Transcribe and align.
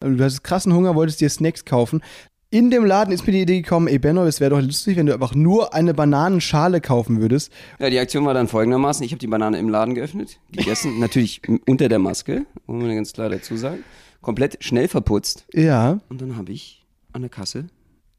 Du 0.00 0.12
hattest 0.14 0.42
krassen 0.42 0.72
Hunger, 0.72 0.94
wolltest 0.94 1.20
dir 1.20 1.28
Snacks 1.28 1.66
kaufen. 1.66 2.02
In 2.48 2.70
dem 2.70 2.84
Laden 2.84 3.12
ist 3.12 3.26
mir 3.26 3.32
die 3.32 3.42
Idee 3.42 3.60
gekommen, 3.60 3.86
ey 3.86 3.98
Benno, 3.98 4.24
es 4.24 4.40
wäre 4.40 4.50
doch 4.50 4.60
lustig, 4.60 4.96
wenn 4.96 5.06
du 5.06 5.12
einfach 5.12 5.34
nur 5.34 5.72
eine 5.74 5.94
Bananenschale 5.94 6.80
kaufen 6.80 7.20
würdest. 7.20 7.52
Ja, 7.78 7.90
die 7.90 7.98
Aktion 7.98 8.24
war 8.24 8.34
dann 8.34 8.48
folgendermaßen. 8.48 9.04
Ich 9.04 9.12
habe 9.12 9.20
die 9.20 9.28
Banane 9.28 9.58
im 9.58 9.68
Laden 9.68 9.94
geöffnet, 9.94 10.40
gegessen, 10.50 10.98
natürlich 11.00 11.42
unter 11.68 11.88
der 11.88 11.98
Maske, 11.98 12.46
muss 12.66 12.82
man 12.82 12.96
ganz 12.96 13.12
klar 13.12 13.28
dazu 13.28 13.56
sagen. 13.56 13.84
Komplett 14.20 14.64
schnell 14.64 14.88
verputzt. 14.88 15.44
Ja. 15.52 16.00
Und 16.08 16.20
dann 16.20 16.36
habe 16.36 16.50
ich 16.50 16.84
an 17.12 17.20
der 17.20 17.30
Kasse 17.30 17.66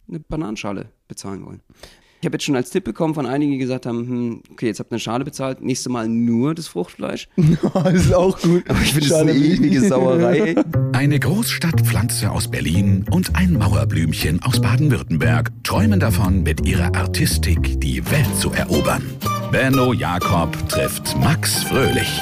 eine 0.07 0.20
Bananenschale 0.20 0.86
bezahlen 1.07 1.45
wollen. 1.45 1.61
Ich 2.21 2.25
habe 2.27 2.35
jetzt 2.35 2.43
schon 2.43 2.55
als 2.55 2.69
Tipp 2.69 2.83
bekommen 2.83 3.15
von 3.15 3.25
einigen, 3.25 3.53
die 3.53 3.57
gesagt 3.57 3.88
haben, 3.88 4.07
hm, 4.07 4.41
okay, 4.51 4.67
jetzt 4.67 4.79
habt 4.79 4.91
ihr 4.91 4.93
eine 4.93 4.99
Schale 4.99 5.25
bezahlt, 5.25 5.59
nächstes 5.61 5.91
Mal 5.91 6.07
nur 6.07 6.53
das 6.53 6.67
Fruchtfleisch. 6.67 7.27
das 7.73 7.93
ist 7.93 8.13
auch 8.13 8.39
gut. 8.39 8.63
Aber 8.70 8.79
ich 8.79 8.93
finde 8.93 9.09
das 9.09 9.17
eine 9.17 9.33
ewige 9.33 9.81
Sauerei. 9.81 10.55
Eine 10.93 11.20
Großstadtpflanze 11.20 12.29
aus 12.29 12.47
Berlin 12.47 13.05
und 13.09 13.35
ein 13.35 13.53
Mauerblümchen 13.53 14.43
aus 14.43 14.62
Baden-Württemberg 14.62 15.52
träumen 15.63 15.99
davon, 15.99 16.43
mit 16.43 16.67
ihrer 16.67 16.93
Artistik 16.93 17.81
die 17.81 18.05
Welt 18.12 18.35
zu 18.38 18.51
erobern. 18.51 19.01
Benno 19.51 19.93
Jakob 19.93 20.55
trifft 20.70 21.17
Max 21.17 21.63
Fröhlich. 21.63 22.21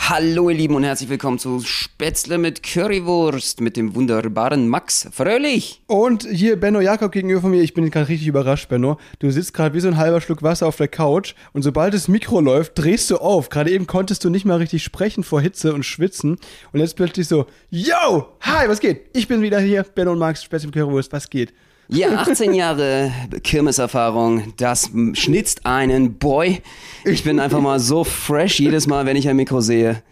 Hallo 0.00 0.48
ihr 0.48 0.56
Lieben 0.56 0.74
und 0.74 0.84
herzlich 0.84 1.10
willkommen 1.10 1.38
zu 1.38 1.60
Spätzle 1.60 2.38
mit 2.38 2.62
Currywurst 2.62 3.60
mit 3.60 3.76
dem 3.76 3.94
wunderbaren 3.94 4.66
Max 4.66 5.06
Fröhlich. 5.12 5.82
Und 5.86 6.26
hier 6.26 6.58
Benno 6.58 6.80
Jakob 6.80 7.12
gegenüber 7.12 7.42
von 7.42 7.50
mir, 7.50 7.60
ich 7.60 7.74
bin 7.74 7.90
gerade 7.90 8.08
richtig 8.08 8.26
überrascht, 8.26 8.70
Benno. 8.70 8.98
Du 9.18 9.30
sitzt 9.30 9.52
gerade 9.52 9.74
wie 9.74 9.80
so 9.80 9.88
ein 9.88 9.98
halber 9.98 10.22
Schluck 10.22 10.42
Wasser 10.42 10.66
auf 10.66 10.76
der 10.76 10.88
Couch 10.88 11.34
und 11.52 11.60
sobald 11.60 11.92
das 11.92 12.08
Mikro 12.08 12.40
läuft, 12.40 12.78
drehst 12.78 13.10
du 13.10 13.18
auf. 13.18 13.50
Gerade 13.50 13.70
eben 13.70 13.86
konntest 13.86 14.24
du 14.24 14.30
nicht 14.30 14.46
mal 14.46 14.56
richtig 14.56 14.82
sprechen 14.82 15.24
vor 15.24 15.42
Hitze 15.42 15.74
und 15.74 15.84
Schwitzen 15.84 16.38
und 16.72 16.80
jetzt 16.80 16.96
plötzlich 16.96 17.28
so, 17.28 17.44
yo, 17.68 18.28
hi, 18.40 18.66
was 18.66 18.80
geht? 18.80 19.10
Ich 19.14 19.28
bin 19.28 19.42
wieder 19.42 19.60
hier, 19.60 19.82
Benno 19.82 20.12
und 20.12 20.18
Max, 20.18 20.42
Spätzle 20.42 20.68
mit 20.68 20.74
Currywurst, 20.74 21.12
was 21.12 21.28
geht? 21.28 21.52
Ja, 21.90 22.10
18 22.16 22.52
Jahre 22.52 23.10
Kirmeserfahrung, 23.42 24.52
das 24.58 24.90
schnitzt 25.14 25.64
einen 25.64 26.18
Boy. 26.18 26.60
Ich 27.06 27.24
bin 27.24 27.40
einfach 27.40 27.62
mal 27.62 27.80
so 27.80 28.04
fresh 28.04 28.60
jedes 28.60 28.86
Mal, 28.86 29.06
wenn 29.06 29.16
ich 29.16 29.26
ein 29.26 29.36
Mikro 29.36 29.62
sehe 29.62 30.02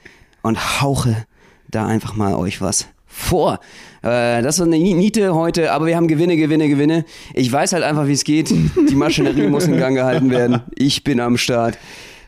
und 0.42 0.80
hauche 0.80 1.26
da 1.68 1.86
einfach 1.86 2.16
mal 2.16 2.34
euch 2.34 2.62
was 2.62 2.86
vor. 3.04 3.60
Äh, 4.02 4.40
das 4.40 4.56
ist 4.56 4.62
eine 4.62 4.78
Niete 4.78 5.34
heute, 5.34 5.70
aber 5.70 5.84
wir 5.84 5.96
haben 5.96 6.08
Gewinne, 6.08 6.38
Gewinne, 6.38 6.70
Gewinne. 6.70 7.04
Ich 7.34 7.52
weiß 7.52 7.74
halt 7.74 7.84
einfach, 7.84 8.06
wie 8.06 8.12
es 8.12 8.24
geht. 8.24 8.50
Die 8.50 8.94
Maschinerie 8.94 9.48
muss 9.48 9.66
in 9.66 9.76
Gang 9.76 9.94
gehalten 9.96 10.30
werden. 10.30 10.62
Ich 10.76 11.04
bin 11.04 11.20
am 11.20 11.36
Start. 11.36 11.76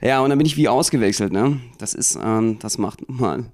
Ja, 0.03 0.21
und 0.21 0.29
dann 0.29 0.37
bin 0.37 0.47
ich 0.47 0.59
wie 0.59 0.69
ausgewechselt, 0.69 1.33
ne? 1.33 1.59
Das 1.79 1.95
ist, 1.95 2.19
ähm, 2.23 2.59
das 2.61 2.77
macht 2.77 3.09
mal 3.09 3.45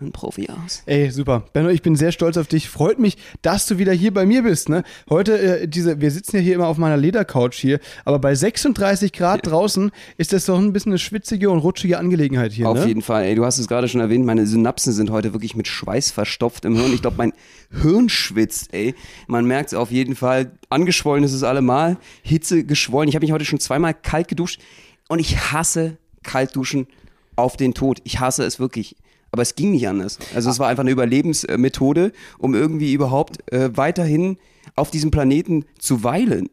ein 0.00 0.10
Profi 0.10 0.48
aus. 0.48 0.82
Ey, 0.86 1.10
super. 1.10 1.44
Benno, 1.52 1.68
ich 1.68 1.80
bin 1.80 1.94
sehr 1.94 2.10
stolz 2.10 2.36
auf 2.36 2.48
dich. 2.48 2.68
Freut 2.68 2.98
mich, 2.98 3.16
dass 3.42 3.66
du 3.66 3.78
wieder 3.78 3.92
hier 3.92 4.12
bei 4.12 4.26
mir 4.26 4.42
bist. 4.42 4.68
Ne? 4.68 4.82
Heute, 5.08 5.38
äh, 5.38 5.68
diese, 5.68 6.00
wir 6.00 6.10
sitzen 6.10 6.36
ja 6.36 6.42
hier 6.42 6.54
immer 6.54 6.66
auf 6.66 6.78
meiner 6.78 6.96
Ledercouch 6.96 7.54
hier, 7.54 7.78
aber 8.04 8.18
bei 8.18 8.34
36 8.34 9.12
Grad 9.12 9.46
draußen 9.46 9.92
ist 10.16 10.32
das 10.32 10.46
doch 10.46 10.58
ein 10.58 10.72
bisschen 10.72 10.92
eine 10.92 10.98
schwitzige 10.98 11.48
und 11.48 11.58
rutschige 11.58 11.98
Angelegenheit 11.98 12.52
hier. 12.52 12.68
Auf 12.68 12.80
ne? 12.80 12.86
jeden 12.86 13.02
Fall, 13.02 13.24
ey, 13.24 13.36
du 13.36 13.44
hast 13.44 13.58
es 13.58 13.68
gerade 13.68 13.86
schon 13.86 14.00
erwähnt, 14.00 14.26
meine 14.26 14.46
Synapsen 14.46 14.92
sind 14.92 15.10
heute 15.10 15.32
wirklich 15.32 15.54
mit 15.54 15.68
Schweiß 15.68 16.10
verstopft 16.10 16.64
im 16.64 16.74
Hirn. 16.74 16.92
Ich 16.92 17.02
glaube, 17.02 17.16
mein 17.16 17.32
Hirn 17.70 18.08
schwitzt, 18.08 18.74
ey. 18.74 18.94
Man 19.28 19.46
merkt 19.46 19.68
es 19.68 19.74
auf 19.74 19.92
jeden 19.92 20.16
Fall. 20.16 20.52
Angeschwollen 20.70 21.22
ist 21.22 21.32
es 21.32 21.44
allemal, 21.44 21.98
Hitze 22.22 22.64
geschwollen. 22.64 23.08
Ich 23.08 23.14
habe 23.14 23.24
mich 23.24 23.32
heute 23.32 23.44
schon 23.44 23.60
zweimal 23.60 23.94
kalt 23.94 24.26
geduscht 24.26 24.60
und 25.08 25.20
ich 25.20 25.52
hasse 25.52 25.98
Kaltduschen 26.24 26.88
auf 27.36 27.56
den 27.56 27.74
Tod. 27.74 28.00
Ich 28.04 28.18
hasse 28.18 28.44
es 28.44 28.58
wirklich. 28.58 28.96
Aber 29.34 29.42
es 29.42 29.56
ging 29.56 29.72
nicht 29.72 29.88
anders. 29.88 30.20
Also 30.32 30.48
es 30.48 30.60
war 30.60 30.68
einfach 30.68 30.84
eine 30.84 30.92
Überlebensmethode, 30.92 32.12
um 32.38 32.54
irgendwie 32.54 32.92
überhaupt 32.92 33.52
äh, 33.52 33.76
weiterhin 33.76 34.36
auf 34.76 34.92
diesem 34.92 35.10
Planeten 35.10 35.64
zu 35.76 36.04
weilen. 36.04 36.50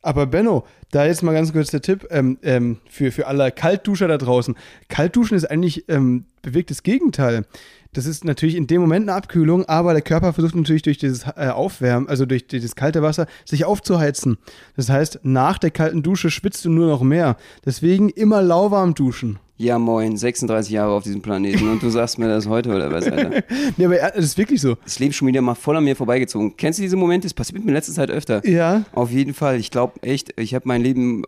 Aber 0.00 0.26
Benno, 0.26 0.64
da 0.92 1.06
jetzt 1.06 1.24
mal 1.24 1.32
ganz 1.32 1.52
kurz 1.52 1.72
der 1.72 1.82
Tipp 1.82 2.06
ähm, 2.12 2.38
ähm, 2.44 2.76
für, 2.88 3.10
für 3.10 3.26
alle 3.26 3.50
Kaltduscher 3.50 4.06
da 4.06 4.16
draußen. 4.16 4.54
Kaltduschen 4.88 5.36
ist 5.36 5.50
eigentlich 5.50 5.88
ähm, 5.88 6.26
bewegt 6.40 6.70
das 6.70 6.84
Gegenteil. 6.84 7.46
Das 7.94 8.06
ist 8.06 8.24
natürlich 8.24 8.54
in 8.54 8.68
dem 8.68 8.80
Moment 8.80 9.08
eine 9.08 9.16
Abkühlung, 9.16 9.64
aber 9.64 9.92
der 9.92 10.02
Körper 10.02 10.32
versucht 10.32 10.54
natürlich 10.54 10.82
durch 10.82 10.98
dieses 10.98 11.24
äh, 11.36 11.48
Aufwärmen, 11.48 12.08
also 12.08 12.26
durch 12.26 12.46
dieses 12.46 12.76
kalte 12.76 13.02
Wasser, 13.02 13.26
sich 13.44 13.64
aufzuheizen. 13.64 14.38
Das 14.76 14.88
heißt, 14.88 15.18
nach 15.24 15.58
der 15.58 15.72
kalten 15.72 16.04
Dusche 16.04 16.30
schwitzt 16.30 16.64
du 16.64 16.70
nur 16.70 16.86
noch 16.86 17.02
mehr. 17.02 17.36
Deswegen 17.64 18.08
immer 18.08 18.40
lauwarm 18.40 18.94
duschen. 18.94 19.40
Ja, 19.62 19.78
moin, 19.78 20.16
36 20.16 20.72
Jahre 20.72 20.92
auf 20.92 21.02
diesem 21.02 21.20
Planeten 21.20 21.68
und 21.68 21.82
du 21.82 21.90
sagst 21.90 22.18
mir 22.18 22.28
das 22.28 22.48
heute 22.48 22.70
oder 22.70 22.90
was, 22.90 23.04
Alter? 23.06 23.42
Nee, 23.76 23.84
aber 23.84 23.98
er- 23.98 24.12
das 24.12 24.24
ist 24.24 24.38
wirklich 24.38 24.58
so. 24.58 24.76
Das 24.84 24.98
Leben 24.98 25.10
ist 25.10 25.16
schon 25.16 25.28
wieder 25.28 25.42
mal 25.42 25.54
voll 25.54 25.76
an 25.76 25.84
mir 25.84 25.94
vorbeigezogen. 25.96 26.56
Kennst 26.56 26.78
du 26.78 26.82
diese 26.82 26.96
Momente? 26.96 27.26
Das 27.26 27.34
passiert 27.34 27.62
mir 27.62 27.68
in 27.68 27.74
letzter 27.74 27.92
Zeit 27.92 28.10
öfter. 28.10 28.40
Ja. 28.48 28.84
Auf 28.92 29.10
jeden 29.10 29.34
Fall. 29.34 29.58
Ich 29.60 29.70
glaube 29.70 30.00
echt, 30.00 30.32
ich 30.40 30.54
habe 30.54 30.66
mein 30.66 30.80
Leben, 30.80 31.24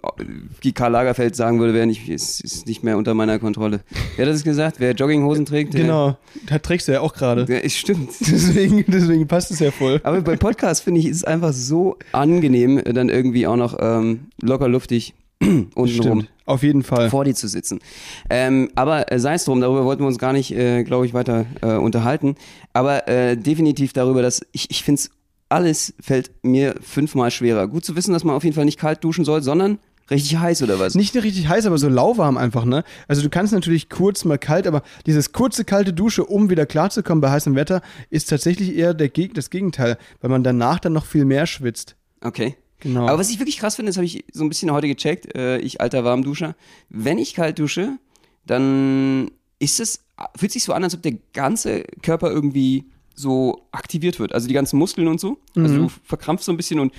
wie 0.62 0.72
Karl 0.72 0.92
Lagerfeld 0.92 1.36
sagen 1.36 1.60
würde, 1.60 1.74
wäre 1.74 1.86
nicht, 1.86 2.08
ist, 2.08 2.40
ist 2.40 2.66
nicht 2.66 2.82
mehr 2.82 2.96
unter 2.96 3.12
meiner 3.12 3.38
Kontrolle. 3.38 3.80
Wer 4.16 4.24
hat 4.24 4.32
das 4.32 4.44
gesagt? 4.44 4.76
Wer 4.80 4.92
Jogginghosen 4.94 5.44
trägt? 5.44 5.74
der- 5.74 5.82
Genau. 5.82 6.16
Da 6.46 6.58
trägst 6.58 6.88
du 6.88 6.92
ja 6.92 7.02
auch 7.02 7.12
gerade. 7.12 7.44
Der, 7.44 7.66
es 7.66 7.76
stimmt. 7.76 8.12
Deswegen, 8.20 8.82
deswegen 8.88 9.28
passt 9.28 9.50
es 9.50 9.58
ja 9.58 9.70
voll. 9.70 10.00
Aber 10.04 10.22
bei 10.22 10.36
Podcasts 10.36 10.82
finde 10.82 11.00
ich, 11.00 11.06
ist 11.08 11.18
es 11.18 11.24
einfach 11.24 11.52
so 11.52 11.98
angenehm, 12.12 12.80
dann 12.82 13.10
irgendwie 13.10 13.46
auch 13.46 13.56
noch 13.56 13.76
ähm, 13.78 14.28
locker 14.40 14.68
luftig 14.68 15.12
untenrum. 15.74 16.26
Auf 16.44 16.62
jeden 16.62 16.82
Fall. 16.82 17.10
vor 17.10 17.24
dir 17.24 17.34
zu 17.34 17.48
sitzen. 17.48 17.80
Ähm, 18.28 18.70
aber 18.74 19.12
äh, 19.12 19.18
sei 19.18 19.34
es 19.34 19.44
drum, 19.44 19.60
darüber 19.60 19.84
wollten 19.84 20.02
wir 20.02 20.08
uns 20.08 20.18
gar 20.18 20.32
nicht, 20.32 20.52
äh, 20.52 20.82
glaube 20.82 21.06
ich, 21.06 21.14
weiter 21.14 21.46
äh, 21.60 21.74
unterhalten. 21.74 22.36
Aber 22.72 23.08
äh, 23.08 23.36
definitiv 23.36 23.92
darüber, 23.92 24.22
dass 24.22 24.44
ich, 24.52 24.70
ich 24.70 24.82
finde 24.82 25.00
es, 25.00 25.10
alles 25.48 25.94
fällt 26.00 26.30
mir 26.42 26.74
fünfmal 26.80 27.30
schwerer. 27.30 27.68
Gut 27.68 27.84
zu 27.84 27.94
wissen, 27.94 28.12
dass 28.12 28.24
man 28.24 28.34
auf 28.34 28.44
jeden 28.44 28.56
Fall 28.56 28.64
nicht 28.64 28.78
kalt 28.78 29.04
duschen 29.04 29.24
soll, 29.24 29.42
sondern 29.42 29.78
richtig 30.10 30.38
heiß 30.38 30.62
oder 30.62 30.78
was? 30.78 30.94
Nicht 30.94 31.14
richtig 31.14 31.48
heiß, 31.48 31.66
aber 31.66 31.78
so 31.78 31.88
lauwarm 31.88 32.36
einfach, 32.36 32.64
ne? 32.64 32.84
Also 33.06 33.22
du 33.22 33.30
kannst 33.30 33.52
natürlich 33.52 33.88
kurz 33.88 34.24
mal 34.24 34.38
kalt, 34.38 34.66
aber 34.66 34.82
dieses 35.06 35.32
kurze 35.32 35.64
kalte 35.64 35.92
Dusche, 35.92 36.24
um 36.24 36.50
wieder 36.50 36.66
klarzukommen 36.66 37.20
bei 37.20 37.30
heißem 37.30 37.54
Wetter, 37.54 37.82
ist 38.10 38.30
tatsächlich 38.30 38.76
eher 38.76 38.94
der 38.94 39.08
Geg 39.08 39.34
das 39.34 39.50
Gegenteil, 39.50 39.98
weil 40.20 40.30
man 40.30 40.42
danach 40.42 40.80
dann 40.80 40.92
noch 40.92 41.06
viel 41.06 41.24
mehr 41.24 41.46
schwitzt. 41.46 41.96
Okay. 42.20 42.56
Genau. 42.82 43.06
Aber 43.06 43.18
was 43.18 43.30
ich 43.30 43.38
wirklich 43.38 43.58
krass 43.58 43.76
finde, 43.76 43.90
das 43.90 43.96
habe 43.96 44.06
ich 44.06 44.24
so 44.32 44.42
ein 44.42 44.48
bisschen 44.48 44.72
heute 44.72 44.88
gecheckt, 44.88 45.36
äh, 45.36 45.58
ich 45.58 45.80
alter 45.80 46.04
Warmduscher. 46.04 46.56
Wenn 46.88 47.18
ich 47.18 47.34
kalt 47.34 47.58
dusche, 47.58 47.98
dann 48.44 49.30
ist 49.60 49.78
es, 49.78 50.04
fühlt 50.36 50.50
sich 50.50 50.64
so 50.64 50.72
an, 50.72 50.82
als 50.82 50.94
ob 50.94 51.02
der 51.02 51.14
ganze 51.32 51.84
Körper 52.02 52.30
irgendwie 52.30 52.86
so 53.14 53.68
aktiviert 53.70 54.18
wird. 54.18 54.34
Also 54.34 54.48
die 54.48 54.54
ganzen 54.54 54.78
Muskeln 54.78 55.06
und 55.06 55.20
so. 55.20 55.38
Also 55.54 55.76
du 55.76 55.88
verkrampfst 56.02 56.46
so 56.46 56.52
ein 56.52 56.56
bisschen 56.56 56.80
und 56.80 56.92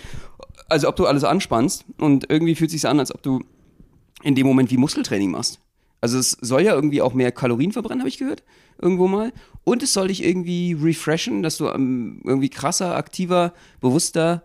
also 0.70 0.88
ob 0.88 0.96
du 0.96 1.06
alles 1.06 1.26
anspannst 1.26 1.84
und 1.98 2.30
irgendwie 2.30 2.56
fühlt 2.56 2.72
sich 2.72 2.88
an, 2.88 3.00
als 3.00 3.14
ob 3.14 3.22
du 3.22 3.42
in 4.22 4.36
dem 4.36 4.48
Moment 4.48 4.72
wie 4.72 4.78
Muskeltraining 4.78 5.32
machst. 5.32 5.60
Also 6.00 6.18
es 6.18 6.32
soll 6.42 6.62
ja 6.62 6.74
irgendwie 6.74 7.02
auch 7.02 7.14
mehr 7.14 7.32
Kalorien 7.32 7.74
verbrennen, 7.74 8.00
habe 8.00 8.10
ich 8.10 8.18
gehört, 8.18 8.44
irgendwo 8.82 9.08
mal. 9.08 9.34
Und 9.66 9.84
es 9.84 9.92
soll 9.92 10.08
dich 10.08 10.24
irgendwie 10.24 10.74
refreshen, 10.74 11.44
dass 11.44 11.58
du 11.58 11.68
ähm, 11.68 12.22
irgendwie 12.24 12.50
krasser, 12.50 12.96
aktiver, 12.96 13.54
bewusster, 13.82 14.44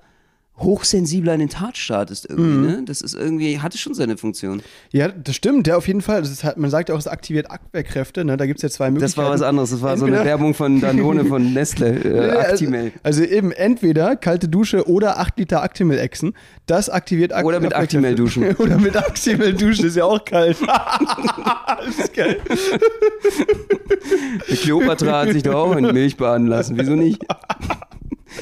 hochsensibler 0.61 1.35
in 1.35 1.41
den 1.41 1.49
Tag 1.49 1.77
startest 1.77 2.27
irgendwie, 2.29 2.67
ne? 2.67 2.83
Das 2.85 3.01
ist 3.01 3.15
irgendwie, 3.15 3.61
hatte 3.61 3.79
schon 3.79 3.95
seine 3.95 4.17
Funktion. 4.17 4.63
ja, 4.93 5.09
das 5.09 5.37
stimmt, 5.37 5.67
ja, 5.67 5.77
auf 5.77 5.87
jeden 5.87 6.03
Fall. 6.03 6.21
Das 6.21 6.31
ist 6.31 6.43
halt, 6.45 6.57
man 6.57 6.71
sagt 6.71 6.89
ja 6.89 6.95
auch, 6.95 6.99
es 6.99 7.07
aktiviert 7.07 7.51
Abwehrkräfte, 7.51 8.25
ne? 8.25 8.37
Da 8.37 8.47
gibt 8.47 8.59
es 8.59 8.63
ja 8.63 8.69
zwei 8.71 8.87
Das 8.87 8.95
Möglichkeiten. 8.95 9.25
war 9.27 9.33
was 9.35 9.43
anderes, 9.43 9.71
das 9.71 9.83
war 9.83 9.97
so 9.97 10.05
eine 10.07 10.17
Entweder- 10.17 10.31
Werbung 10.31 10.55
von 10.55 10.81
Danone, 10.81 11.25
von 11.25 11.53
Nestle, 11.55 11.91
äh, 11.91 12.17
Ja, 12.17 12.23
also, 12.37 12.51
Actimel. 12.53 12.93
also 13.03 13.23
eben 13.23 13.53
entweder 13.53 14.17
kalte 14.17 14.49
Dusche 14.49 14.89
oder 14.89 15.19
8 15.19 15.39
Liter 15.39 15.63
Actimel 15.63 15.99
exen. 15.99 16.34
Das 16.66 16.91
aktiviert 16.91 17.33
Ak 17.33 17.45
Oder 17.45 17.61
mit. 17.61 17.75
Actimel 17.75 18.15
duschen. 18.15 18.45
oder 18.59 18.78
mit 18.78 18.97
Actimel 18.97 19.54
duschen, 19.54 19.87
ist 19.87 19.97
ja 19.97 20.04
auch 20.04 20.25
kalt. 20.25 20.57
das 21.87 21.99
ist 21.99 22.15
geil. 22.15 22.39
Die 24.51 24.57
Kleopatra 24.57 25.21
hat 25.22 25.33
sich 25.33 25.43
doch 25.43 25.54
auch 25.54 25.77
in 25.77 25.87
Milch 25.93 26.16
baden 26.16 26.47
lassen, 26.47 26.77
wieso 26.78 26.95
nicht? 26.97 27.25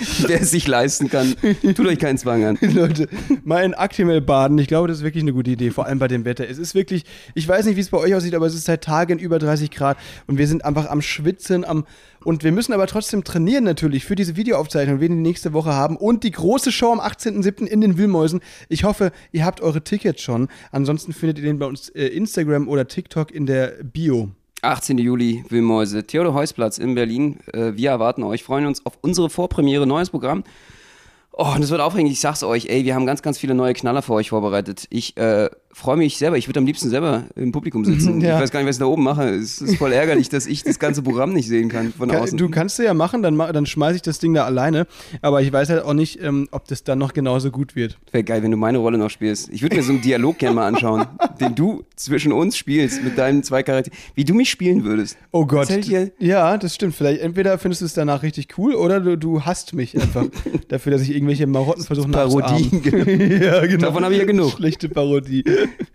Wer 0.26 0.40
es 0.40 0.50
sich 0.50 0.66
leisten 0.66 1.08
kann, 1.08 1.34
tut 1.62 1.86
euch 1.86 1.98
keinen 1.98 2.18
Zwang 2.18 2.44
an. 2.44 2.58
Leute, 2.74 3.08
mal 3.44 3.64
in 3.64 3.74
Actimel 3.74 4.20
baden, 4.20 4.58
ich 4.58 4.68
glaube, 4.68 4.88
das 4.88 4.98
ist 4.98 5.04
wirklich 5.04 5.22
eine 5.22 5.32
gute 5.32 5.50
Idee, 5.50 5.70
vor 5.70 5.86
allem 5.86 5.98
bei 5.98 6.08
dem 6.08 6.24
Wetter. 6.24 6.48
Es 6.48 6.58
ist 6.58 6.74
wirklich, 6.74 7.04
ich 7.34 7.46
weiß 7.46 7.66
nicht, 7.66 7.76
wie 7.76 7.80
es 7.80 7.90
bei 7.90 7.98
euch 7.98 8.14
aussieht, 8.14 8.34
aber 8.34 8.46
es 8.46 8.54
ist 8.54 8.64
seit 8.64 8.84
Tagen 8.84 9.18
über 9.18 9.38
30 9.38 9.70
Grad 9.70 9.96
und 10.26 10.38
wir 10.38 10.46
sind 10.46 10.64
einfach 10.64 10.88
am 10.88 11.02
Schwitzen, 11.02 11.64
am 11.64 11.84
und 12.26 12.42
wir 12.42 12.50
müssen 12.50 12.72
aber 12.72 12.88
trotzdem 12.88 13.22
trainieren 13.22 13.62
natürlich 13.62 14.04
für 14.04 14.16
diese 14.16 14.34
Videoaufzeichnung, 14.34 14.98
die 14.98 15.08
wir 15.08 15.14
nächste 15.14 15.52
Woche 15.52 15.72
haben 15.72 15.96
und 15.96 16.24
die 16.24 16.32
große 16.32 16.72
Show 16.72 16.90
am 16.90 16.98
18.07. 16.98 17.66
in 17.66 17.80
den 17.80 17.98
Wühlmäusen. 17.98 18.40
Ich 18.68 18.82
hoffe, 18.82 19.12
ihr 19.30 19.44
habt 19.44 19.60
eure 19.60 19.84
Tickets 19.84 20.22
schon. 20.22 20.48
Ansonsten 20.72 21.12
findet 21.12 21.38
ihr 21.38 21.44
den 21.44 21.60
bei 21.60 21.66
uns 21.66 21.88
äh, 21.90 22.06
Instagram 22.08 22.66
oder 22.66 22.88
TikTok 22.88 23.30
in 23.30 23.46
der 23.46 23.74
Bio. 23.84 24.32
18. 24.66 24.98
Juli, 24.98 25.44
Wühlmäuse, 25.48 26.06
Theodor 26.06 26.34
Heusplatz 26.34 26.78
in 26.78 26.94
Berlin. 26.94 27.38
Äh, 27.52 27.72
wir 27.74 27.90
erwarten 27.90 28.22
euch, 28.22 28.42
freuen 28.42 28.66
uns 28.66 28.84
auf 28.84 28.98
unsere 29.00 29.30
Vorpremiere, 29.30 29.86
neues 29.86 30.10
Programm. 30.10 30.44
Oh, 31.32 31.52
und 31.54 31.60
das 31.60 31.70
wird 31.70 31.80
aufregend. 31.80 32.10
Ich 32.12 32.20
sag's 32.20 32.42
euch, 32.42 32.66
ey, 32.66 32.84
wir 32.84 32.94
haben 32.94 33.06
ganz, 33.06 33.22
ganz 33.22 33.38
viele 33.38 33.54
neue 33.54 33.74
Knaller 33.74 34.02
für 34.02 34.14
euch 34.14 34.30
vorbereitet. 34.30 34.86
Ich 34.90 35.16
äh, 35.16 35.50
freue 35.76 35.98
mich 35.98 36.16
selber. 36.16 36.38
Ich 36.38 36.48
würde 36.48 36.58
am 36.58 36.64
liebsten 36.66 36.88
selber 36.88 37.24
im 37.36 37.52
Publikum 37.52 37.84
sitzen. 37.84 38.20
Ja. 38.26 38.36
Ich 38.36 38.42
weiß 38.42 38.50
gar 38.50 38.60
nicht, 38.60 38.68
was 38.68 38.76
ich 38.76 38.80
da 38.80 38.86
oben 38.86 39.02
mache. 39.02 39.28
Es 39.28 39.60
ist 39.60 39.76
voll 39.76 39.92
ärgerlich, 39.92 40.28
dass 40.30 40.46
ich 40.46 40.62
das 40.64 40.78
ganze 40.78 41.02
Programm 41.02 41.32
nicht 41.34 41.48
sehen 41.48 41.68
kann 41.68 41.92
von 41.92 42.10
außen. 42.10 42.38
Du 42.38 42.48
kannst 42.48 42.78
du 42.78 42.82
ja 42.82 42.94
machen, 42.94 43.22
dann, 43.22 43.36
dann 43.36 43.66
schmeiße 43.66 43.96
ich 43.96 44.02
das 44.02 44.18
Ding 44.18 44.32
da 44.32 44.44
alleine. 44.46 44.86
Aber 45.20 45.42
ich 45.42 45.52
weiß 45.52 45.68
halt 45.68 45.84
auch 45.84 45.92
nicht, 45.92 46.20
ähm, 46.22 46.48
ob 46.50 46.66
das 46.66 46.82
dann 46.82 46.98
noch 46.98 47.12
genauso 47.12 47.50
gut 47.50 47.76
wird. 47.76 47.98
Wäre 48.10 48.24
geil, 48.24 48.42
wenn 48.42 48.50
du 48.50 48.56
meine 48.56 48.78
Rolle 48.78 48.96
noch 48.96 49.10
spielst. 49.10 49.50
Ich 49.50 49.60
würde 49.62 49.76
mir 49.76 49.82
so 49.82 49.92
einen 49.92 50.00
Dialog 50.00 50.38
gerne 50.38 50.54
mal 50.56 50.66
anschauen, 50.66 51.04
den 51.40 51.54
du 51.54 51.84
zwischen 51.94 52.32
uns 52.32 52.56
spielst 52.56 53.04
mit 53.04 53.18
deinen 53.18 53.42
zwei 53.42 53.62
Charakteren. 53.62 53.96
Wie 54.14 54.24
du 54.24 54.32
mich 54.34 54.48
spielen 54.50 54.82
würdest. 54.84 55.18
Oh 55.30 55.44
Gott. 55.46 55.68
Dir- 55.68 56.10
Ja, 56.18 56.56
das 56.56 56.74
stimmt. 56.74 56.94
Vielleicht 56.94 57.20
entweder 57.20 57.58
findest 57.58 57.82
du 57.82 57.86
es 57.86 57.92
danach 57.94 58.22
richtig 58.22 58.48
cool 58.56 58.74
oder 58.74 58.98
du, 59.00 59.16
du 59.18 59.42
hasst 59.42 59.74
mich 59.74 59.94
einfach 60.00 60.24
dafür, 60.68 60.92
dass 60.92 61.02
ich 61.02 61.14
irgendwelche 61.14 61.46
Marotten 61.46 61.84
versuche 61.84 62.08
Parodie, 62.08 62.70
nachzuahmen. 62.72 63.42
ja, 63.42 63.66
genau. 63.66 63.86
Davon 63.88 64.04
habe 64.04 64.14
ich 64.14 64.20
ja 64.20 64.26
genug. 64.26 64.52
Schlechte 64.52 64.88
Parodie. 64.88 65.44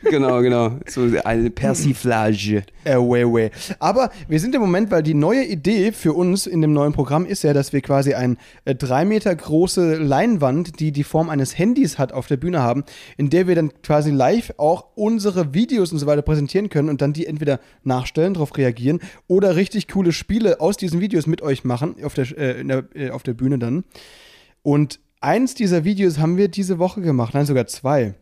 Genau, 0.04 0.42
genau. 0.42 0.78
So 0.88 1.08
eine 1.24 1.50
Persiflage. 1.50 2.64
Äh, 2.84 2.96
way, 2.96 3.24
way. 3.24 3.52
Aber 3.80 4.12
wir 4.28 4.40
sind 4.40 4.56
im 4.56 4.62
Moment, 4.62 4.92
weil 4.92 5.04
die 5.04 5.14
neue 5.14 5.46
Idee 5.46 5.92
für 5.92 6.14
uns 6.14 6.48
in 6.48 6.62
dem 6.62 6.74
neuen 6.74 6.92
Programm 6.92 7.26
ist 7.26 7.44
ja, 7.44 7.54
dass 7.54 7.72
wir 7.72 7.82
quasi 7.82 8.14
eine 8.14 8.36
äh, 8.66 8.76
drei 8.76 9.06
Meter 9.06 9.34
große 9.34 9.96
Leinwand, 9.98 10.80
die 10.80 10.92
die 10.92 11.04
Form 11.04 11.30
eines 11.30 11.58
Handys 11.58 11.98
hat, 11.98 12.14
auf 12.14 12.28
der 12.28 12.38
Bühne 12.38 12.62
haben, 12.62 12.84
in 13.18 13.30
der 13.30 13.48
wir 13.48 13.56
dann 13.56 13.72
quasi 13.84 14.12
live 14.12 14.54
auch 14.58 14.86
unsere 14.96 15.54
Videos 15.54 15.92
und 15.92 16.00
so 16.00 16.08
weiter 16.08 16.24
präsentieren 16.24 16.70
können 16.70 16.90
und 16.90 17.02
dann 17.02 17.14
die 17.14 17.28
entweder 17.28 17.60
nachstellen, 17.84 18.34
darauf 18.34 18.58
reagieren 18.58 19.00
oder 19.28 19.56
richtig 19.56 19.88
coole 19.88 20.12
Spiele 20.12 20.60
aus 20.60 20.78
diesen 20.78 21.00
Videos 21.00 21.28
mit 21.28 21.42
euch 21.42 21.64
machen, 21.64 21.96
auf 22.04 22.16
der, 22.16 22.38
äh, 22.38 22.64
der, 22.66 22.84
äh, 22.96 23.10
auf 23.12 23.24
der 23.24 23.34
Bühne 23.34 23.60
dann. 23.60 23.84
Und 24.64 25.00
eins 25.22 25.56
dieser 25.56 25.84
Videos 25.86 26.20
haben 26.20 26.38
wir 26.38 26.48
diese 26.48 26.80
Woche 26.80 27.02
gemacht, 27.02 27.34
nein, 27.34 27.46
sogar 27.46 27.68
zwei. 27.68 28.16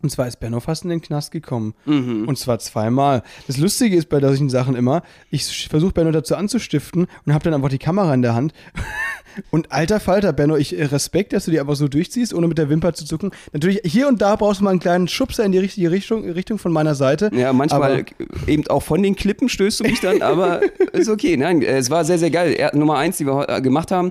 Und 0.00 0.10
zwar 0.10 0.28
ist 0.28 0.38
Benno 0.38 0.60
fast 0.60 0.84
in 0.84 0.90
den 0.90 1.00
Knast 1.00 1.32
gekommen. 1.32 1.74
Und 1.84 2.38
zwar 2.38 2.58
zweimal. 2.60 3.22
Das 3.48 3.56
Lustige 3.58 3.96
ist 3.96 4.08
bei 4.08 4.20
solchen 4.20 4.48
Sachen 4.48 4.76
immer, 4.76 5.02
ich 5.30 5.68
versuche 5.68 5.92
Benno 5.92 6.12
dazu 6.12 6.36
anzustiften 6.36 7.08
und 7.26 7.34
habe 7.34 7.42
dann 7.44 7.54
einfach 7.54 7.68
die 7.68 7.78
Kamera 7.78 8.14
in 8.14 8.22
der 8.22 8.34
Hand. 8.34 8.52
Und 9.50 9.70
alter 9.70 10.00
Falter, 10.00 10.32
Benno, 10.32 10.56
ich 10.56 10.76
äh, 10.76 10.86
Respekt, 10.86 11.32
dass 11.32 11.44
du 11.44 11.52
die 11.52 11.60
einfach 11.60 11.76
so 11.76 11.86
durchziehst, 11.86 12.34
ohne 12.34 12.48
mit 12.48 12.58
der 12.58 12.70
Wimper 12.70 12.92
zu 12.94 13.04
zucken. 13.04 13.30
Natürlich, 13.52 13.82
hier 13.84 14.08
und 14.08 14.20
da 14.20 14.34
brauchst 14.34 14.58
du 14.58 14.64
mal 14.64 14.70
einen 14.70 14.80
kleinen 14.80 15.06
Schubser 15.06 15.44
in 15.44 15.52
die 15.52 15.58
richtige 15.58 15.92
Richtung, 15.92 16.28
Richtung 16.28 16.58
von 16.58 16.72
meiner 16.72 16.96
Seite. 16.96 17.30
Ja, 17.32 17.52
manchmal 17.52 17.92
Aber- 18.00 18.48
eben 18.48 18.66
auch 18.66 18.82
von 18.82 19.00
den 19.00 19.14
Klippen 19.14 19.48
stößt 19.48 19.78
du 19.78 19.84
mich 19.84 20.00
dann, 20.00 20.22
aber 20.22 20.60
ist 20.92 21.08
okay. 21.08 21.36
Nein, 21.36 21.62
äh, 21.62 21.76
es 21.78 21.88
war 21.88 22.04
sehr, 22.04 22.18
sehr 22.18 22.30
geil. 22.32 22.52
Er, 22.54 22.74
Nummer 22.74 22.96
eins, 22.96 23.18
die 23.18 23.26
wir 23.26 23.48
äh, 23.48 23.60
gemacht 23.62 23.92
haben. 23.92 24.10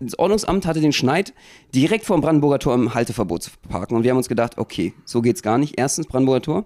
Das 0.00 0.18
Ordnungsamt 0.18 0.66
hatte 0.66 0.80
den 0.80 0.92
Schneid, 0.92 1.32
direkt 1.74 2.04
vor 2.04 2.16
dem 2.16 2.22
Brandenburger 2.22 2.58
Tor 2.58 2.74
im 2.74 2.94
Halteverbot 2.94 3.42
zu 3.42 3.50
parken. 3.68 3.94
Und 3.96 4.02
wir 4.04 4.10
haben 4.10 4.18
uns 4.18 4.28
gedacht, 4.28 4.58
okay, 4.58 4.92
so 5.04 5.22
geht's 5.22 5.42
gar 5.42 5.58
nicht. 5.58 5.74
Erstens, 5.78 6.06
Brandenburger 6.06 6.42
Tor 6.42 6.64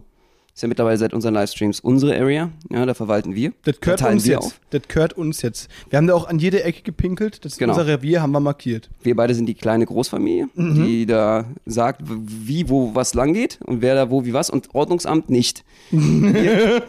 ist 0.54 0.62
ja 0.62 0.69
mittlerweile 0.69 0.98
seit 0.98 1.12
unseren 1.14 1.34
Livestreams 1.34 1.78
unsere 1.78 2.19
Area. 2.19 2.50
Ja, 2.72 2.84
da 2.84 2.92
verwalten 2.92 3.36
wir. 3.36 3.52
Das 3.62 3.80
gehört 3.80 4.00
da 4.00 4.06
teilen 4.06 4.16
uns 4.16 4.25
wir 4.26 4.32
jetzt. 4.32 4.44
auf. 4.44 4.60
Das 4.70 4.82
gehört 4.88 5.12
uns 5.12 5.40
jetzt. 5.42 5.70
Wir 5.88 5.98
haben 5.98 6.08
da 6.08 6.14
auch 6.14 6.26
an 6.26 6.40
jede 6.40 6.64
Ecke 6.64 6.82
gepinkelt. 6.82 7.44
Das 7.44 7.52
ist 7.52 7.58
Genau. 7.58 7.75
unser 7.75 7.86
Revier, 7.86 8.22
haben 8.22 8.32
wir 8.32 8.40
markiert. 8.40 8.90
Wir 9.04 9.14
beide 9.14 9.34
sind 9.36 9.46
die 9.46 9.54
kleine 9.54 9.86
Großfamilie, 9.86 10.48
Mhm. 10.56 10.84
die 10.84 11.06
da 11.06 11.44
sagt, 11.64 12.00
wie, 12.04 12.69
wo, 12.69 12.92
was 12.96 13.14
lang 13.14 13.34
geht 13.34 13.60
und 13.66 13.82
wer 13.82 13.94
da 13.94 14.10
wo, 14.10 14.24
wie 14.24 14.32
was 14.32 14.50
und 14.50 14.74
Ordnungsamt 14.74 15.31
nicht. 15.31 15.64
Wir, 15.92 16.82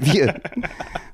wir 0.00 0.34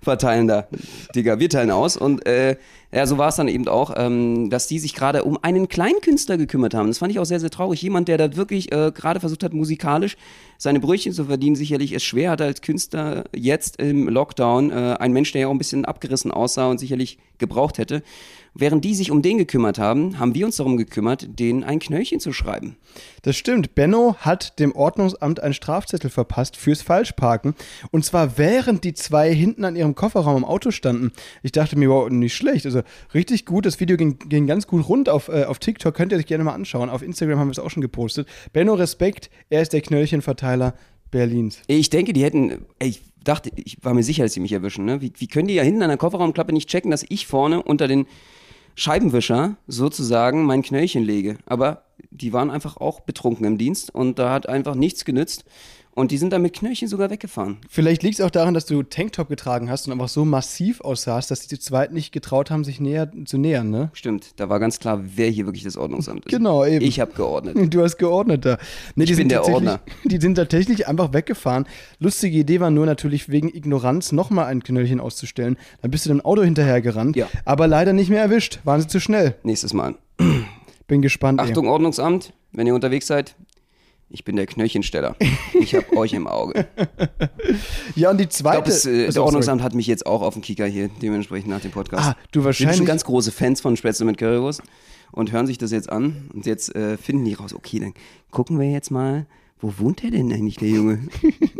verteilen 0.02 0.49
da. 0.49 0.67
Digga, 1.14 1.38
wir 1.38 1.49
teilen 1.49 1.70
aus 1.70 1.97
und 1.97 2.26
äh, 2.26 2.56
ja, 2.93 3.06
so 3.06 3.19
war 3.19 3.29
es 3.29 3.37
dann 3.37 3.47
eben 3.47 3.69
auch, 3.69 3.93
ähm, 3.97 4.50
dass 4.50 4.67
die 4.67 4.81
sich 4.81 4.94
gerade 4.94 5.23
um 5.23 5.38
einen 5.43 5.69
Kleinkünstler 5.69 6.37
gekümmert 6.37 6.75
haben. 6.75 6.88
Das 6.88 6.99
fand 6.99 7.12
ich 7.12 7.20
auch 7.20 7.25
sehr, 7.25 7.38
sehr 7.38 7.50
traurig. 7.50 7.81
Jemand, 7.82 8.08
der 8.08 8.19
da 8.19 8.35
wirklich 8.37 8.73
äh, 8.73 8.91
gerade 8.93 9.20
versucht 9.20 9.44
hat, 9.44 9.52
musikalisch 9.52 10.17
seine 10.58 10.81
Brötchen 10.81 11.12
zu 11.12 11.26
verdienen, 11.26 11.55
sicherlich 11.55 11.93
es 11.93 12.02
schwer 12.02 12.32
hatte 12.32 12.44
als 12.44 12.62
Künstler 12.62 13.25
jetzt 13.35 13.81
im 13.81 14.08
Lockdown. 14.08 14.70
Äh, 14.70 14.97
ein 14.99 15.12
Mensch, 15.12 15.31
der 15.31 15.43
ja 15.43 15.47
auch 15.47 15.52
ein 15.52 15.58
bisschen 15.58 15.85
abgerissen 15.85 16.32
aussah 16.32 16.69
und 16.69 16.79
sicherlich 16.79 17.19
gebraucht 17.38 17.79
hätte. 17.79 18.02
Während 18.55 18.85
die 18.85 18.94
sich 18.94 19.11
um 19.11 19.23
den 19.23 19.38
gekümmert 19.38 19.79
haben, 19.79 20.19
haben 20.19 20.35
wir 20.35 20.44
uns 20.44 20.56
darum 20.56 20.76
gekümmert, 20.76 21.38
denen 21.38 21.62
ein 21.62 21.79
Knöllchen 21.79 22.20
zu 22.20 22.32
schreiben. 22.32 22.76
Das 23.23 23.37
stimmt. 23.37 23.75
Benno 23.75 24.17
hat 24.19 24.58
dem 24.58 24.75
Ordnungsamt 24.75 25.41
einen 25.41 25.55
Strafzettel 25.55 26.11
verpasst 26.11 26.56
fürs 26.56 26.82
Falschparken. 26.82 27.55
Und 27.91 28.05
zwar 28.05 28.38
während 28.38 28.85
die 28.85 28.94
zwei 28.94 29.32
hinten 29.32 29.64
an 29.64 29.76
ihrem 29.76 29.94
Kofferraum 29.94 30.38
im 30.38 30.44
Auto 30.44 30.70
standen. 30.70 31.12
Ich 31.43 31.52
dachte 31.52 31.79
mir, 31.79 31.91
wow, 31.91 32.11
nicht 32.11 32.35
schlecht. 32.35 32.67
Also 32.67 32.82
richtig 33.14 33.47
gut. 33.47 33.67
Das 33.67 33.79
Video 33.79 33.97
ging, 33.97 34.19
ging 34.19 34.47
ganz 34.47 34.67
gut 34.67 34.88
rund 34.88 35.08
auf, 35.08 35.29
äh, 35.29 35.44
auf 35.44 35.58
TikTok. 35.58 35.94
Könnt 35.94 36.12
ihr 36.12 36.19
euch 36.19 36.26
gerne 36.26 36.44
mal 36.44 36.55
anschauen. 36.55 36.91
Auf 36.91 37.02
Instagram 37.02 37.38
haben 37.38 37.49
wir 37.49 37.52
es 37.52 37.58
auch 37.58 37.70
schon 37.70 37.82
gepostet. 37.82 38.29
Benno, 38.52 38.75
Respekt. 38.75 39.31
Er 39.49 39.62
ist 39.62 39.73
der 39.73 39.81
Knöllchenverteiler 39.81 40.75
Berlins. 41.11 41.62
Ich 41.67 41.91
denke, 41.91 42.12
die 42.12 42.25
hätten, 42.25 42.67
ich 42.81 43.02
dachte, 43.25 43.50
ich 43.56 43.79
war 43.82 43.94
mir 43.94 44.02
sicher, 44.02 44.23
dass 44.23 44.32
sie 44.32 44.41
mich 44.41 44.52
erwischen. 44.52 44.85
Ne? 44.85 45.00
Wie, 45.00 45.12
wie 45.17 45.26
können 45.26 45.49
die 45.49 45.55
ja 45.55 45.62
hinten 45.62 45.82
an 45.82 45.88
der 45.88 45.99
Kofferraumklappe 45.99 46.52
nicht 46.52 46.69
checken, 46.69 46.91
dass 46.91 47.05
ich 47.08 47.26
vorne 47.26 47.62
unter 47.62 47.88
den 47.88 48.06
Scheibenwischer 48.81 49.56
sozusagen 49.67 50.47
mein 50.47 50.62
Knöllchen 50.62 51.03
lege? 51.03 51.37
Aber 51.44 51.82
die 52.11 52.32
waren 52.32 52.50
einfach 52.50 52.79
auch 52.79 53.00
betrunken 53.00 53.44
im 53.44 53.59
Dienst 53.59 53.94
und 53.94 54.19
da 54.19 54.32
hat 54.32 54.49
einfach 54.49 54.75
nichts 54.75 55.05
genützt. 55.05 55.44
Und 56.00 56.11
die 56.12 56.17
sind 56.19 56.32
dann 56.32 56.41
mit 56.41 56.55
Knöllchen 56.55 56.88
sogar 56.88 57.11
weggefahren. 57.11 57.58
Vielleicht 57.69 58.02
liegt 58.02 58.19
es 58.19 58.25
auch 58.25 58.31
daran, 58.31 58.55
dass 58.55 58.64
du 58.64 58.82
Tanktop 58.82 59.29
getragen 59.29 59.69
hast 59.70 59.87
und 59.87 59.93
einfach 59.93 60.08
so 60.08 60.25
massiv 60.25 60.81
aussahst, 60.81 61.31
dass 61.31 61.41
die 61.47 61.49
zu 61.49 61.61
zweit 61.61 61.93
nicht 61.93 62.11
getraut 62.11 62.50
haben, 62.50 62.64
sich 62.64 62.81
näher 62.81 63.11
zu 63.26 63.37
nähern, 63.37 63.69
ne? 63.70 63.91
Stimmt, 63.93 64.32
da 64.41 64.49
war 64.49 64.58
ganz 64.61 64.79
klar, 64.79 65.00
wer 65.14 65.29
hier 65.29 65.44
wirklich 65.44 65.62
das 65.64 65.76
Ordnungsamt 65.76 66.25
ist. 66.25 66.32
Genau, 66.32 66.64
eben. 66.64 66.85
Ich 66.85 67.00
habe 67.00 67.12
geordnet. 67.12 67.56
Du 67.75 67.82
hast 67.82 67.99
geordnet 67.99 68.44
da. 68.47 68.56
Nee, 68.94 69.05
die 69.05 69.12
Ich 69.12 69.17
bin 69.19 69.25
sind 69.25 69.29
der 69.32 69.38
tatsächlich- 69.38 69.69
Ordner. 69.69 69.81
Die 70.05 70.20
sind 70.20 70.35
tatsächlich 70.37 70.88
einfach 70.88 71.12
weggefahren. 71.12 71.67
Lustige 71.99 72.38
Idee 72.38 72.61
war 72.61 72.70
nur 72.70 72.87
natürlich 72.87 73.29
wegen 73.29 73.49
Ignoranz 73.55 74.12
nochmal 74.12 74.47
ein 74.47 74.62
Knöllchen 74.62 75.00
auszustellen. 75.00 75.56
Dann 75.82 75.91
bist 75.91 76.06
du 76.06 76.08
dem 76.08 76.20
Auto 76.23 76.43
hinterhergerannt. 76.43 77.14
Ja. 77.17 77.29
Aber 77.44 77.67
leider 77.69 77.93
nicht 77.93 78.08
mehr 78.08 78.23
erwischt. 78.23 78.61
Waren 78.64 78.81
sie 78.81 78.88
zu 78.88 79.00
schnell. 79.00 79.35
Nächstes 79.43 79.75
Mal. 79.75 79.94
Bin 80.88 81.02
gespannt. 81.02 81.41
Achtung, 81.41 81.69
Ordnungsamt, 81.69 82.32
wenn 82.52 82.67
ihr 82.67 82.75
unterwegs 82.75 83.06
seid, 83.06 83.37
ich 84.11 84.25
bin 84.25 84.37
der 84.37 84.47
Knöllchensteller. 84.47 85.17
Ich 85.55 85.75
habe 85.75 85.97
euch 85.97 86.12
im 86.12 86.27
Auge. 86.27 86.67
Ja, 87.97 88.11
und 88.11 88.19
die 88.19 88.25
Ich 88.25 88.31
zweite. 88.31 88.71
glaube, 88.71 88.71
äh, 88.71 89.05
Achso, 89.07 89.12
der 89.12 89.25
Ordnungsamt 89.25 89.62
hat 89.62 89.75
mich 89.75 89.87
jetzt 89.87 90.07
auch 90.07 90.23
auf 90.23 90.35
den 90.35 90.43
Kicker 90.43 90.67
hier, 90.67 90.89
dementsprechend 91.03 91.51
nach 91.51 91.61
dem 91.61 91.71
Podcast. 91.73 92.05
Ah, 92.11 92.17
du 92.31 92.41
Wir 92.41 92.43
sind 92.43 92.45
wahrscheinlich- 92.45 92.77
schon 92.77 92.87
ganz 92.87 93.05
große 93.05 93.33
Fans 93.33 93.61
von 93.61 93.77
Spätzle 93.77 94.07
mit 94.07 94.19
Currywurst 94.19 94.62
und 95.12 95.33
hören 95.33 95.47
sich 95.47 95.59
das 95.59 95.73
jetzt 95.73 95.91
an 95.91 96.29
und 96.33 96.47
jetzt 96.47 96.75
äh, 96.75 96.97
finden 96.97 97.25
die 97.25 97.35
raus, 97.35 97.53
okay, 97.55 97.81
dann 97.81 97.95
gucken 98.31 98.59
wir 98.61 98.71
jetzt 98.71 98.90
mal, 98.90 99.26
wo 99.61 99.75
wohnt 99.79 100.02
der 100.02 100.11
denn 100.11 100.33
eigentlich, 100.33 100.57
der 100.57 100.69
Junge? 100.69 101.00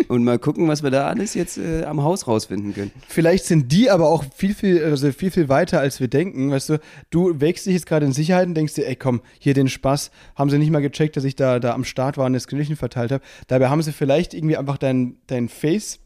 und 0.09 0.25
mal 0.25 0.39
gucken, 0.39 0.69
was 0.69 0.83
wir 0.83 0.91
da 0.91 1.07
alles 1.07 1.35
jetzt 1.35 1.59
äh, 1.59 1.85
am 1.85 2.03
Haus 2.03 2.27
rausfinden 2.27 2.75
können. 2.75 2.91
Vielleicht 3.09 3.45
sind 3.45 3.71
die 3.73 3.91
aber 3.91 4.09
auch 4.09 4.25
viel, 4.35 4.55
viel, 4.55 4.83
also 4.85 5.11
viel, 5.13 5.31
viel 5.31 5.49
weiter, 5.49 5.81
als 5.81 6.01
wir 6.01 6.09
denken. 6.09 6.51
Weißt 6.51 6.71
du, 6.71 6.81
du 7.11 7.41
wägst 7.41 7.67
dich 7.67 7.75
jetzt 7.75 7.87
gerade 7.87 8.07
in 8.07 8.13
Sicherheit 8.13 8.47
und 8.47 8.55
denkst 8.55 8.75
dir, 8.75 8.87
ey, 8.87 8.97
komm, 8.97 9.21
hier 9.39 9.55
den 9.55 9.69
Spaß. 9.69 10.11
Haben 10.35 10.51
sie 10.51 10.59
nicht 10.59 10.71
mal 10.71 10.81
gecheckt, 10.81 11.17
dass 11.17 11.25
ich 11.25 11.37
da, 11.37 11.59
da 11.59 11.75
am 11.75 11.85
Start 11.85 12.17
war 12.19 12.27
und 12.27 12.33
das 12.33 12.47
Knöllchen 12.47 12.77
verteilt 12.77 13.13
habe. 13.13 13.23
Dabei 13.47 13.69
haben 13.69 13.83
sie 13.83 13.93
vielleicht 13.93 14.35
irgendwie 14.35 14.57
einfach 14.57 14.79
dein, 14.79 15.17
dein 15.27 15.49
Face 15.49 16.01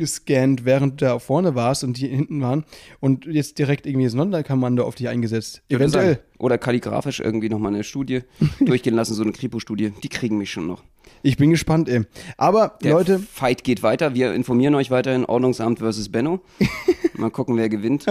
gescannt, 0.00 0.64
während 0.64 1.00
du 1.00 1.04
da 1.04 1.18
vorne 1.18 1.54
warst 1.54 1.84
und 1.84 1.98
die 1.98 2.08
hinten 2.08 2.40
waren 2.40 2.64
und 3.00 3.26
jetzt 3.26 3.58
direkt 3.58 3.86
irgendwie 3.86 4.04
das 4.04 4.14
Sonderkommando 4.14 4.84
auf 4.84 4.94
dich 4.94 5.08
eingesetzt. 5.08 5.62
Eventuell. 5.68 6.14
sein. 6.14 6.18
Oder 6.38 6.56
kalligrafisch 6.56 7.20
irgendwie 7.20 7.50
nochmal 7.50 7.74
eine 7.74 7.84
Studie 7.84 8.22
durchgehen 8.60 8.94
lassen, 8.94 9.12
so 9.12 9.22
eine 9.22 9.32
Kripo-Studie. 9.32 9.92
Die 10.02 10.08
kriegen 10.08 10.38
mich 10.38 10.50
schon 10.50 10.66
noch. 10.66 10.82
Ich 11.22 11.36
bin 11.36 11.50
gespannt, 11.50 11.88
ey. 11.88 12.02
Aber, 12.38 12.78
Der 12.82 12.92
Leute, 12.92 13.18
Fight 13.18 13.62
geht 13.64 13.82
weiter. 13.82 14.14
Wir 14.14 14.32
informieren 14.32 14.74
euch 14.74 14.90
weiterhin 14.90 15.24
Ordnungsamt 15.26 15.78
versus 15.80 16.08
Benno. 16.10 16.40
Mal 17.14 17.30
gucken, 17.30 17.56
wer 17.58 17.68
gewinnt. 17.68 18.06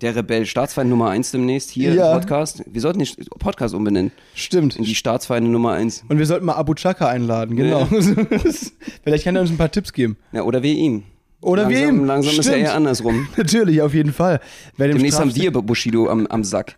Der 0.00 0.14
Rebell, 0.14 0.46
Staatsfeind 0.46 0.88
Nummer 0.88 1.10
1 1.10 1.32
demnächst 1.32 1.70
hier 1.70 1.92
Ja. 1.94 2.12
im 2.12 2.20
Podcast. 2.20 2.62
Wir 2.70 2.80
sollten 2.80 3.00
den 3.00 3.08
Podcast 3.40 3.74
umbenennen. 3.74 4.12
stimmt. 4.34 4.76
In 4.76 4.84
die 4.84 4.94
Staatsfeinde 4.94 5.50
Nummer 5.50 5.72
1. 5.72 6.04
Und 6.08 6.18
wir 6.18 6.26
sollten 6.26 6.46
mal 6.46 6.54
Abu 6.54 6.74
Chaka 6.74 7.08
einladen, 7.08 7.56
genau. 7.56 7.86
Vielleicht 9.04 9.24
kann 9.24 9.34
er 9.34 9.42
uns 9.42 9.50
ein 9.50 9.56
paar 9.58 9.70
Tipps 9.72 9.92
geben. 9.92 10.16
Ja, 10.32 10.42
oder 10.42 10.62
wir 10.62 10.74
ihm. 10.74 11.02
Oder 11.40 11.62
langsam, 11.62 11.80
wir 11.80 11.88
ihm. 11.88 12.04
Langsam 12.04 12.30
ist 12.32 12.38
er 12.38 12.42
Stimmt. 12.42 12.58
eher 12.58 12.74
andersrum. 12.74 13.28
Natürlich, 13.36 13.80
auf 13.82 13.94
jeden 13.94 14.12
Fall. 14.12 14.40
Wer 14.76 14.88
dem 14.88 14.96
Demnächst 14.96 15.20
haben 15.20 15.34
wir 15.34 15.50
Bushido 15.52 16.08
am, 16.08 16.26
am 16.26 16.42
Sack. 16.42 16.76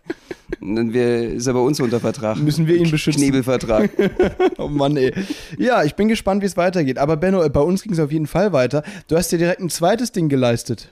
Dann 0.59 0.93
wir, 0.93 1.33
ist 1.33 1.47
er 1.47 1.53
bei 1.53 1.59
uns 1.59 1.79
unter 1.79 1.99
Vertrag. 1.99 2.37
Müssen 2.37 2.67
wir 2.67 2.75
ihn 2.75 2.91
beschützen. 2.91 3.21
Knebelvertrag. 3.21 3.89
Oh 4.57 4.67
Mann, 4.67 4.95
ey. 4.97 5.11
Ja, 5.57 5.83
ich 5.83 5.95
bin 5.95 6.07
gespannt, 6.07 6.43
wie 6.43 6.45
es 6.45 6.55
weitergeht. 6.57 6.99
Aber 6.99 7.17
Benno, 7.17 7.41
äh, 7.43 7.49
bei 7.49 7.61
uns 7.61 7.81
ging 7.81 7.93
es 7.93 7.99
auf 7.99 8.11
jeden 8.11 8.27
Fall 8.27 8.53
weiter. 8.53 8.83
Du 9.07 9.15
hast 9.17 9.31
dir 9.31 9.39
direkt 9.39 9.61
ein 9.61 9.69
zweites 9.71 10.11
Ding 10.11 10.29
geleistet. 10.29 10.89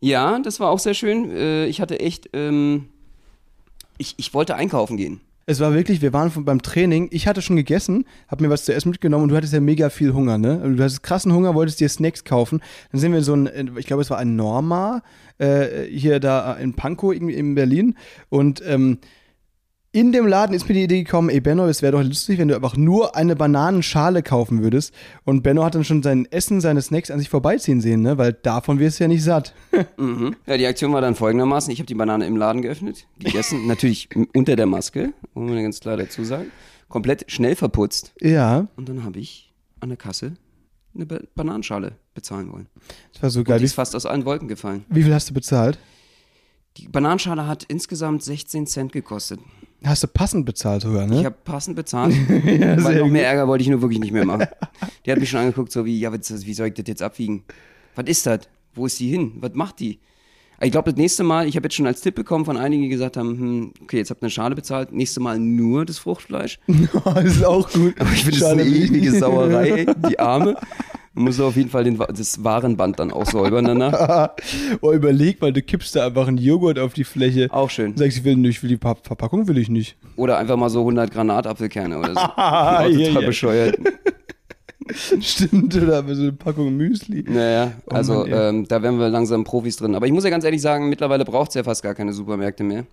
Ja, 0.00 0.38
das 0.40 0.60
war 0.60 0.68
auch 0.70 0.78
sehr 0.78 0.92
schön. 0.94 1.30
Äh, 1.30 1.66
Ich 1.66 1.80
hatte 1.80 2.00
echt, 2.00 2.28
ähm, 2.34 2.88
ich, 3.96 4.14
ich 4.18 4.34
wollte 4.34 4.54
einkaufen 4.56 4.96
gehen. 4.98 5.20
Es 5.50 5.60
war 5.60 5.72
wirklich, 5.72 6.02
wir 6.02 6.12
waren 6.12 6.30
von, 6.30 6.44
beim 6.44 6.60
Training. 6.60 7.08
Ich 7.10 7.26
hatte 7.26 7.40
schon 7.40 7.56
gegessen, 7.56 8.04
hab 8.28 8.42
mir 8.42 8.50
was 8.50 8.66
zu 8.66 8.74
essen 8.74 8.90
mitgenommen 8.90 9.22
und 9.22 9.28
du 9.30 9.36
hattest 9.36 9.54
ja 9.54 9.60
mega 9.60 9.88
viel 9.88 10.12
Hunger, 10.12 10.36
ne? 10.36 10.58
Du 10.58 10.82
hattest 10.82 11.02
krassen 11.02 11.32
Hunger, 11.32 11.54
wolltest 11.54 11.80
dir 11.80 11.88
Snacks 11.88 12.22
kaufen. 12.22 12.60
Dann 12.92 13.00
sind 13.00 13.12
wir 13.12 13.20
in 13.20 13.24
so 13.24 13.32
ein, 13.32 13.70
ich 13.78 13.86
glaube, 13.86 14.02
es 14.02 14.10
war 14.10 14.18
ein 14.18 14.36
Norma, 14.36 15.02
äh, 15.38 15.86
hier 15.86 16.20
da 16.20 16.52
in 16.52 16.74
Pankow 16.74 17.14
irgendwie 17.14 17.32
in 17.32 17.54
Berlin. 17.54 17.94
Und 18.28 18.62
ähm, 18.66 18.98
in 19.90 20.12
dem 20.12 20.26
Laden 20.26 20.54
ist 20.54 20.68
mir 20.68 20.74
die 20.74 20.84
Idee 20.84 21.02
gekommen, 21.02 21.30
ey 21.30 21.40
Benno, 21.40 21.66
es 21.66 21.80
wäre 21.80 21.92
doch 21.92 22.02
lustig, 22.02 22.38
wenn 22.38 22.48
du 22.48 22.54
einfach 22.54 22.76
nur 22.76 23.16
eine 23.16 23.34
Bananenschale 23.36 24.22
kaufen 24.22 24.62
würdest. 24.62 24.92
Und 25.24 25.42
Benno 25.42 25.64
hat 25.64 25.74
dann 25.74 25.84
schon 25.84 26.02
sein 26.02 26.26
Essen, 26.30 26.60
seine 26.60 26.82
Snacks 26.82 27.10
an 27.10 27.18
sich 27.18 27.28
vorbeiziehen 27.30 27.80
sehen, 27.80 28.02
ne? 28.02 28.18
Weil 28.18 28.34
davon 28.34 28.78
wirst 28.78 29.00
du 29.00 29.04
ja 29.04 29.08
nicht 29.08 29.24
satt. 29.24 29.54
Mhm. 29.96 30.36
Ja, 30.46 30.56
die 30.56 30.66
Aktion 30.66 30.92
war 30.92 31.00
dann 31.00 31.14
folgendermaßen. 31.14 31.72
Ich 31.72 31.78
habe 31.80 31.86
die 31.86 31.94
Banane 31.94 32.26
im 32.26 32.36
Laden 32.36 32.62
geöffnet, 32.62 33.06
gegessen, 33.18 33.66
natürlich 33.66 34.08
unter 34.34 34.54
der 34.56 34.66
Maske, 34.66 35.12
muss 35.34 35.50
man 35.50 35.62
ganz 35.62 35.80
klar 35.80 35.96
dazu 35.96 36.22
sagen. 36.24 36.46
Komplett 36.88 37.30
schnell 37.30 37.56
verputzt. 37.56 38.12
Ja, 38.20 38.68
Und 38.76 38.88
dann 38.88 39.04
habe 39.04 39.18
ich 39.18 39.52
an 39.80 39.88
der 39.90 39.98
Kasse 39.98 40.34
eine 40.94 41.06
ba 41.06 41.18
Bananenschale 41.34 41.92
bezahlen 42.14 42.50
wollen. 42.52 42.66
das 43.12 43.22
war 43.22 43.30
so 43.30 43.40
Und 43.40 43.44
geil. 43.46 43.58
die 43.58 43.62
Wie, 43.62 43.66
ist 43.66 43.74
fast 43.74 43.94
aus 43.96 44.06
allen 44.06 44.24
Wolken 44.24 44.48
gefallen. 44.48 44.84
wie 44.88 45.02
viel 45.02 45.12
hast 45.14 45.28
du 45.30 45.34
bezahlt? 45.34 45.78
Die 46.76 46.88
Bananenschale 46.88 47.46
hat 47.46 47.64
insgesamt 47.64 48.22
16 48.22 48.66
Cent 48.66 48.92
gekostet. 48.92 49.40
Hast 49.84 50.02
du 50.02 50.08
passend 50.08 50.44
bezahlt 50.44 50.82
sogar, 50.82 51.06
ne? 51.06 51.20
Ich 51.20 51.24
habe 51.24 51.36
passend 51.44 51.76
bezahlt, 51.76 52.12
Ja, 52.44 52.82
weil 52.82 52.98
noch 52.98 53.08
mehr. 53.08 53.26
Ärger 53.26 53.46
wollte 53.46 53.62
ich 53.62 53.70
nur 53.70 53.80
wirklich 53.80 54.00
nicht 54.00 54.12
mehr 54.12 54.24
machen. 54.24 54.46
Die 55.06 55.12
hat 55.12 55.20
mich 55.20 55.30
schon 55.30 55.40
angeguckt, 55.40 55.70
so 55.70 55.84
wie, 55.84 55.98
ja, 55.98 56.12
wie 56.12 56.54
soll 56.54 56.68
ich 56.68 56.74
das 56.74 56.86
jetzt 56.86 57.02
abwiegen? 57.02 57.44
Was 57.94 58.06
ist 58.06 58.26
das? 58.26 58.40
Wo 58.74 58.86
ist 58.86 58.98
die 59.00 59.08
hin? 59.08 59.32
Was 59.40 59.54
macht 59.54 59.80
die? 59.80 59.98
Ich 60.60 60.72
glaube, 60.72 60.90
das 60.90 60.98
nächste 60.98 61.22
Mal, 61.22 61.46
ich 61.46 61.54
habe 61.54 61.66
jetzt 61.66 61.76
schon 61.76 61.86
als 61.86 62.00
Tipp 62.00 62.16
bekommen 62.16 62.44
von 62.44 62.56
einigen, 62.56 62.82
die 62.82 62.88
gesagt 62.88 63.16
haben, 63.16 63.38
hm, 63.38 63.72
okay, 63.82 63.98
jetzt 63.98 64.10
habt 64.10 64.20
ihr 64.20 64.24
eine 64.24 64.30
Schale 64.30 64.54
bezahlt, 64.56 64.92
nächste 64.92 65.20
Mal 65.20 65.38
nur 65.38 65.84
das 65.84 65.98
Fruchtfleisch. 65.98 66.58
das 67.04 67.24
ist 67.24 67.44
auch 67.44 67.70
gut. 67.70 67.94
Aber 68.00 68.10
ich 68.10 68.24
finde 68.24 68.40
das 68.40 68.48
Schade, 68.48 68.62
eine 68.62 68.70
ewige 68.70 69.12
Sauerei, 69.12 69.70
ey, 69.70 69.86
die 70.08 70.18
Arme. 70.18 70.56
Muss 71.18 71.40
auf 71.40 71.56
jeden 71.56 71.68
Fall 71.68 71.84
den, 71.84 71.98
das 71.98 72.44
Warenband 72.44 72.98
dann 73.00 73.10
auch 73.10 73.26
säubern 73.26 73.64
danach. 73.64 74.30
oh, 74.80 74.92
überleg 74.92 75.40
mal, 75.40 75.52
du 75.52 75.62
kippst 75.62 75.96
da 75.96 76.06
einfach 76.06 76.28
einen 76.28 76.38
Joghurt 76.38 76.78
auf 76.78 76.92
die 76.94 77.04
Fläche. 77.04 77.48
Auch 77.50 77.70
schön. 77.70 77.96
Sagst, 77.96 78.18
ich 78.18 78.24
will 78.24 78.36
nicht, 78.36 78.62
will 78.62 78.68
die 78.70 78.76
Pa- 78.76 78.96
Verpackung 79.02 79.48
will 79.48 79.58
ich 79.58 79.68
nicht. 79.68 79.96
Oder 80.16 80.38
einfach 80.38 80.56
mal 80.56 80.70
so 80.70 80.80
100 80.80 81.10
Granatapfelkerne 81.10 81.98
oder 81.98 82.14
so. 82.14 82.20
Ah, 82.36 82.84
total 82.84 82.96
ja. 82.98 83.20
bescheuert. 83.20 83.78
Stimmt, 85.20 85.76
oder 85.76 86.02
so 86.14 86.22
eine 86.22 86.32
Packung 86.32 86.76
Müsli. 86.76 87.24
Naja, 87.28 87.72
Oh 87.86 87.94
also 87.94 88.14
Mann, 88.24 88.32
ähm, 88.32 88.68
da 88.68 88.82
wären 88.82 88.98
wir 88.98 89.08
langsam 89.10 89.44
Profis 89.44 89.76
drin. 89.76 89.94
Aber 89.94 90.06
ich 90.06 90.12
muss 90.12 90.24
ja 90.24 90.30
ganz 90.30 90.44
ehrlich 90.44 90.62
sagen, 90.62 90.88
mittlerweile 90.88 91.24
braucht 91.24 91.50
es 91.50 91.54
ja 91.56 91.64
fast 91.64 91.82
gar 91.82 91.94
keine 91.94 92.12
Supermärkte 92.12 92.64
mehr. 92.64 92.86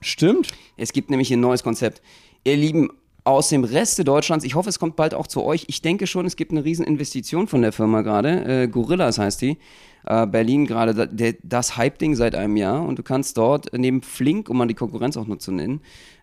Stimmt. 0.00 0.48
Es 0.76 0.92
gibt 0.92 1.10
nämlich 1.10 1.32
ein 1.32 1.40
neues 1.40 1.62
Konzept. 1.64 2.02
Ihr 2.44 2.56
Lieben, 2.56 2.90
aus 3.24 3.48
dem 3.48 3.64
Rest 3.64 4.06
Deutschlands, 4.06 4.44
ich 4.44 4.54
hoffe, 4.54 4.68
es 4.68 4.78
kommt 4.78 4.96
bald 4.96 5.14
auch 5.14 5.26
zu 5.26 5.42
euch. 5.42 5.64
Ich 5.68 5.80
denke 5.80 6.06
schon, 6.06 6.26
es 6.26 6.36
gibt 6.36 6.52
eine 6.52 6.64
riesen 6.64 6.84
Investition 6.84 7.48
von 7.48 7.62
der 7.62 7.72
Firma 7.72 8.02
gerade. 8.02 8.62
Äh, 8.64 8.68
Gorillas 8.68 9.18
heißt 9.18 9.40
die. 9.40 9.58
Äh, 10.06 10.26
Berlin 10.26 10.66
gerade 10.66 11.08
das 11.42 11.76
Hype-Ding 11.78 12.14
seit 12.14 12.34
einem 12.34 12.58
Jahr. 12.58 12.84
Und 12.86 12.98
du 12.98 13.02
kannst 13.02 13.38
dort 13.38 13.72
neben 13.72 14.02
Flink, 14.02 14.50
um 14.50 14.58
mal 14.58 14.66
die 14.66 14.74
Konkurrenz 14.74 15.16
auch 15.16 15.26
nur 15.26 15.38
zu 15.38 15.52
nennen, 15.52 15.80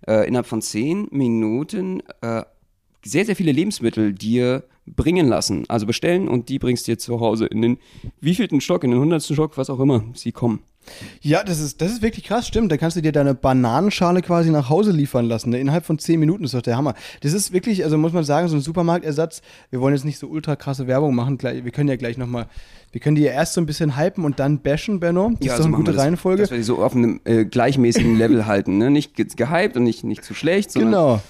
äh, 0.07 0.27
innerhalb 0.27 0.45
von 0.45 0.61
zehn 0.61 1.07
Minuten 1.09 2.03
äh, 2.21 2.43
sehr, 3.03 3.25
sehr 3.25 3.35
viele 3.35 3.51
Lebensmittel 3.51 4.13
dir 4.13 4.63
bringen 4.95 5.27
lassen. 5.27 5.65
Also 5.67 5.85
bestellen 5.85 6.27
und 6.27 6.49
die 6.49 6.59
bringst 6.59 6.87
dir 6.87 6.97
zu 6.97 7.19
Hause 7.19 7.45
in 7.45 7.61
den 7.61 7.77
wievielten 8.19 8.61
Stock, 8.61 8.83
in 8.83 8.91
den 8.91 8.99
hundertsten 8.99 9.35
Stock, 9.35 9.57
was 9.57 9.69
auch 9.69 9.79
immer 9.79 10.03
sie 10.13 10.31
kommen. 10.31 10.61
Ja, 11.21 11.43
das 11.43 11.59
ist, 11.59 11.79
das 11.81 11.91
ist 11.91 12.01
wirklich 12.01 12.25
krass, 12.25 12.47
stimmt. 12.47 12.71
Da 12.71 12.77
kannst 12.77 12.97
du 12.97 13.01
dir 13.01 13.11
deine 13.11 13.35
Bananenschale 13.35 14.21
quasi 14.21 14.49
nach 14.49 14.69
Hause 14.69 14.91
liefern 14.91 15.25
lassen. 15.25 15.51
Ne? 15.51 15.59
Innerhalb 15.59 15.85
von 15.85 15.99
10 15.99 16.19
Minuten 16.19 16.43
ist 16.43 16.53
doch 16.53 16.61
der 16.61 16.75
Hammer. 16.75 16.95
Das 17.21 17.33
ist 17.33 17.53
wirklich, 17.53 17.83
also 17.83 17.97
muss 17.97 18.13
man 18.13 18.23
sagen, 18.23 18.47
so 18.47 18.55
ein 18.55 18.61
Supermarktersatz. 18.61 19.41
Wir 19.69 19.79
wollen 19.79 19.93
jetzt 19.93 20.05
nicht 20.05 20.17
so 20.17 20.27
ultra 20.27 20.55
krasse 20.55 20.87
Werbung 20.87 21.13
machen. 21.13 21.39
Wir 21.41 21.71
können 21.71 21.89
ja 21.89 21.97
gleich 21.97 22.17
nochmal, 22.17 22.47
wir 22.91 22.99
können 22.99 23.15
die 23.15 23.21
ja 23.21 23.31
erst 23.31 23.53
so 23.53 23.61
ein 23.61 23.67
bisschen 23.67 23.95
hypen 23.97 24.25
und 24.25 24.39
dann 24.39 24.59
bashen, 24.59 24.99
Benno. 24.99 25.33
Das 25.39 25.39
ist 25.39 25.51
doch 25.51 25.57
so 25.57 25.63
eine 25.65 25.77
gute 25.77 25.93
das, 25.93 26.01
Reihenfolge. 26.01 26.41
Dass 26.41 26.51
wir 26.51 26.57
die 26.57 26.63
so 26.63 26.83
auf 26.83 26.95
einem 26.95 27.21
äh, 27.25 27.45
gleichmäßigen 27.45 28.17
Level 28.17 28.45
halten. 28.47 28.79
Ne? 28.79 28.89
Nicht 28.89 29.15
ge 29.15 29.27
gehypt 29.35 29.77
und 29.77 29.83
nicht, 29.83 30.03
nicht 30.03 30.23
zu 30.23 30.33
schlecht, 30.33 30.71
sondern 30.71 30.91
Genau. 30.91 31.21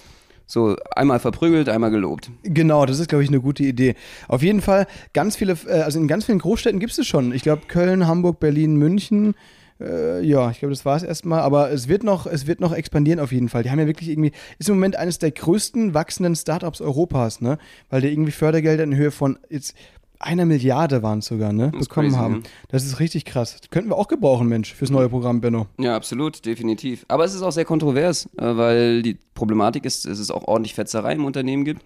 So 0.52 0.76
einmal 0.96 1.20
verprügelt, 1.20 1.70
einmal 1.70 1.92
gelobt. 1.92 2.30
Genau, 2.44 2.86
das 2.86 3.00
ist, 3.00 3.08
glaube 3.08 3.24
ich, 3.24 3.30
eine 3.30 3.40
gute 3.40 3.64
Idee. 3.64 3.96
Auf 4.28 4.44
jeden 4.44 4.62
Fall, 4.62 4.88
ganz 5.14 5.36
viele, 5.36 5.58
äh, 5.68 5.82
also 5.82 6.00
in 6.00 6.08
ganz 6.08 6.26
vielen 6.26 6.40
Großstädten 6.40 6.80
gibt 6.80 6.92
es 6.92 6.98
es 6.98 7.08
schon. 7.08 7.34
Ich 7.34 7.44
glaube, 7.44 7.64
Köln, 7.68 8.08
Hamburg, 8.08 8.40
Berlin, 8.40 8.76
München. 8.76 9.36
Äh, 9.80 10.24
ja, 10.24 10.52
ich 10.52 10.60
glaube, 10.60 10.74
das 10.74 10.86
war 10.86 10.96
es 10.96 11.04
erstmal. 11.04 11.42
Aber 11.42 11.72
es 11.72 11.88
wird, 11.88 12.04
noch, 12.04 12.26
es 12.26 12.48
wird 12.48 12.60
noch 12.60 12.74
expandieren 12.74 13.20
auf 13.20 13.32
jeden 13.32 13.50
Fall. 13.50 13.64
Die 13.64 13.72
haben 13.72 13.80
ja 13.80 13.88
wirklich 13.88 14.10
irgendwie, 14.10 14.32
ist 14.60 14.70
im 14.70 14.76
Moment 14.76 14.96
eines 14.96 15.20
der 15.20 15.32
größten 15.32 15.94
wachsenden 15.94 16.36
Startups 16.36 16.82
Europas, 16.82 17.42
ne? 17.42 17.58
Weil 17.90 18.02
die 18.02 18.10
irgendwie 18.10 18.32
Fördergelder 18.32 18.84
in 18.84 18.96
Höhe 18.96 19.12
von 19.12 19.40
jetzt 19.50 19.76
einer 20.24 20.46
Milliarde 20.46 21.04
waren 21.04 21.20
es 21.20 21.26
sogar, 21.26 21.54
ne? 21.54 21.72
ist 21.78 21.90
Bekommen 21.90 22.10
crazy, 22.10 22.20
haben. 22.20 22.34
ne? 22.38 22.44
Das 22.70 22.86
ist 22.86 23.00
richtig 23.00 23.26
krass. 23.26 23.58
Das 23.60 23.70
könnten 23.70 23.90
wir 23.90 23.98
auch 23.98 24.08
gebrauchen, 24.08 24.48
Mensch, 24.48 24.74
fürs 24.74 24.90
neue 24.92 25.10
Programm, 25.10 25.42
Benno. 25.42 25.68
Ja, 25.78 25.96
absolut, 25.96 26.46
definitiv. 26.46 27.06
Aber 27.08 27.24
es 27.26 27.34
ist 27.34 27.42
auch 27.42 27.52
sehr 27.52 27.66
kontrovers, 27.66 28.28
äh, 28.38 28.56
weil 28.58 29.02
die 29.02 29.18
Problematik 29.36 29.86
ist, 29.86 30.06
dass 30.06 30.20
es 30.20 30.32
auch 30.32 30.44
ordentlich 30.48 30.74
Fetzerei 30.74 31.14
im 31.14 31.26
Unternehmen 31.26 31.66
gibt. 31.66 31.84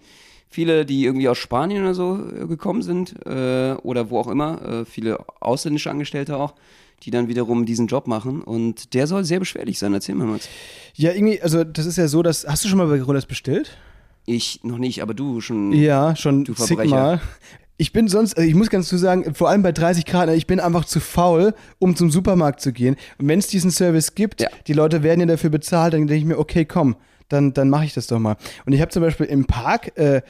Viele, 0.48 0.86
die 0.86 1.04
irgendwie 1.04 1.28
aus 1.28 1.38
Spanien 1.38 1.82
oder 1.82 1.94
so 1.94 2.18
äh, 2.40 2.46
gekommen 2.46 2.82
sind 2.82 3.14
äh, 3.26 3.74
oder 3.82 4.10
wo 4.10 4.18
auch 4.20 4.28
immer, 4.28 4.84
viele 4.86 5.18
ausländische 5.40 5.90
Angestellte 5.90 6.36
auch, 6.36 6.54
die 7.02 7.10
dann 7.10 7.28
wiederum 7.28 7.66
diesen 7.66 7.88
Job 7.88 8.06
machen 8.06 8.42
und 8.42 8.94
der 8.94 9.06
soll 9.06 9.24
sehr 9.24 9.38
beschwerlich 9.38 9.78
sein. 9.78 9.92
Erzähl 9.92 10.14
mal, 10.14 10.26
Max. 10.26 10.48
Ja, 10.94 11.12
irgendwie, 11.12 11.40
also 11.42 11.64
das 11.64 11.84
ist 11.86 11.98
ja 11.98 12.08
so, 12.08 12.22
dass. 12.22 12.46
Hast 12.46 12.64
du 12.64 12.68
schon 12.68 12.78
mal 12.78 12.86
bei 12.86 12.98
Gorillas 12.98 13.26
bestellt? 13.26 13.76
Ich 14.24 14.60
noch 14.64 14.78
nicht, 14.78 15.02
aber 15.02 15.14
du 15.14 15.40
schon. 15.40 15.72
Ja, 15.72 16.16
schon 16.16 16.44
Du 16.44 16.54
zigmal. 16.54 17.20
Ich 17.78 17.92
bin 17.92 18.08
sonst, 18.08 18.36
also 18.36 18.48
ich 18.48 18.54
muss 18.54 18.70
ganz 18.70 18.88
zu 18.88 18.96
sagen, 18.96 19.34
vor 19.34 19.50
allem 19.50 19.62
bei 19.62 19.72
30 19.72 20.06
Grad, 20.06 20.30
ich 20.30 20.46
bin 20.46 20.60
einfach 20.60 20.84
zu 20.86 20.98
faul, 21.00 21.54
um 21.78 21.94
zum 21.94 22.10
Supermarkt 22.10 22.60
zu 22.60 22.72
gehen. 22.72 22.96
Und 23.18 23.28
wenn 23.28 23.38
es 23.38 23.48
diesen 23.48 23.70
Service 23.70 24.14
gibt, 24.14 24.40
Ja. 24.40 24.48
die 24.66 24.72
Leute 24.72 25.02
werden 25.02 25.20
ja 25.20 25.26
dafür 25.26 25.50
bezahlt, 25.50 25.92
dann 25.94 26.06
denke 26.06 26.14
ich 26.16 26.24
mir, 26.24 26.38
okay, 26.38 26.64
komm, 26.64 26.96
dann, 27.28 27.52
dann 27.52 27.68
mache 27.68 27.84
ich 27.84 27.92
das 27.92 28.06
doch 28.06 28.18
mal. 28.18 28.36
Und 28.64 28.72
ich 28.72 28.80
habe 28.80 28.90
zum 28.90 29.02
Beispiel 29.02 29.26
im 29.26 29.44
Park, 29.46 29.98
äh, 29.98 30.22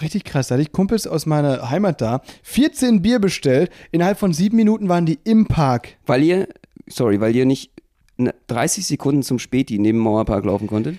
richtig 0.00 0.24
krass, 0.24 0.48
da 0.48 0.54
hatte 0.54 0.62
ich 0.62 0.72
Kumpels 0.72 1.06
aus 1.06 1.26
meiner 1.26 1.68
Heimat 1.68 2.00
da, 2.00 2.22
14 2.44 3.02
Bier 3.02 3.18
bestellt, 3.18 3.70
innerhalb 3.90 4.18
von 4.18 4.32
sieben 4.32 4.56
Minuten 4.56 4.88
waren 4.88 5.04
die 5.04 5.18
im 5.24 5.46
Park. 5.46 5.88
Weil 6.06 6.22
ihr, 6.22 6.48
sorry, 6.86 7.20
weil 7.20 7.34
ihr 7.36 7.44
nicht 7.44 7.70
ne, 8.16 8.34
30 8.46 8.86
Sekunden 8.86 9.22
zum 9.22 9.38
Späti 9.38 9.78
neben 9.78 9.98
dem 9.98 10.04
Mauerpark 10.04 10.44
laufen 10.44 10.68
konntet? 10.68 10.96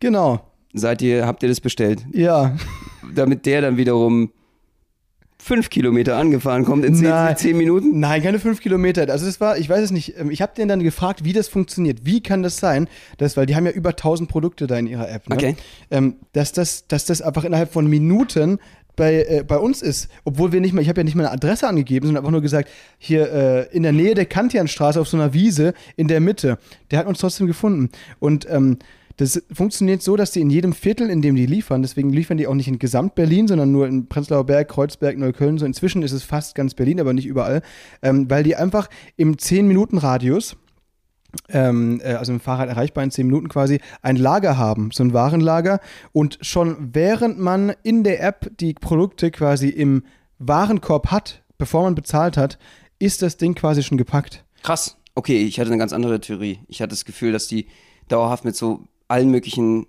Genau, 0.00 0.40
Seid 0.76 1.02
ihr, 1.02 1.24
habt 1.26 1.44
ihr 1.44 1.48
das 1.48 1.60
bestellt? 1.60 2.04
ja. 2.12 2.56
Damit 3.14 3.46
der 3.46 3.60
dann 3.60 3.76
wiederum 3.76 4.32
fünf 5.44 5.68
Kilometer 5.68 6.16
angefahren 6.16 6.64
kommt 6.64 6.86
in 6.86 6.94
zehn, 6.94 7.10
Nein. 7.10 7.36
zehn 7.36 7.56
Minuten? 7.58 8.00
Nein, 8.00 8.22
keine 8.22 8.38
fünf 8.38 8.62
Kilometer. 8.62 9.06
Also 9.10 9.26
das 9.26 9.40
war, 9.42 9.58
ich 9.58 9.68
weiß 9.68 9.82
es 9.84 9.90
nicht. 9.90 10.18
ähm, 10.18 10.30
Ich 10.30 10.40
habe 10.40 10.54
den 10.56 10.68
dann 10.68 10.82
gefragt, 10.82 11.22
wie 11.24 11.34
das 11.34 11.48
funktioniert. 11.48 12.06
Wie 12.06 12.22
kann 12.22 12.42
das 12.42 12.56
sein? 12.56 12.88
Das, 13.18 13.36
weil 13.36 13.44
die 13.44 13.54
haben 13.54 13.66
ja 13.66 13.72
über 13.72 13.90
1000 13.90 14.26
Produkte 14.30 14.66
da 14.66 14.78
in 14.78 14.86
ihrer 14.86 15.10
App. 15.10 15.28
Ne? 15.28 15.34
Okay. 15.36 15.56
Ähm, 15.90 16.16
dass, 16.32 16.52
das, 16.52 16.86
dass 16.88 17.04
das 17.04 17.20
einfach 17.20 17.44
innerhalb 17.44 17.70
von 17.70 17.86
Minuten 17.86 18.58
bei, 18.96 19.22
äh, 19.28 19.44
bei 19.46 19.58
uns 19.58 19.82
ist. 19.82 20.08
Obwohl 20.24 20.52
wir 20.52 20.62
nicht 20.62 20.72
mal, 20.72 20.80
ich 20.80 20.88
habe 20.88 21.00
ja 21.00 21.04
nicht 21.04 21.14
mal 21.14 21.24
eine 21.26 21.32
Adresse 21.32 21.68
angegeben, 21.68 22.06
sondern 22.06 22.22
einfach 22.22 22.32
nur 22.32 22.40
gesagt, 22.40 22.70
hier 22.96 23.30
äh, 23.30 23.76
in 23.76 23.82
der 23.82 23.92
Nähe 23.92 24.14
der 24.14 24.24
Kantianstraße 24.26 24.98
auf 24.98 25.08
so 25.08 25.18
einer 25.18 25.34
Wiese 25.34 25.74
in 25.96 26.08
der 26.08 26.20
Mitte. 26.20 26.56
Der 26.90 27.00
hat 27.00 27.06
uns 27.06 27.18
trotzdem 27.18 27.46
gefunden. 27.46 27.90
Und 28.18 28.46
ähm, 28.50 28.78
das 29.16 29.42
funktioniert 29.52 30.02
so, 30.02 30.16
dass 30.16 30.32
die 30.32 30.40
in 30.40 30.50
jedem 30.50 30.72
Viertel, 30.72 31.08
in 31.08 31.22
dem 31.22 31.36
die 31.36 31.46
liefern, 31.46 31.82
deswegen 31.82 32.10
liefern 32.10 32.36
die 32.36 32.46
auch 32.46 32.54
nicht 32.54 32.68
in 32.68 32.78
Gesamt-Berlin, 32.78 33.48
sondern 33.48 33.70
nur 33.70 33.86
in 33.86 34.08
Prenzlauer 34.08 34.44
Berg, 34.44 34.68
Kreuzberg, 34.68 35.16
Neukölln. 35.16 35.58
So 35.58 35.66
inzwischen 35.66 36.02
ist 36.02 36.12
es 36.12 36.24
fast 36.24 36.54
ganz 36.54 36.74
Berlin, 36.74 37.00
aber 37.00 37.12
nicht 37.12 37.26
überall, 37.26 37.62
ähm, 38.02 38.28
weil 38.28 38.42
die 38.42 38.56
einfach 38.56 38.88
im 39.16 39.36
10-Minuten-Radius 39.36 40.56
ähm, 41.48 42.00
äh, 42.02 42.14
also 42.14 42.32
im 42.32 42.40
Fahrrad 42.40 42.68
erreichbar 42.68 43.04
in 43.04 43.10
10 43.10 43.26
Minuten 43.26 43.48
quasi, 43.48 43.80
ein 44.02 44.16
Lager 44.16 44.56
haben, 44.56 44.90
so 44.92 45.02
ein 45.02 45.12
Warenlager. 45.12 45.80
Und 46.12 46.38
schon 46.40 46.76
während 46.92 47.38
man 47.38 47.74
in 47.82 48.04
der 48.04 48.22
App 48.22 48.50
die 48.58 48.74
Produkte 48.74 49.30
quasi 49.30 49.68
im 49.68 50.04
Warenkorb 50.38 51.10
hat, 51.10 51.42
bevor 51.58 51.82
man 51.82 51.94
bezahlt 51.94 52.36
hat, 52.36 52.58
ist 52.98 53.22
das 53.22 53.36
Ding 53.36 53.54
quasi 53.54 53.82
schon 53.82 53.98
gepackt. 53.98 54.44
Krass. 54.62 54.96
Okay, 55.14 55.44
ich 55.44 55.60
hatte 55.60 55.70
eine 55.70 55.78
ganz 55.78 55.92
andere 55.92 56.20
Theorie. 56.20 56.60
Ich 56.68 56.80
hatte 56.80 56.90
das 56.90 57.04
Gefühl, 57.04 57.32
dass 57.32 57.46
die 57.46 57.68
dauerhaft 58.08 58.44
mit 58.44 58.56
so 58.56 58.88
allen 59.08 59.30
möglichen 59.30 59.86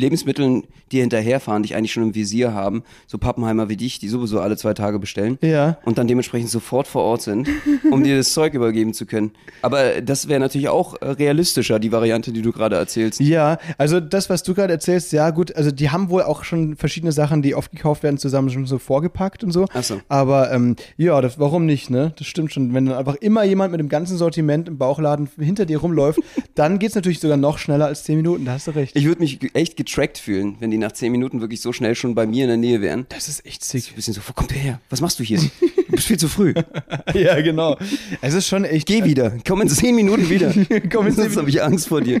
Lebensmitteln, 0.00 0.64
die 0.92 1.00
hinterherfahren, 1.00 1.62
die 1.62 1.68
ich 1.70 1.76
eigentlich 1.76 1.92
schon 1.92 2.02
im 2.02 2.14
Visier 2.14 2.52
haben, 2.52 2.82
so 3.06 3.18
Pappenheimer 3.18 3.68
wie 3.68 3.76
dich, 3.76 3.98
die 3.98 4.08
sowieso 4.08 4.40
alle 4.40 4.56
zwei 4.56 4.74
Tage 4.74 4.98
bestellen 4.98 5.38
Ja. 5.42 5.78
und 5.84 5.98
dann 5.98 6.08
dementsprechend 6.08 6.50
sofort 6.50 6.88
vor 6.88 7.02
Ort 7.02 7.22
sind, 7.22 7.48
um 7.90 8.02
dir 8.04 8.16
das 8.16 8.32
Zeug 8.32 8.54
übergeben 8.54 8.94
zu 8.94 9.06
können. 9.06 9.30
Aber 9.62 10.00
das 10.00 10.28
wäre 10.28 10.40
natürlich 10.40 10.68
auch 10.68 11.00
äh, 11.00 11.10
realistischer, 11.10 11.78
die 11.78 11.92
Variante, 11.92 12.32
die 12.32 12.42
du 12.42 12.52
gerade 12.52 12.76
erzählst. 12.76 13.20
Ja, 13.20 13.58
also 13.78 14.00
das, 14.00 14.30
was 14.30 14.42
du 14.42 14.54
gerade 14.54 14.72
erzählst, 14.72 15.12
ja 15.12 15.30
gut, 15.30 15.54
also 15.54 15.70
die 15.70 15.90
haben 15.90 16.10
wohl 16.10 16.22
auch 16.22 16.44
schon 16.44 16.76
verschiedene 16.76 17.12
Sachen, 17.12 17.42
die 17.42 17.54
oft 17.54 17.70
gekauft 17.70 18.02
werden, 18.02 18.18
zusammen 18.18 18.50
schon 18.50 18.66
so 18.66 18.78
vorgepackt 18.78 19.44
und 19.44 19.52
so. 19.52 19.66
Ach 19.74 19.84
so. 19.84 20.00
Aber 20.08 20.50
ähm, 20.52 20.76
ja, 20.96 21.20
das, 21.20 21.38
warum 21.38 21.66
nicht, 21.66 21.90
ne? 21.90 22.12
Das 22.18 22.26
stimmt 22.26 22.52
schon. 22.52 22.74
Wenn 22.74 22.86
dann 22.86 22.96
einfach 22.96 23.16
immer 23.16 23.44
jemand 23.44 23.70
mit 23.72 23.80
dem 23.80 23.88
ganzen 23.88 24.16
Sortiment 24.16 24.68
im 24.68 24.78
Bauchladen 24.78 25.28
hinter 25.38 25.66
dir 25.66 25.78
rumläuft, 25.78 26.20
dann 26.54 26.78
geht's 26.78 26.94
natürlich 26.94 27.20
sogar 27.20 27.36
noch 27.36 27.58
schneller 27.58 27.86
als 27.86 28.04
10 28.04 28.16
Minuten, 28.16 28.44
da 28.44 28.52
hast 28.52 28.66
du 28.66 28.70
recht. 28.72 28.96
Ich 28.96 29.04
würde 29.04 29.20
mich 29.20 29.38
echt 29.54 29.76
getrackt 29.90 30.18
fühlen, 30.18 30.56
wenn 30.60 30.70
die 30.70 30.78
nach 30.78 30.92
zehn 30.92 31.12
Minuten 31.12 31.40
wirklich 31.40 31.60
so 31.60 31.72
schnell 31.72 31.94
schon 31.94 32.14
bei 32.14 32.26
mir 32.26 32.44
in 32.44 32.48
der 32.48 32.56
Nähe 32.56 32.80
wären. 32.80 33.06
das 33.08 33.28
ist 33.28 33.44
echt 33.44 33.62
Ein 33.62 33.80
sick. 33.80 33.94
bisschen 33.94 34.14
so, 34.14 34.20
wo 34.26 34.32
kommt 34.32 34.50
der 34.50 34.58
her? 34.58 34.80
Was 34.88 35.00
machst 35.00 35.18
du 35.18 35.24
hier? 35.24 35.38
Du 35.38 35.96
bist 35.96 36.06
viel 36.06 36.18
zu 36.18 36.28
früh. 36.28 36.54
ja, 37.14 37.40
genau. 37.40 37.76
Es 38.20 38.34
ist 38.34 38.46
schon 38.46 38.64
echt. 38.64 38.86
Geh 38.86 39.04
wieder. 39.04 39.32
Komm 39.46 39.60
in 39.62 39.68
zehn 39.68 39.94
Minuten 39.94 40.30
wieder. 40.30 40.52
Komm 40.92 41.06
in 41.08 41.12
zehn 41.12 41.24
Sonst 41.24 41.36
habe 41.36 41.50
ich 41.50 41.62
Angst 41.62 41.88
vor 41.88 42.00
dir. 42.00 42.20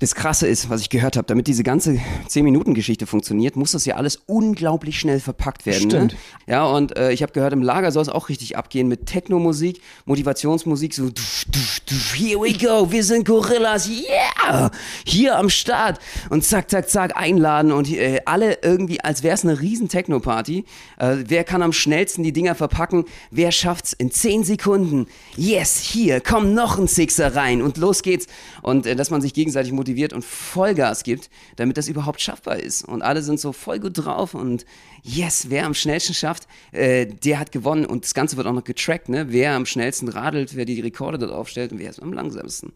Das 0.00 0.14
Krasse 0.14 0.46
ist, 0.46 0.70
was 0.70 0.80
ich 0.80 0.90
gehört 0.90 1.16
habe, 1.16 1.26
damit 1.26 1.46
diese 1.46 1.62
ganze 1.62 1.98
10-Minuten-Geschichte 2.28 3.06
funktioniert, 3.06 3.56
muss 3.56 3.72
das 3.72 3.84
ja 3.84 3.96
alles 3.96 4.20
unglaublich 4.26 4.98
schnell 4.98 5.20
verpackt 5.20 5.66
werden. 5.66 5.90
Stimmt. 5.90 6.12
Ne? 6.12 6.18
Ja, 6.46 6.64
und 6.64 6.96
äh, 6.96 7.12
ich 7.12 7.22
habe 7.22 7.32
gehört, 7.32 7.52
im 7.52 7.62
Lager 7.62 7.92
soll 7.92 8.02
es 8.02 8.08
auch 8.08 8.28
richtig 8.28 8.56
abgehen 8.56 8.88
mit 8.88 9.06
Techno-Musik, 9.06 9.80
Motivationsmusik, 10.04 10.94
so 10.94 11.10
dusch, 11.10 11.46
dusch, 11.50 11.82
dusch, 11.86 12.14
here 12.14 12.40
we 12.40 12.52
go, 12.52 12.90
wir 12.90 13.02
sind 13.02 13.26
Gorillas, 13.26 13.88
yeah! 13.88 14.70
Hier 15.04 15.36
am 15.36 15.50
Start. 15.50 15.98
Und 16.30 16.44
zack, 16.44 16.70
zack, 16.70 16.88
zack, 16.88 17.16
einladen 17.16 17.72
und 17.72 17.90
äh, 17.92 18.20
alle 18.24 18.58
irgendwie, 18.62 19.00
als 19.00 19.22
wäre 19.22 19.34
es 19.34 19.44
eine 19.44 19.60
riesen 19.60 19.88
Techno-Party. 19.88 20.64
Äh, 20.98 21.16
wer 21.26 21.44
kann 21.44 21.62
am 21.62 21.72
schnellsten 21.72 22.22
die 22.22 22.32
Dinger 22.32 22.54
verpacken? 22.54 23.04
Wer 23.30 23.52
schafft's 23.52 23.92
in 23.92 24.10
10 24.10 24.44
Sekunden? 24.44 25.06
Yes, 25.36 25.80
hier, 25.80 26.20
komm 26.20 26.54
noch 26.54 26.78
ein 26.78 26.88
Sixer 26.88 27.34
rein 27.34 27.62
und 27.62 27.76
los 27.76 28.02
geht's. 28.02 28.26
Und 28.62 28.86
äh, 28.86 28.96
dass 28.96 29.10
man 29.10 29.20
sich 29.20 29.34
gegenseitig 29.34 29.65
motiviert 29.72 30.12
und 30.12 30.24
Vollgas 30.24 31.02
gibt, 31.02 31.30
damit 31.56 31.76
das 31.76 31.88
überhaupt 31.88 32.20
schaffbar 32.20 32.58
ist. 32.58 32.84
Und 32.84 33.02
alle 33.02 33.22
sind 33.22 33.40
so 33.40 33.52
voll 33.52 33.78
gut 33.78 33.92
drauf 33.94 34.34
und 34.34 34.64
yes, 35.02 35.46
wer 35.48 35.66
am 35.66 35.74
schnellsten 35.74 36.14
schafft, 36.14 36.46
äh, 36.72 37.06
der 37.06 37.38
hat 37.38 37.52
gewonnen. 37.52 37.86
Und 37.86 38.04
das 38.04 38.14
Ganze 38.14 38.36
wird 38.36 38.46
auch 38.46 38.52
noch 38.52 38.64
getrackt, 38.64 39.08
ne? 39.08 39.26
Wer 39.30 39.54
am 39.54 39.66
schnellsten 39.66 40.08
radelt, 40.08 40.56
wer 40.56 40.64
die 40.64 40.80
Rekorde 40.80 41.18
dort 41.18 41.32
aufstellt 41.32 41.72
und 41.72 41.78
wer 41.78 41.90
ist 41.90 42.02
am 42.02 42.12
langsamsten. 42.12 42.72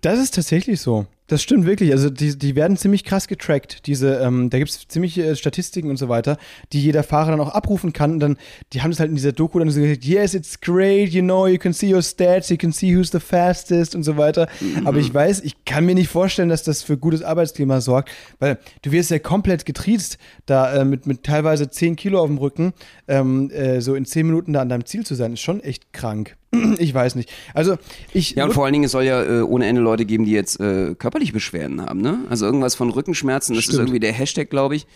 Das 0.00 0.18
ist 0.18 0.34
tatsächlich 0.34 0.80
so. 0.80 1.06
Das 1.30 1.44
stimmt 1.44 1.64
wirklich. 1.64 1.92
Also 1.92 2.10
die, 2.10 2.36
die 2.36 2.56
werden 2.56 2.76
ziemlich 2.76 3.04
krass 3.04 3.28
getrackt. 3.28 3.86
Diese, 3.86 4.16
ähm, 4.16 4.50
da 4.50 4.58
gibt 4.58 4.68
es 4.68 4.88
ziemliche 4.88 5.24
äh, 5.24 5.36
Statistiken 5.36 5.88
und 5.88 5.96
so 5.96 6.08
weiter, 6.08 6.36
die 6.72 6.82
jeder 6.82 7.04
Fahrer 7.04 7.30
dann 7.30 7.40
auch 7.40 7.50
abrufen 7.50 7.92
kann. 7.92 8.14
Und 8.14 8.20
dann, 8.20 8.36
die 8.72 8.82
haben 8.82 8.90
es 8.90 8.98
halt 8.98 9.10
in 9.10 9.14
dieser 9.14 9.30
Doku 9.30 9.60
dann 9.60 9.70
so 9.70 9.80
gesagt, 9.80 10.04
yes, 10.04 10.34
it's 10.34 10.60
great, 10.60 11.10
you 11.10 11.22
know, 11.22 11.46
you 11.46 11.56
can 11.56 11.72
see 11.72 11.94
your 11.94 12.02
stats, 12.02 12.48
you 12.48 12.56
can 12.56 12.72
see 12.72 12.96
who's 12.96 13.12
the 13.12 13.20
fastest 13.20 13.94
und 13.94 14.02
so 14.02 14.16
weiter. 14.16 14.48
Mhm. 14.60 14.88
Aber 14.88 14.98
ich 14.98 15.14
weiß, 15.14 15.42
ich 15.42 15.64
kann 15.64 15.86
mir 15.86 15.94
nicht 15.94 16.08
vorstellen, 16.08 16.48
dass 16.48 16.64
das 16.64 16.82
für 16.82 16.98
gutes 16.98 17.22
Arbeitsklima 17.22 17.80
sorgt, 17.80 18.10
weil 18.40 18.58
du 18.82 18.90
wirst 18.90 19.12
ja 19.12 19.20
komplett 19.20 19.64
getriezt, 19.64 20.18
da 20.46 20.80
äh, 20.80 20.84
mit, 20.84 21.06
mit 21.06 21.22
teilweise 21.22 21.70
10 21.70 21.94
Kilo 21.94 22.18
auf 22.18 22.26
dem 22.26 22.38
Rücken, 22.38 22.72
ähm, 23.06 23.50
äh, 23.50 23.80
so 23.80 23.94
in 23.94 24.04
10 24.04 24.26
Minuten 24.26 24.54
da 24.54 24.62
an 24.62 24.68
deinem 24.68 24.84
Ziel 24.84 25.06
zu 25.06 25.14
sein, 25.14 25.34
ist 25.34 25.42
schon 25.42 25.60
echt 25.60 25.92
krank. 25.92 26.36
ich 26.78 26.92
weiß 26.92 27.14
nicht. 27.14 27.30
Also 27.54 27.76
ich. 28.12 28.32
Ja, 28.32 28.44
und 28.44 28.52
vor 28.52 28.64
allen 28.64 28.72
Dingen, 28.72 28.84
es 28.84 28.92
soll 28.92 29.04
ja 29.04 29.22
äh, 29.22 29.42
ohne 29.42 29.66
Ende 29.66 29.80
Leute 29.80 30.04
geben, 30.04 30.24
die 30.24 30.32
jetzt 30.32 30.60
äh, 30.60 30.94
körperliche 30.94 31.32
Beschwerden 31.32 31.80
haben, 31.80 32.00
ne? 32.00 32.24
Also 32.28 32.46
irgendwas 32.46 32.74
von 32.74 32.90
Rückenschmerzen, 32.90 33.54
das 33.54 33.64
Stimmt. 33.64 33.74
ist 33.74 33.80
irgendwie 33.80 34.00
der 34.00 34.12
Hashtag, 34.12 34.50
glaube 34.50 34.76
ich. 34.76 34.86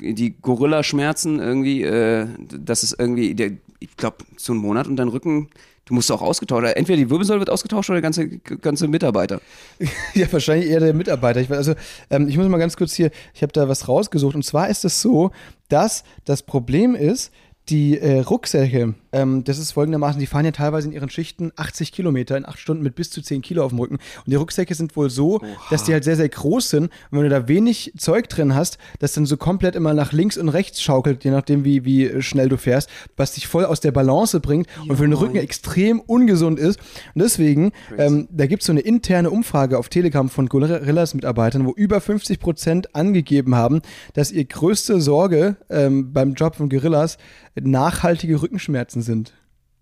Die 0.00 0.34
Gorilla-Schmerzen 0.40 1.40
irgendwie, 1.40 1.82
äh, 1.82 2.26
das 2.38 2.82
ist 2.82 2.96
irgendwie, 2.98 3.34
der, 3.34 3.52
ich 3.80 3.96
glaube, 3.96 4.18
so 4.36 4.54
ein 4.54 4.56
Monat 4.56 4.86
und 4.86 4.96
dein 4.96 5.08
Rücken, 5.08 5.50
du 5.84 5.94
musst 5.94 6.10
auch 6.10 6.22
ausgetauscht 6.22 6.62
werden. 6.62 6.76
Entweder 6.76 6.96
die 6.96 7.10
Wirbelsäule 7.10 7.40
wird 7.40 7.50
ausgetauscht 7.50 7.90
oder 7.90 8.00
der 8.00 8.02
ganze, 8.02 8.28
ganze 8.28 8.88
Mitarbeiter. 8.88 9.40
Ja, 10.14 10.32
wahrscheinlich 10.32 10.70
eher 10.70 10.80
der 10.80 10.94
Mitarbeiter. 10.94 11.40
Ich, 11.40 11.50
weiß, 11.50 11.58
also, 11.58 11.74
ähm, 12.08 12.28
ich 12.28 12.36
muss 12.36 12.48
mal 12.48 12.58
ganz 12.58 12.76
kurz 12.76 12.94
hier, 12.94 13.10
ich 13.34 13.42
habe 13.42 13.52
da 13.52 13.68
was 13.68 13.88
rausgesucht. 13.88 14.34
Und 14.34 14.44
zwar 14.44 14.68
ist 14.68 14.84
es 14.84 15.00
so, 15.00 15.32
dass 15.68 16.04
das 16.24 16.42
Problem 16.42 16.94
ist, 16.94 17.32
die 17.68 17.98
äh, 17.98 18.20
Rucksäcke, 18.20 18.94
ähm, 19.12 19.44
das 19.44 19.58
ist 19.58 19.72
folgendermaßen, 19.72 20.20
die 20.20 20.26
fahren 20.26 20.44
ja 20.44 20.52
teilweise 20.52 20.88
in 20.88 20.92
ihren 20.92 21.10
Schichten 21.10 21.52
80 21.56 21.92
Kilometer 21.92 22.36
in 22.36 22.46
8 22.46 22.58
Stunden 22.58 22.82
mit 22.82 22.94
bis 22.94 23.10
zu 23.10 23.22
10 23.22 23.42
Kilo 23.42 23.64
auf 23.64 23.70
dem 23.70 23.78
Rücken. 23.78 23.96
Und 23.96 24.26
die 24.26 24.36
Rucksäcke 24.36 24.74
sind 24.74 24.96
wohl 24.96 25.10
so, 25.10 25.40
dass 25.70 25.84
die 25.84 25.92
halt 25.92 26.04
sehr, 26.04 26.16
sehr 26.16 26.28
groß 26.28 26.70
sind. 26.70 26.84
Und 26.84 27.18
wenn 27.18 27.22
du 27.22 27.28
da 27.28 27.48
wenig 27.48 27.92
Zeug 27.96 28.28
drin 28.28 28.54
hast, 28.54 28.78
das 28.98 29.12
dann 29.12 29.26
so 29.26 29.36
komplett 29.36 29.74
immer 29.74 29.94
nach 29.94 30.12
links 30.12 30.36
und 30.36 30.48
rechts 30.48 30.82
schaukelt, 30.82 31.24
je 31.24 31.30
nachdem, 31.30 31.64
wie, 31.64 31.84
wie 31.84 32.22
schnell 32.22 32.48
du 32.48 32.56
fährst, 32.56 32.88
was 33.16 33.32
dich 33.32 33.46
voll 33.46 33.64
aus 33.64 33.80
der 33.80 33.92
Balance 33.92 34.38
bringt 34.40 34.68
und 34.88 34.96
für 34.96 35.04
den 35.04 35.12
Rücken 35.12 35.36
extrem 35.36 36.00
ungesund 36.00 36.58
ist. 36.58 36.78
Und 37.14 37.22
deswegen, 37.22 37.72
ähm, 37.98 38.28
da 38.30 38.46
gibt 38.46 38.62
es 38.62 38.66
so 38.66 38.72
eine 38.72 38.80
interne 38.80 39.30
Umfrage 39.30 39.78
auf 39.78 39.88
Telegram 39.88 40.28
von 40.28 40.48
Gorillas-Mitarbeitern, 40.48 41.66
wo 41.66 41.72
über 41.72 42.00
50 42.00 42.40
Prozent 42.40 42.94
angegeben 42.94 43.54
haben, 43.54 43.80
dass 44.14 44.30
ihr 44.32 44.44
größte 44.44 45.00
Sorge 45.00 45.56
ähm, 45.68 46.12
beim 46.12 46.34
Job 46.34 46.56
von 46.56 46.68
Gorillas 46.68 47.18
nachhaltige 47.60 48.40
Rückenschmerzen 48.40 48.99
sind. 49.02 49.34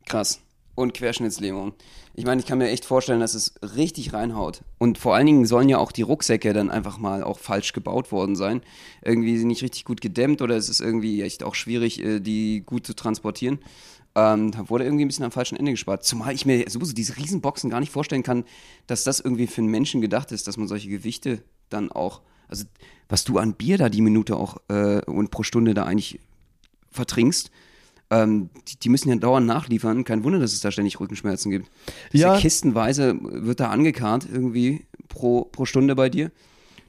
Krass. 0.06 0.40
Und 0.74 0.94
Querschnittslähmung. 0.94 1.72
Ich 2.14 2.24
meine, 2.24 2.40
ich 2.40 2.46
kann 2.46 2.58
mir 2.58 2.68
echt 2.68 2.84
vorstellen, 2.84 3.20
dass 3.20 3.34
es 3.34 3.54
richtig 3.76 4.12
reinhaut. 4.12 4.62
Und 4.78 4.98
vor 4.98 5.14
allen 5.14 5.26
Dingen 5.26 5.46
sollen 5.46 5.68
ja 5.68 5.78
auch 5.78 5.92
die 5.92 6.02
Rucksäcke 6.02 6.52
dann 6.52 6.70
einfach 6.70 6.98
mal 6.98 7.22
auch 7.22 7.38
falsch 7.38 7.72
gebaut 7.72 8.10
worden 8.10 8.36
sein. 8.36 8.62
Irgendwie 9.02 9.44
nicht 9.44 9.62
richtig 9.62 9.84
gut 9.84 10.00
gedämmt 10.00 10.42
oder 10.42 10.56
es 10.56 10.68
ist 10.68 10.80
irgendwie 10.80 11.22
echt 11.22 11.42
auch 11.42 11.54
schwierig, 11.54 12.02
äh, 12.02 12.20
die 12.20 12.62
gut 12.64 12.86
zu 12.86 12.94
transportieren. 12.94 13.60
Ähm, 14.14 14.50
da 14.50 14.68
wurde 14.68 14.84
irgendwie 14.84 15.04
ein 15.04 15.08
bisschen 15.08 15.24
am 15.24 15.30
falschen 15.30 15.56
Ende 15.56 15.70
gespart. 15.70 16.04
Zumal 16.04 16.34
ich 16.34 16.46
mir 16.46 16.64
sowieso 16.68 16.92
diese 16.92 17.16
Riesenboxen 17.16 17.70
gar 17.70 17.80
nicht 17.80 17.92
vorstellen 17.92 18.24
kann, 18.24 18.44
dass 18.88 19.04
das 19.04 19.20
irgendwie 19.20 19.46
für 19.46 19.60
einen 19.60 19.70
Menschen 19.70 20.00
gedacht 20.00 20.32
ist, 20.32 20.48
dass 20.48 20.56
man 20.56 20.66
solche 20.66 20.88
Gewichte 20.88 21.42
dann 21.68 21.92
auch, 21.92 22.22
also 22.48 22.64
was 23.08 23.22
du 23.22 23.38
an 23.38 23.54
Bier 23.54 23.78
da 23.78 23.88
die 23.88 24.00
Minute 24.00 24.36
auch 24.36 24.56
äh, 24.68 25.02
und 25.04 25.30
pro 25.30 25.44
Stunde 25.44 25.74
da 25.74 25.84
eigentlich 25.84 26.18
vertrinkst, 26.90 27.52
ähm, 28.10 28.50
die, 28.68 28.78
die, 28.78 28.88
müssen 28.88 29.08
ja 29.10 29.16
dauernd 29.16 29.46
nachliefern. 29.46 30.04
Kein 30.04 30.24
Wunder, 30.24 30.38
dass 30.38 30.52
es 30.52 30.60
da 30.60 30.70
ständig 30.70 30.98
Rückenschmerzen 31.00 31.50
gibt. 31.50 31.70
Ja. 32.12 32.38
kistenweise 32.38 33.18
wird 33.20 33.60
da 33.60 33.70
angekarrt 33.70 34.26
irgendwie 34.30 34.86
pro, 35.08 35.44
pro 35.44 35.64
Stunde 35.64 35.94
bei 35.94 36.08
dir. 36.08 36.30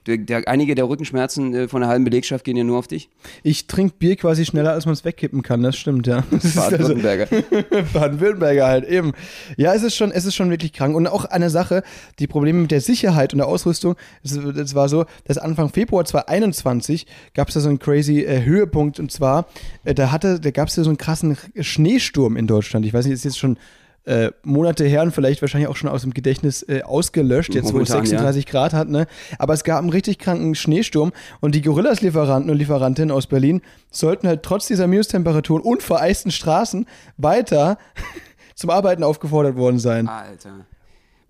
Der, 0.05 0.17
der, 0.17 0.47
einige 0.47 0.75
der 0.75 0.88
Rückenschmerzen 0.88 1.53
äh, 1.53 1.67
von 1.67 1.81
der 1.81 1.89
halben 1.89 2.03
Belegschaft 2.03 2.45
gehen 2.45 2.57
ja 2.57 2.63
nur 2.63 2.77
auf 2.77 2.88
dich. 2.88 3.09
Ich 3.43 3.67
trinke 3.67 3.95
Bier 3.99 4.15
quasi 4.15 4.45
schneller, 4.45 4.71
als 4.71 4.85
man 4.85 4.93
es 4.93 5.05
wegkippen 5.05 5.41
kann, 5.41 5.62
das 5.62 5.77
stimmt, 5.77 6.07
ja. 6.07 6.23
Baden-Württemberger. 6.31 7.27
Baden-Württemberger 7.93 8.67
halt, 8.67 8.85
eben. 8.88 9.13
Ja, 9.57 9.73
es 9.73 9.83
ist, 9.83 9.95
schon, 9.95 10.12
es 10.12 10.25
ist 10.25 10.35
schon 10.35 10.49
wirklich 10.49 10.73
krank. 10.73 10.95
Und 10.95 11.07
auch 11.07 11.25
eine 11.25 11.49
Sache, 11.49 11.83
die 12.19 12.27
Probleme 12.27 12.62
mit 12.62 12.71
der 12.71 12.81
Sicherheit 12.81 13.33
und 13.33 13.39
der 13.39 13.47
Ausrüstung, 13.47 13.95
es, 14.23 14.75
war 14.75 14.89
so, 14.89 15.05
dass 15.25 15.38
Anfang 15.38 15.69
Februar 15.69 16.05
2021 16.05 17.05
gab 17.33 17.49
es 17.49 17.53
da 17.55 17.59
so 17.59 17.69
einen 17.69 17.79
crazy 17.79 18.21
äh, 18.21 18.43
Höhepunkt 18.43 18.99
und 18.99 19.12
zwar, 19.12 19.47
äh, 19.83 19.93
da, 19.93 20.12
hatte, 20.12 20.39
da 20.39 20.51
gab 20.51 20.69
es 20.69 20.75
ja 20.75 20.83
so 20.83 20.89
einen 20.89 20.97
krassen 20.97 21.38
Schneesturm 21.59 22.38
in 22.38 22.47
Deutschland. 22.47 22.85
Ich 22.85 22.93
weiß 22.93 23.05
nicht, 23.05 23.13
ist 23.13 23.25
jetzt 23.25 23.39
schon 23.39 23.57
äh, 24.05 24.31
Monate 24.43 24.85
her 24.85 25.03
und 25.03 25.12
vielleicht 25.12 25.41
wahrscheinlich 25.41 25.69
auch 25.69 25.75
schon 25.75 25.89
aus 25.89 26.01
dem 26.01 26.13
Gedächtnis 26.13 26.63
äh, 26.63 26.81
ausgelöscht, 26.81 27.53
jetzt 27.53 27.71
Momentan, 27.73 27.97
wo 27.97 28.03
es 28.03 28.09
36 28.09 28.45
ja. 28.45 28.51
Grad 28.51 28.73
hat, 28.73 28.89
ne? 28.89 29.07
Aber 29.38 29.53
es 29.53 29.63
gab 29.63 29.79
einen 29.79 29.89
richtig 29.89 30.19
kranken 30.19 30.55
Schneesturm 30.55 31.12
und 31.41 31.55
die 31.55 31.62
Gorillas-Lieferanten 31.62 32.49
und 32.49 32.57
Lieferantinnen 32.57 33.12
aus 33.12 33.27
Berlin 33.27 33.62
sollten 33.91 34.27
halt 34.27 34.43
trotz 34.43 34.67
dieser 34.67 34.88
Minustemperaturen 34.88 35.62
und 35.62 35.83
vereisten 35.83 36.31
Straßen 36.31 36.85
weiter 37.17 37.77
zum 38.55 38.69
Arbeiten 38.69 39.03
aufgefordert 39.03 39.55
worden 39.55 39.79
sein. 39.79 40.07
Alter. 40.07 40.65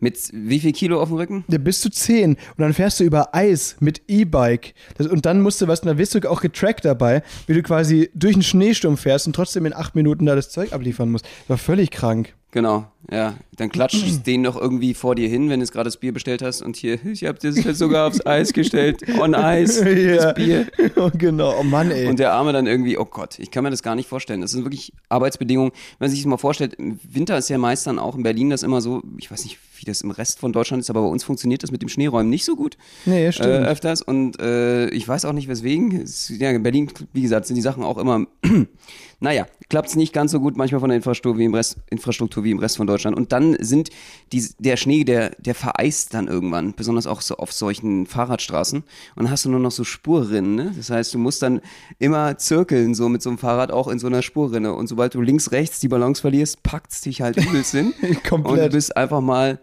Mit 0.02 0.18
wie 0.32 0.60
viel 0.60 0.72
Kilo 0.72 1.02
auf 1.02 1.10
dem 1.10 1.18
Rücken? 1.18 1.44
Ja, 1.50 1.58
bis 1.58 1.82
zu 1.82 1.90
10. 1.90 2.36
Und 2.36 2.40
dann 2.58 2.74
fährst 2.74 3.02
du 3.02 3.04
über 3.04 3.36
Eis 3.36 3.76
mit 3.82 4.02
E-Bike. 4.08 4.74
Und 4.98 5.26
dann 5.26 5.42
musst 5.42 5.62
du 5.62 5.68
was, 5.68 5.82
da 5.82 5.98
wirst 5.98 6.16
du 6.16 6.30
auch 6.30 6.40
getrackt 6.40 6.86
dabei, 6.86 7.22
wie 7.48 7.54
du 7.54 7.62
quasi 7.62 8.10
durch 8.14 8.36
einen 8.36 8.44
Schneesturm 8.44 8.96
fährst 8.96 9.28
und 9.28 9.36
trotzdem 9.36 9.66
in 9.66 9.74
acht 9.74 9.96
Minuten 9.96 10.26
da 10.26 10.36
das 10.36 10.52
Zeug 10.52 10.72
abliefern 10.72 11.12
musst. 11.12 11.26
Das 11.26 11.50
war 11.50 11.58
völlig 11.58 11.92
krank. 11.92 12.34
Genau, 12.52 12.88
ja. 13.12 13.36
Dann 13.58 13.70
klatscht 13.70 14.08
es 14.08 14.24
den 14.24 14.42
noch 14.42 14.60
irgendwie 14.60 14.94
vor 14.94 15.14
dir 15.14 15.28
hin, 15.28 15.50
wenn 15.50 15.60
du 15.60 15.66
gerade 15.68 15.86
das 15.86 15.98
Bier 15.98 16.12
bestellt 16.12 16.42
hast 16.42 16.62
und 16.62 16.76
hier, 16.76 16.98
ich 17.06 17.26
habe 17.26 17.38
das 17.40 17.64
jetzt 17.64 17.78
sogar 17.78 18.08
aufs 18.08 18.26
Eis 18.26 18.54
gestellt, 18.54 19.04
on 19.20 19.36
Eis, 19.36 19.80
ja. 19.86 20.16
das 20.16 20.34
Bier. 20.34 20.68
genau, 21.18 21.60
oh 21.60 21.64
Mann, 21.64 21.92
ey. 21.92 22.08
Und 22.08 22.18
der 22.18 22.34
Arme 22.34 22.52
dann 22.52 22.66
irgendwie, 22.66 22.98
oh 22.98 23.06
Gott, 23.06 23.38
ich 23.38 23.52
kann 23.52 23.64
mir 23.64 23.70
das 23.70 23.84
gar 23.84 23.96
nicht 23.96 24.10
vorstellen. 24.10 24.42
Das 24.42 24.52
sind 24.52 24.66
wirklich 24.66 24.94
Arbeitsbedingungen. 25.10 25.72
Wenn 26.00 26.08
man 26.08 26.10
sich 26.10 26.22
das 26.22 26.28
mal 26.28 26.38
vorstellt, 26.38 26.74
im 26.76 27.00
Winter 27.04 27.38
ist 27.38 27.50
ja 27.50 27.58
meist 27.58 27.86
dann 27.86 28.00
auch 28.00 28.16
in 28.16 28.24
Berlin 28.24 28.50
das 28.50 28.64
immer 28.64 28.82
so, 28.82 29.04
ich 29.18 29.30
weiß 29.30 29.44
nicht, 29.44 29.60
wie 29.78 29.86
das 29.86 30.02
im 30.02 30.12
Rest 30.12 30.40
von 30.40 30.52
Deutschland 30.52 30.82
ist, 30.82 30.90
aber 30.90 31.02
bei 31.02 31.08
uns 31.08 31.24
funktioniert 31.24 31.64
das 31.64 31.72
mit 31.72 31.82
dem 31.82 31.90
Schneeräumen 31.90 32.30
nicht 32.30 32.46
so 32.46 32.56
gut. 32.56 32.78
Nee, 33.06 33.32
stimmt. 33.32 33.50
Äh, 33.50 33.68
öfters 33.68 34.02
und 34.02 34.40
äh, 34.40 34.90
ich 34.90 35.08
weiß 35.08 35.26
auch 35.26 35.34
nicht 35.34 35.48
weswegen. 35.48 36.02
Es, 36.02 36.30
ja, 36.30 36.50
in 36.50 36.64
Berlin, 36.64 36.92
wie 37.14 37.22
gesagt, 37.22 37.46
sind 37.46 37.56
die 37.56 37.62
Sachen 37.62 37.84
auch 37.84 37.98
immer, 37.98 38.26
naja, 39.22 39.46
klappt 39.70 39.90
es 39.90 39.96
nicht 39.96 40.14
ganz 40.14 40.32
so 40.32 40.40
gut 40.40 40.56
manchmal 40.56 40.80
von 40.80 40.90
der 40.90 40.96
Infrastruktur 40.98 41.38
wie 41.38 41.46
im 41.46 41.54
Rest, 41.54 41.78
Infrastruktur 41.90 42.44
wie 42.44 42.52
im 42.52 42.60
Rest 42.60 42.78
von 42.78 42.88
Deutschland. 42.88 43.18
Und 43.18 43.32
dann 43.32 43.58
sind 43.60 43.90
die, 44.32 44.48
der 44.60 44.78
Schnee, 44.78 45.04
der, 45.04 45.32
der 45.40 45.56
vereist 45.56 46.14
dann 46.14 46.28
irgendwann, 46.28 46.74
besonders 46.74 47.06
auch 47.06 47.22
so 47.22 47.36
auf 47.36 47.52
solchen 47.52 48.06
Fahrradstraßen. 48.06 48.80
Und 48.80 49.24
dann 49.24 49.30
hast 49.30 49.46
du 49.46 49.50
nur 49.50 49.60
noch 49.60 49.72
so 49.72 49.84
Spurrinnen. 49.84 50.56
Ne? 50.56 50.74
Das 50.76 50.90
heißt, 50.90 51.14
du 51.14 51.18
musst 51.18 51.42
dann 51.42 51.62
immer 52.00 52.38
zirkeln, 52.38 52.96
so 52.96 53.10
mit 53.10 53.22
so 53.22 53.30
einem 53.30 53.38
Fahrrad 53.38 53.72
auch 53.72 53.90
in 53.90 54.00
so 54.00 54.08
einer 54.08 54.22
Spurrinne. 54.22 54.74
Und 54.74 54.88
sobald 54.88 55.14
du 55.14 55.22
links, 55.22 55.52
rechts 55.52 55.80
die 55.80 55.90
Balance 55.90 56.22
verlierst, 56.22 56.64
packt 56.64 56.92
es 56.92 57.02
dich 57.02 57.22
halt 57.22 57.38
übelst 57.38 57.72
hin. 57.72 57.94
Komplett. 58.28 58.54
Und 58.54 58.60
du 58.60 58.70
bist 58.70 58.96
einfach 58.96 59.22
mal, 59.22 59.60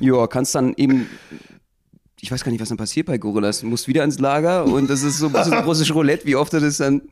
ja, 0.00 0.26
kannst 0.28 0.54
dann 0.54 0.74
eben 0.76 1.08
ich 2.20 2.30
weiß 2.32 2.42
gar 2.44 2.50
nicht, 2.50 2.60
was 2.60 2.68
dann 2.68 2.78
passiert 2.78 3.06
bei 3.06 3.18
Gorillas. 3.18 3.60
Du 3.60 3.66
musst 3.66 3.86
wieder 3.88 4.02
ins 4.04 4.18
Lager 4.18 4.64
und 4.64 4.90
das 4.90 5.02
ist 5.02 5.18
so 5.18 5.26
ein 5.26 5.32
bisschen 5.32 5.54
russisch 5.54 5.94
Roulette, 5.94 6.26
wie 6.26 6.36
oft 6.36 6.52
du 6.52 6.60
das 6.60 6.78
dann, 6.78 7.02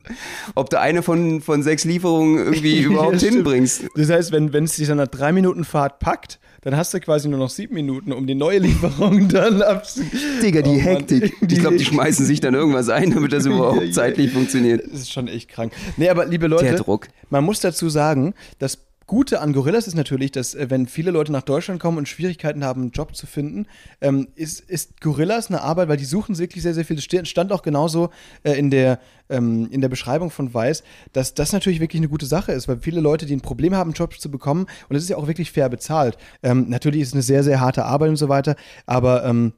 ob 0.55 0.69
du 0.69 0.79
eine 0.79 1.01
von, 1.01 1.41
von 1.41 1.63
sechs 1.63 1.85
Lieferungen 1.85 2.37
irgendwie 2.37 2.79
überhaupt 2.81 3.21
Ja, 3.21 3.29
hinbringst. 3.29 3.83
Das 3.95 4.09
heißt, 4.09 4.31
wenn, 4.31 4.53
es 4.63 4.75
dich 4.75 4.87
dann 4.87 4.97
nach 4.97 5.07
drei 5.07 5.31
Minuten 5.31 5.63
Fahrt 5.63 5.99
packt, 5.99 6.39
dann 6.61 6.75
hast 6.75 6.93
du 6.93 6.99
quasi 6.99 7.29
nur 7.29 7.39
noch 7.39 7.49
sieben 7.49 7.75
Minuten, 7.75 8.11
um 8.11 8.27
die 8.27 8.35
neue 8.35 8.59
Lieferung 8.59 9.27
dann 9.29 9.61
abzu... 9.61 10.01
Digga, 10.41 10.61
die 10.61 10.71
Oh. 10.77 10.79
Hektik. 10.79 11.33
Ich 11.49 11.59
glaube, 11.59 11.77
die 11.77 11.85
schmeißen 11.85 12.25
sich 12.25 12.39
dann 12.41 12.53
irgendwas 12.53 12.89
ein, 12.89 13.11
damit 13.11 13.31
das 13.31 13.45
überhaupt 13.47 13.93
zeitlich 13.93 14.31
funktioniert. 14.31 14.83
Das 14.91 15.01
ist 15.01 15.11
schon 15.13 15.27
echt 15.27 15.49
krank. 15.49 15.71
Nee, 15.95 16.09
aber 16.09 16.25
liebe 16.25 16.47
Leute, 16.47 16.83
man 17.29 17.43
muss 17.43 17.61
dazu 17.61 17.89
sagen, 17.89 18.33
dass 18.59 18.77
Gute 19.07 19.39
an 19.39 19.53
Gorillas 19.53 19.87
ist 19.87 19.95
natürlich, 19.95 20.31
dass 20.31 20.53
äh, 20.53 20.69
wenn 20.69 20.85
viele 20.85 21.11
Leute 21.11 21.31
nach 21.31 21.41
Deutschland 21.41 21.79
kommen 21.79 21.97
und 21.97 22.09
Schwierigkeiten 22.09 22.65
haben, 22.65 22.81
einen 22.81 22.91
Job 22.91 23.15
zu 23.15 23.25
finden, 23.25 23.65
ähm, 24.01 24.27
ist, 24.35 24.59
ist 24.59 24.99
Gorillas 24.99 25.47
eine 25.47 25.61
Arbeit, 25.61 25.87
weil 25.87 25.95
die 25.95 26.03
suchen 26.03 26.37
wirklich 26.37 26.61
sehr, 26.61 26.73
sehr 26.73 26.83
viel. 26.83 26.97
Das 26.97 27.29
stand 27.29 27.53
auch 27.53 27.61
genauso 27.61 28.09
äh, 28.43 28.59
in, 28.59 28.69
der, 28.69 28.99
ähm, 29.29 29.69
in 29.71 29.79
der 29.79 29.87
Beschreibung 29.87 30.29
von 30.29 30.53
Weiß, 30.53 30.83
dass 31.13 31.33
das 31.33 31.53
natürlich 31.53 31.79
wirklich 31.79 32.01
eine 32.01 32.09
gute 32.09 32.25
Sache 32.25 32.51
ist, 32.51 32.67
weil 32.67 32.79
viele 32.81 32.99
Leute, 32.99 33.25
die 33.25 33.33
ein 33.33 33.41
Problem 33.41 33.73
haben, 33.75 33.91
einen 33.91 33.95
Job 33.95 34.19
zu 34.19 34.29
bekommen, 34.29 34.67
und 34.89 34.97
es 34.97 35.03
ist 35.03 35.09
ja 35.09 35.15
auch 35.15 35.27
wirklich 35.27 35.53
fair 35.53 35.69
bezahlt. 35.69 36.17
Ähm, 36.43 36.67
natürlich 36.67 37.01
ist 37.01 37.07
es 37.09 37.13
eine 37.13 37.23
sehr, 37.23 37.43
sehr 37.43 37.61
harte 37.61 37.85
Arbeit 37.85 38.09
und 38.09 38.17
so 38.17 38.27
weiter, 38.27 38.57
aber 38.85 39.23
ähm, 39.23 39.53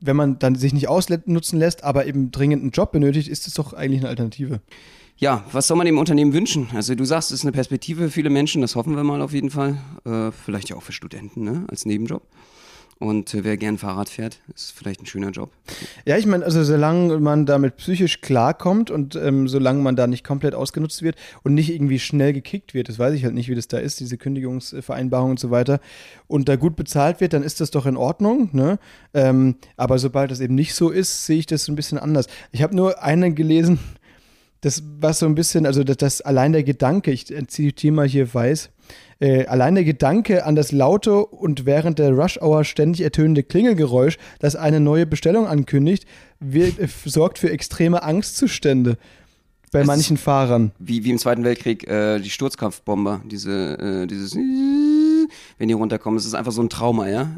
wenn 0.00 0.14
man 0.14 0.38
dann 0.38 0.54
sich 0.54 0.72
nicht 0.72 0.88
ausnutzen 0.88 1.58
lässt, 1.58 1.82
aber 1.82 2.06
eben 2.06 2.30
dringend 2.30 2.62
einen 2.62 2.70
Job 2.70 2.92
benötigt, 2.92 3.28
ist 3.28 3.48
es 3.48 3.54
doch 3.54 3.72
eigentlich 3.72 4.02
eine 4.02 4.10
Alternative. 4.10 4.60
Ja, 5.16 5.44
was 5.52 5.68
soll 5.68 5.76
man 5.76 5.86
dem 5.86 5.98
Unternehmen 5.98 6.32
wünschen? 6.32 6.68
Also 6.74 6.94
du 6.96 7.04
sagst, 7.04 7.30
es 7.30 7.40
ist 7.40 7.44
eine 7.44 7.52
Perspektive 7.52 8.04
für 8.04 8.10
viele 8.10 8.30
Menschen, 8.30 8.62
das 8.62 8.74
hoffen 8.74 8.96
wir 8.96 9.04
mal 9.04 9.22
auf 9.22 9.32
jeden 9.32 9.50
Fall. 9.50 9.78
Äh, 10.04 10.32
vielleicht 10.32 10.70
ja 10.70 10.76
auch 10.76 10.82
für 10.82 10.92
Studenten, 10.92 11.44
ne? 11.44 11.64
Als 11.68 11.86
Nebenjob. 11.86 12.22
Und 12.98 13.32
äh, 13.32 13.44
wer 13.44 13.56
gern 13.56 13.78
Fahrrad 13.78 14.08
fährt, 14.08 14.40
ist 14.54 14.72
vielleicht 14.72 15.02
ein 15.02 15.06
schöner 15.06 15.30
Job. 15.30 15.50
Ja, 16.04 16.16
ich 16.16 16.26
meine, 16.26 16.44
also 16.44 16.64
solange 16.64 17.18
man 17.20 17.46
damit 17.46 17.76
psychisch 17.76 18.22
klarkommt 18.22 18.90
und 18.90 19.14
ähm, 19.14 19.46
solange 19.46 19.82
man 19.82 19.94
da 19.94 20.08
nicht 20.08 20.24
komplett 20.24 20.54
ausgenutzt 20.54 21.02
wird 21.02 21.16
und 21.44 21.54
nicht 21.54 21.72
irgendwie 21.72 22.00
schnell 22.00 22.32
gekickt 22.32 22.74
wird, 22.74 22.88
das 22.88 22.98
weiß 22.98 23.14
ich 23.14 23.24
halt 23.24 23.34
nicht, 23.34 23.48
wie 23.48 23.54
das 23.54 23.68
da 23.68 23.78
ist, 23.78 24.00
diese 24.00 24.16
Kündigungsvereinbarung 24.16 25.30
und 25.30 25.40
so 25.40 25.50
weiter, 25.50 25.80
und 26.26 26.48
da 26.48 26.56
gut 26.56 26.74
bezahlt 26.74 27.20
wird, 27.20 27.34
dann 27.34 27.44
ist 27.44 27.60
das 27.60 27.70
doch 27.70 27.86
in 27.86 27.96
Ordnung. 27.96 28.48
Ne? 28.52 28.78
Ähm, 29.12 29.56
aber 29.76 29.98
sobald 29.98 30.32
das 30.32 30.40
eben 30.40 30.56
nicht 30.56 30.74
so 30.74 30.90
ist, 30.90 31.26
sehe 31.26 31.38
ich 31.38 31.46
das 31.46 31.64
so 31.64 31.72
ein 31.72 31.76
bisschen 31.76 31.98
anders. 31.98 32.26
Ich 32.50 32.62
habe 32.62 32.74
nur 32.74 33.02
einen 33.02 33.34
gelesen, 33.34 33.78
das 34.64 34.82
war 34.98 35.12
so 35.12 35.26
ein 35.26 35.34
bisschen, 35.34 35.66
also 35.66 35.84
das, 35.84 35.98
das 35.98 36.20
allein 36.22 36.52
der 36.52 36.62
Gedanke, 36.62 37.10
ich 37.10 37.26
zitiere 37.48 37.92
mal 37.92 38.08
hier 38.08 38.32
weiß, 38.32 38.70
äh, 39.20 39.44
allein 39.44 39.74
der 39.74 39.84
Gedanke 39.84 40.46
an 40.46 40.54
das 40.54 40.72
laute 40.72 41.26
und 41.26 41.66
während 41.66 41.98
der 41.98 42.12
Rush-Hour 42.12 42.64
ständig 42.64 43.02
ertönende 43.02 43.42
Klingelgeräusch, 43.42 44.16
das 44.38 44.56
eine 44.56 44.80
neue 44.80 45.04
Bestellung 45.04 45.46
ankündigt, 45.46 46.06
wird, 46.40 46.78
äh, 46.78 46.88
sorgt 47.04 47.38
für 47.38 47.50
extreme 47.50 48.02
Angstzustände 48.02 48.96
bei 49.70 49.80
Es 49.80 49.86
manchen 49.86 50.16
Fahrern. 50.16 50.72
Wie, 50.78 51.04
wie 51.04 51.10
im 51.10 51.18
Zweiten 51.18 51.44
Weltkrieg 51.44 51.86
äh, 51.86 52.18
die 52.20 52.30
Sturzkampfbomber, 52.30 53.20
diese, 53.26 53.78
äh, 53.78 54.06
dieses, 54.06 54.34
wenn 55.58 55.68
die 55.68 55.74
runterkommen, 55.74 56.16
das 56.16 56.26
ist 56.26 56.34
einfach 56.34 56.52
so 56.52 56.62
ein 56.62 56.68
Trauma, 56.68 57.08
ja? 57.08 57.30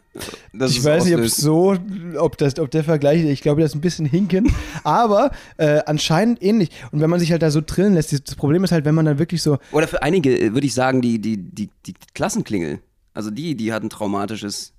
Das 0.53 0.73
ich 0.73 0.79
es 0.79 0.85
weiß 0.85 1.05
nicht, 1.05 1.17
ob 1.17 1.27
so, 1.29 1.77
ob, 2.19 2.39
das, 2.39 2.59
ob 2.59 2.71
der 2.71 2.85
Vergleich, 2.85 3.25
ich 3.25 3.43
glaube, 3.43 3.61
das 3.61 3.73
ist 3.73 3.77
ein 3.77 3.81
bisschen 3.81 4.07
hinken, 4.07 4.53
aber 4.85 5.31
äh, 5.57 5.81
anscheinend 5.87 6.43
ähnlich. 6.43 6.71
Und 6.93 7.01
wenn 7.01 7.11
man 7.11 7.21
sich 7.21 7.33
halt 7.33 7.43
da 7.43 7.51
so 7.51 7.61
drillen 7.65 7.95
lässt, 7.95 8.13
das 8.13 8.35
Problem 8.35 8.65
ist 8.65 8.73
halt, 8.73 8.85
wenn 8.85 8.95
man 8.95 9.05
dann 9.05 9.19
wirklich 9.19 9.43
so, 9.43 9.59
Oder 9.73 9.89
für 9.89 10.03
einige 10.03 10.39
äh, 10.39 10.53
würde 10.55 10.67
ich 10.67 10.75
sagen, 10.75 11.03
die, 11.03 11.19
die, 11.19 11.37
die, 11.37 11.71
die 11.87 11.95
Klassenklingel. 12.15 12.81
Also 13.15 13.31
die, 13.31 13.55
die 13.55 13.73
hatten 13.73 13.89
traumatisches. 13.89 14.73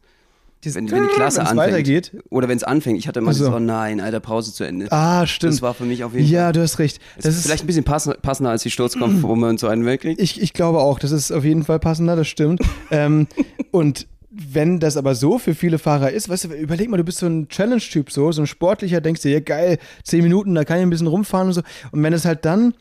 Wenn, 0.64 0.92
wenn 0.92 1.04
die 1.04 1.10
Klasse 1.10 1.40
wenn's 1.40 1.50
anfängt. 1.50 1.58
weitergeht. 1.58 2.12
Oder 2.30 2.50
wenn 2.50 2.58
es 2.58 2.64
anfängt. 2.64 2.98
Ich 2.98 3.08
hatte 3.08 3.22
mal 3.22 3.32
Ach 3.32 3.36
so. 3.36 3.46
dieses, 3.46 3.56
oh 3.56 3.60
nein, 3.60 4.00
alter, 4.02 4.20
Pause 4.20 4.54
zu 4.54 4.64
Ende. 4.64 4.92
Ah, 4.92 5.26
stimmt. 5.26 5.54
Das 5.54 5.62
war 5.62 5.74
für 5.74 5.86
mich 5.86 6.04
auf 6.04 6.14
jeden 6.14 6.28
ja, 6.28 6.46
Fall. 6.46 6.54
du 6.54 6.62
hast 6.62 6.80
recht. 6.80 7.00
Das 7.16 7.36
ist 7.36 7.46
vielleicht 7.46 7.64
ein 7.64 7.68
bisschen 7.68 7.84
pass 7.84 8.10
passender 8.22 8.52
als 8.52 8.64
die 8.64 8.72
Sturzkampfbombe 8.72 9.50
im 9.50 9.58
Zweiten 9.58 9.86
Weltkrieg. 9.86 10.20
Ich, 10.20 10.42
ich 10.42 10.54
glaube 10.54 10.80
auch, 10.80 11.00
das 11.00 11.12
ist 11.12 11.32
auf 11.32 11.46
jeden 11.46 11.64
Fall 11.64 11.80
passender, 11.80 12.16
das 12.16 12.28
stimmt. 12.28 12.62
ähm, 12.92 13.28
und 13.72 14.08
wenn 14.30 14.80
das 14.80 14.98
aber 14.98 15.16
so 15.16 15.40
für 15.40 15.56
viele 15.56 15.80
Fahrer 15.80 16.12
ist, 16.12 16.30
weißt 16.30 16.46
du, 16.46 16.54
überleg 16.54 16.90
mal, 16.90 16.98
du 16.98 17.04
bist 17.04 17.20
so 17.20 17.26
ein 17.26 17.48
Challenge-Typ, 17.48 18.12
so, 18.12 18.32
so 18.32 18.42
ein 18.42 18.48
sportlicher, 18.48 19.02
denkst 19.02 19.22
dir, 19.22 19.32
ja 19.32 19.40
geil, 19.40 19.80
zehn 20.04 20.22
Minuten, 20.22 20.54
da 20.54 20.64
kann 20.64 20.78
ich 20.78 20.84
ein 20.84 20.90
bisschen 20.90 21.08
rumfahren 21.08 21.48
und 21.48 21.54
so. 21.54 21.62
Und 21.92 22.04
wenn 22.04 22.14
es 22.14 22.26
halt 22.26 22.46
dann 22.46 22.74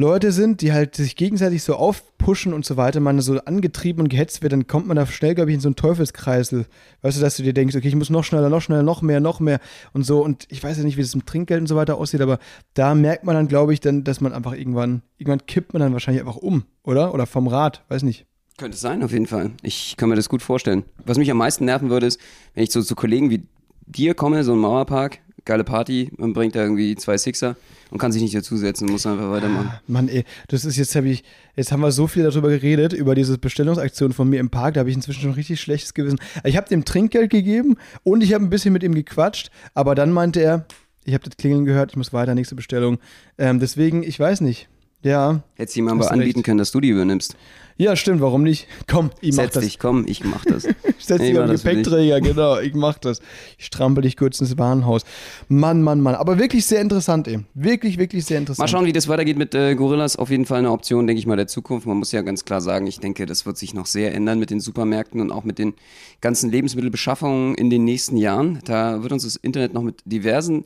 Leute 0.00 0.30
sind, 0.30 0.60
die 0.60 0.72
halt 0.72 0.94
sich 0.94 1.16
gegenseitig 1.16 1.64
so 1.64 1.74
aufpushen 1.74 2.54
und 2.54 2.64
so 2.64 2.76
weiter, 2.76 3.00
man 3.00 3.20
so 3.20 3.40
angetrieben 3.40 4.02
und 4.02 4.08
gehetzt 4.08 4.42
wird, 4.42 4.52
dann 4.52 4.68
kommt 4.68 4.86
man 4.86 4.96
da 4.96 5.04
schnell, 5.06 5.34
glaube 5.34 5.50
ich, 5.50 5.56
in 5.56 5.60
so 5.60 5.66
einen 5.66 5.74
Teufelskreisel. 5.74 6.66
Weißt 7.02 7.18
du, 7.18 7.20
dass 7.20 7.36
du 7.36 7.42
dir 7.42 7.52
denkst, 7.52 7.74
okay, 7.74 7.88
ich 7.88 7.96
muss 7.96 8.08
noch 8.08 8.22
schneller, 8.22 8.48
noch 8.48 8.62
schneller, 8.62 8.84
noch 8.84 9.02
mehr, 9.02 9.18
noch 9.18 9.40
mehr 9.40 9.58
und 9.92 10.04
so. 10.04 10.22
Und 10.22 10.46
ich 10.50 10.62
weiß 10.62 10.78
ja 10.78 10.84
nicht, 10.84 10.98
wie 10.98 11.02
das 11.02 11.16
mit 11.16 11.26
Trinkgeld 11.26 11.62
und 11.62 11.66
so 11.66 11.74
weiter 11.74 11.96
aussieht, 11.96 12.20
aber 12.20 12.38
da 12.74 12.94
merkt 12.94 13.24
man 13.24 13.34
dann, 13.34 13.48
glaube 13.48 13.72
ich, 13.74 13.80
dann, 13.80 14.04
dass 14.04 14.20
man 14.20 14.32
einfach 14.32 14.52
irgendwann, 14.52 15.02
irgendwann 15.16 15.44
kippt 15.46 15.72
man 15.72 15.80
dann 15.80 15.92
wahrscheinlich 15.92 16.22
einfach 16.22 16.36
um, 16.36 16.62
oder? 16.84 17.12
Oder 17.12 17.26
vom 17.26 17.48
Rad, 17.48 17.82
weiß 17.88 18.04
nicht. 18.04 18.24
Könnte 18.56 18.76
sein, 18.76 19.02
auf 19.02 19.10
jeden 19.10 19.26
Fall. 19.26 19.50
Ich 19.62 19.96
kann 19.96 20.08
mir 20.08 20.14
das 20.14 20.28
gut 20.28 20.42
vorstellen. 20.42 20.84
Was 21.04 21.18
mich 21.18 21.30
am 21.32 21.38
meisten 21.38 21.64
nerven 21.64 21.90
würde, 21.90 22.06
ist, 22.06 22.20
wenn 22.54 22.62
ich 22.62 22.70
so 22.70 22.82
zu 22.82 22.94
Kollegen 22.94 23.30
wie 23.30 23.48
dir 23.86 24.14
komme, 24.14 24.44
so 24.44 24.52
ein 24.52 24.60
Mauerpark, 24.60 25.18
geile 25.44 25.64
Party, 25.64 26.10
man 26.16 26.32
bringt 26.32 26.54
da 26.54 26.62
irgendwie 26.62 26.94
zwei 26.96 27.16
Sixer 27.16 27.56
und 27.90 27.98
kann 27.98 28.12
sich 28.12 28.22
nicht 28.22 28.34
dazusetzen, 28.34 28.90
muss 28.90 29.06
einfach 29.06 29.30
weitermachen. 29.30 29.72
Mann, 29.86 30.08
ey, 30.08 30.24
das 30.48 30.64
ist 30.64 30.76
jetzt, 30.76 30.94
habe 30.94 31.08
ich, 31.08 31.24
jetzt 31.56 31.72
haben 31.72 31.80
wir 31.80 31.92
so 31.92 32.06
viel 32.06 32.24
darüber 32.24 32.48
geredet, 32.48 32.92
über 32.92 33.14
diese 33.14 33.38
Bestellungsaktion 33.38 34.12
von 34.12 34.28
mir 34.28 34.40
im 34.40 34.50
Park, 34.50 34.74
da 34.74 34.80
habe 34.80 34.90
ich 34.90 34.96
inzwischen 34.96 35.22
schon 35.22 35.32
richtig 35.32 35.60
schlechtes 35.60 35.94
Gewissen. 35.94 36.18
Ich 36.44 36.56
habe 36.56 36.68
dem 36.68 36.84
Trinkgeld 36.84 37.30
gegeben 37.30 37.76
und 38.02 38.22
ich 38.22 38.34
habe 38.34 38.44
ein 38.44 38.50
bisschen 38.50 38.72
mit 38.72 38.82
ihm 38.82 38.94
gequatscht, 38.94 39.50
aber 39.74 39.94
dann 39.94 40.12
meinte 40.12 40.40
er, 40.40 40.66
ich 41.04 41.14
habe 41.14 41.24
das 41.24 41.36
Klingeln 41.36 41.64
gehört, 41.64 41.92
ich 41.92 41.96
muss 41.96 42.12
weiter, 42.12 42.34
nächste 42.34 42.54
Bestellung. 42.54 42.98
Ähm, 43.38 43.60
deswegen, 43.60 44.02
ich 44.02 44.20
weiß 44.20 44.42
nicht. 44.42 44.68
Ja, 45.02 45.42
Hättest 45.54 45.76
Hast 45.78 45.88
aber 45.88 46.10
anbieten 46.10 46.38
recht. 46.38 46.44
können, 46.46 46.58
dass 46.58 46.72
du 46.72 46.80
die 46.80 46.88
übernimmst. 46.88 47.36
ja, 47.76 47.94
stimmt, 47.94 48.20
warum 48.20 48.42
nicht? 48.42 48.66
Komm, 48.88 49.10
ich 49.20 49.30
mach 49.36 49.44
Setz 49.44 49.54
das. 49.54 49.64
dich, 49.64 49.78
komm, 49.78 50.04
ich 50.08 50.24
mach 50.24 50.44
das. 50.44 50.64
Ich 50.64 50.74
setz 50.98 51.20
Ich 51.22 51.28
dich 51.30 51.38
auf 51.38 51.46
den. 51.46 51.56
Gepäckträger, 51.56 52.20
genau, 52.20 52.58
ich 52.58 52.74
mach 52.74 52.98
das. 52.98 53.20
Ich 53.58 53.66
strampel 53.66 54.02
dich 54.02 54.16
kurz 54.16 54.40
ins 54.40 54.58
Warenhaus. 54.58 55.02
Mann, 55.46 55.82
Mann, 55.82 56.00
Mann. 56.00 56.16
Aber 56.16 56.40
wirklich 56.40 56.66
sehr 56.66 56.80
interessant, 56.80 57.28
ey. 57.28 57.38
Wirklich, 57.54 57.96
wirklich 57.98 58.24
sehr 58.24 58.38
interessant. 58.38 58.58
Mal 58.64 58.68
schauen, 58.68 58.86
wie 58.86 58.92
das 58.92 59.06
weitergeht 59.06 59.38
mit 59.38 59.54
äh, 59.54 59.76
Gorillas. 59.76 60.16
Auf 60.16 60.30
jeden 60.30 60.46
Fall 60.46 60.58
eine 60.58 60.72
Option, 60.72 61.06
denke 61.06 61.20
ich 61.20 61.26
mal, 61.26 61.36
der 61.36 61.46
Zukunft. 61.46 61.86
Man 61.86 61.98
muss 61.98 62.10
ja 62.10 62.22
ganz 62.22 62.44
klar 62.44 62.60
sagen, 62.60 62.88
ich 62.88 62.98
denke, 62.98 63.24
das 63.24 63.46
wird 63.46 63.56
sich 63.56 63.74
noch 63.74 63.86
sehr 63.86 64.12
ändern 64.14 64.40
mit 64.40 64.50
den 64.50 64.58
Supermärkten 64.58 65.20
und 65.20 65.30
auch 65.30 65.44
mit 65.44 65.60
den 65.60 65.74
ganzen 66.20 66.50
Lebensmittelbeschaffungen 66.50 67.54
in 67.54 67.70
den 67.70 67.84
nächsten 67.84 68.16
Jahren. 68.16 68.58
Da 68.64 69.02
wird 69.04 69.12
uns 69.12 69.22
das 69.22 69.36
Internet 69.36 69.74
noch 69.74 69.82
mit 69.82 70.02
diversen 70.04 70.64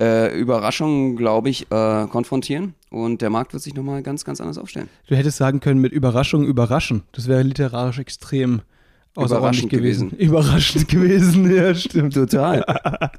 äh, 0.00 0.34
Überraschungen, 0.38 1.16
glaube 1.16 1.50
ich, 1.50 1.70
äh, 1.70 2.06
konfrontieren. 2.06 2.74
Und 2.96 3.20
der 3.20 3.28
Markt 3.28 3.52
wird 3.52 3.62
sich 3.62 3.74
nochmal 3.74 4.02
ganz, 4.02 4.24
ganz 4.24 4.40
anders 4.40 4.56
aufstellen. 4.56 4.88
Du 5.06 5.16
hättest 5.16 5.36
sagen 5.36 5.60
können 5.60 5.80
mit 5.80 5.92
Überraschung 5.92 6.44
überraschen. 6.44 7.02
Das 7.12 7.28
wäre 7.28 7.42
literarisch 7.42 7.98
extrem 7.98 8.62
Überraschend 9.18 9.70
gewesen. 9.70 10.10
gewesen. 10.10 10.26
Überraschend 10.26 10.88
gewesen, 10.90 11.54
ja, 11.54 11.74
stimmt. 11.74 12.14
Total. 12.14 12.64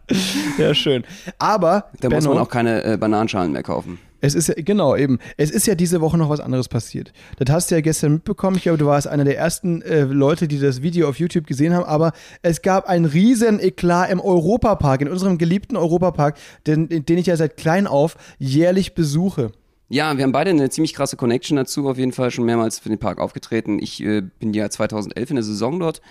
Ja, 0.58 0.74
schön. 0.74 1.04
Aber, 1.38 1.92
Da 2.00 2.10
muss 2.10 2.24
Benno, 2.24 2.34
man 2.34 2.44
auch 2.44 2.50
keine 2.50 2.84
äh, 2.84 2.98
Bananenschalen 2.98 3.52
mehr 3.52 3.62
kaufen. 3.62 4.00
es 4.22 4.34
ist 4.34 4.48
ja, 4.48 4.56
genau, 4.58 4.96
eben. 4.96 5.20
Es 5.38 5.52
ist 5.52 5.68
ja 5.68 5.76
diese 5.76 6.02
Woche 6.02 6.18
noch 6.18 6.30
was 6.30 6.40
anderes 6.40 6.68
passiert. 6.68 7.14
Das 7.38 7.54
hast 7.54 7.70
du 7.70 7.76
ja 7.76 7.82
gestern 7.82 8.14
mitbekommen. 8.14 8.58
Ich 8.58 8.64
glaube, 8.64 8.80
du 8.80 8.88
warst 8.88 9.08
einer 9.08 9.24
der 9.26 9.38
ersten 9.38 9.84
äh, 9.84 10.04
Leute, 10.04 10.48
die 10.48 10.60
das 10.60 10.82
Video 10.82 11.08
auf 11.08 11.20
YouTube 11.20 11.46
gesehen 11.46 11.74
haben. 11.76 11.86
Aber 11.86 12.14
es 12.42 12.64
gab 12.64 12.88
ein 12.88 13.06
riesen 13.06 13.60
Eklat 13.60 14.10
im 14.10 14.20
Europapark, 14.20 15.02
in 15.02 15.10
unserem 15.10 15.38
geliebten 15.38 15.78
Europapark, 15.78 16.38
den, 16.66 16.88
den 16.90 17.18
ich 17.18 17.28
ja 17.28 17.38
seit 17.38 17.58
klein 17.58 17.86
auf 17.86 18.18
jährlich 18.40 18.96
besuche. 18.96 19.52
Ja, 19.90 20.18
wir 20.18 20.24
haben 20.24 20.34
beide 20.34 20.50
eine 20.50 20.70
ziemlich 20.70 20.94
krasse 20.94 21.16
Connection 21.16 21.56
dazu, 21.56 21.88
auf 21.90 21.98
jeden 21.98 22.12
Fall 22.12 22.30
schon 22.32 22.44
mehrmals 22.46 22.80
für 22.80 22.90
den 22.90 22.98
Park 23.00 23.20
aufgetreten. 23.20 23.80
Ich 23.80 24.04
äh, 24.04 24.22
bin 24.22 24.54
ja 24.54 24.70
2011 24.70 25.30
in 25.30 25.36
der 25.38 25.44
Saison 25.44 25.80
dort 25.80 26.02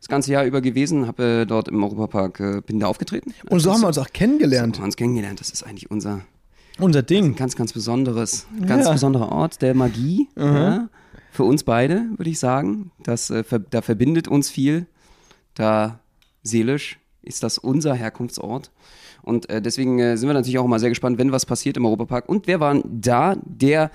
das 0.00 0.08
ganze 0.08 0.32
Jahr 0.32 0.44
über 0.44 0.60
gewesen, 0.62 1.06
habe 1.06 1.42
äh, 1.42 1.46
dort 1.46 1.68
im 1.68 1.82
Europapark, 1.82 2.40
äh, 2.40 2.60
bin 2.64 2.80
da 2.80 2.86
aufgetreten. 2.86 3.34
Und 3.50 3.60
so 3.60 3.72
haben 3.72 3.82
wir 3.82 3.88
uns 3.88 3.98
auch 3.98 4.08
kennengelernt. 4.12 4.76
haben 4.76 4.82
wir 4.82 4.86
uns 4.86 4.96
kennengelernt. 4.96 5.40
Das 5.40 5.50
ist 5.50 5.62
eigentlich 5.64 5.90
unser 5.90 6.22
Unser 6.78 7.00
ein 7.00 7.06
Ding. 7.06 7.36
ganz, 7.36 7.56
ganz 7.56 7.72
besonderes, 7.74 8.46
ganz 8.66 8.86
Ja. 8.86 8.92
besonderer 8.92 9.30
Ort 9.32 9.60
der 9.60 9.74
Magie. 9.74 10.28
Ja, 10.36 10.88
für 11.30 11.44
uns 11.44 11.62
beide, 11.64 12.06
würde 12.16 12.30
ich 12.30 12.38
sagen. 12.38 12.90
Das, 13.02 13.28
äh, 13.30 13.44
ver 13.44 13.58
da 13.58 13.82
verbindet 13.82 14.28
uns 14.28 14.48
viel. 14.48 14.86
Da 15.54 16.00
seelisch 16.42 16.98
ist 17.22 17.42
das 17.42 17.58
unser 17.58 17.92
Herkunftsort. 17.94 18.70
Und 19.26 19.50
äh, 19.50 19.60
deswegen 19.60 19.98
äh, 19.98 20.16
sind 20.16 20.28
wir 20.28 20.34
natürlich 20.34 20.56
auch 20.58 20.64
immer 20.64 20.78
sehr 20.78 20.88
gespannt, 20.88 21.18
wenn 21.18 21.32
was 21.32 21.44
passiert 21.44 21.76
im 21.76 21.84
Europapark. 21.84 22.28
Und 22.28 22.46
wer 22.46 22.60
war 22.60 22.80
da? 22.84 23.34
Der 23.44 23.90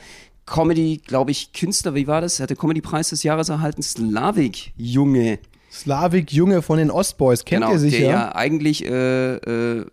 Comedy, 0.45 1.01
glaube 1.07 1.31
ich, 1.31 1.53
Künstler, 1.53 1.95
wie 1.95 2.05
war 2.05 2.19
das? 2.19 2.39
Er 2.39 2.43
hat 2.43 2.49
den 2.49 2.57
Comedy-Preis 2.57 3.09
des 3.09 3.23
Jahres 3.23 3.47
erhalten. 3.47 3.81
Slavik, 3.81 4.73
Junge. 4.75 5.39
Slavik 5.71 6.33
Junge 6.33 6.61
von 6.61 6.77
den 6.77 6.91
Ostboys. 6.91 7.45
Kennt 7.45 7.61
genau, 7.61 7.73
ihr 7.73 7.79
sicher? 7.79 7.99
der 7.99 8.09
ja 8.09 8.35
eigentlich 8.35 8.85
äh, 8.85 9.35
äh, 9.35 9.85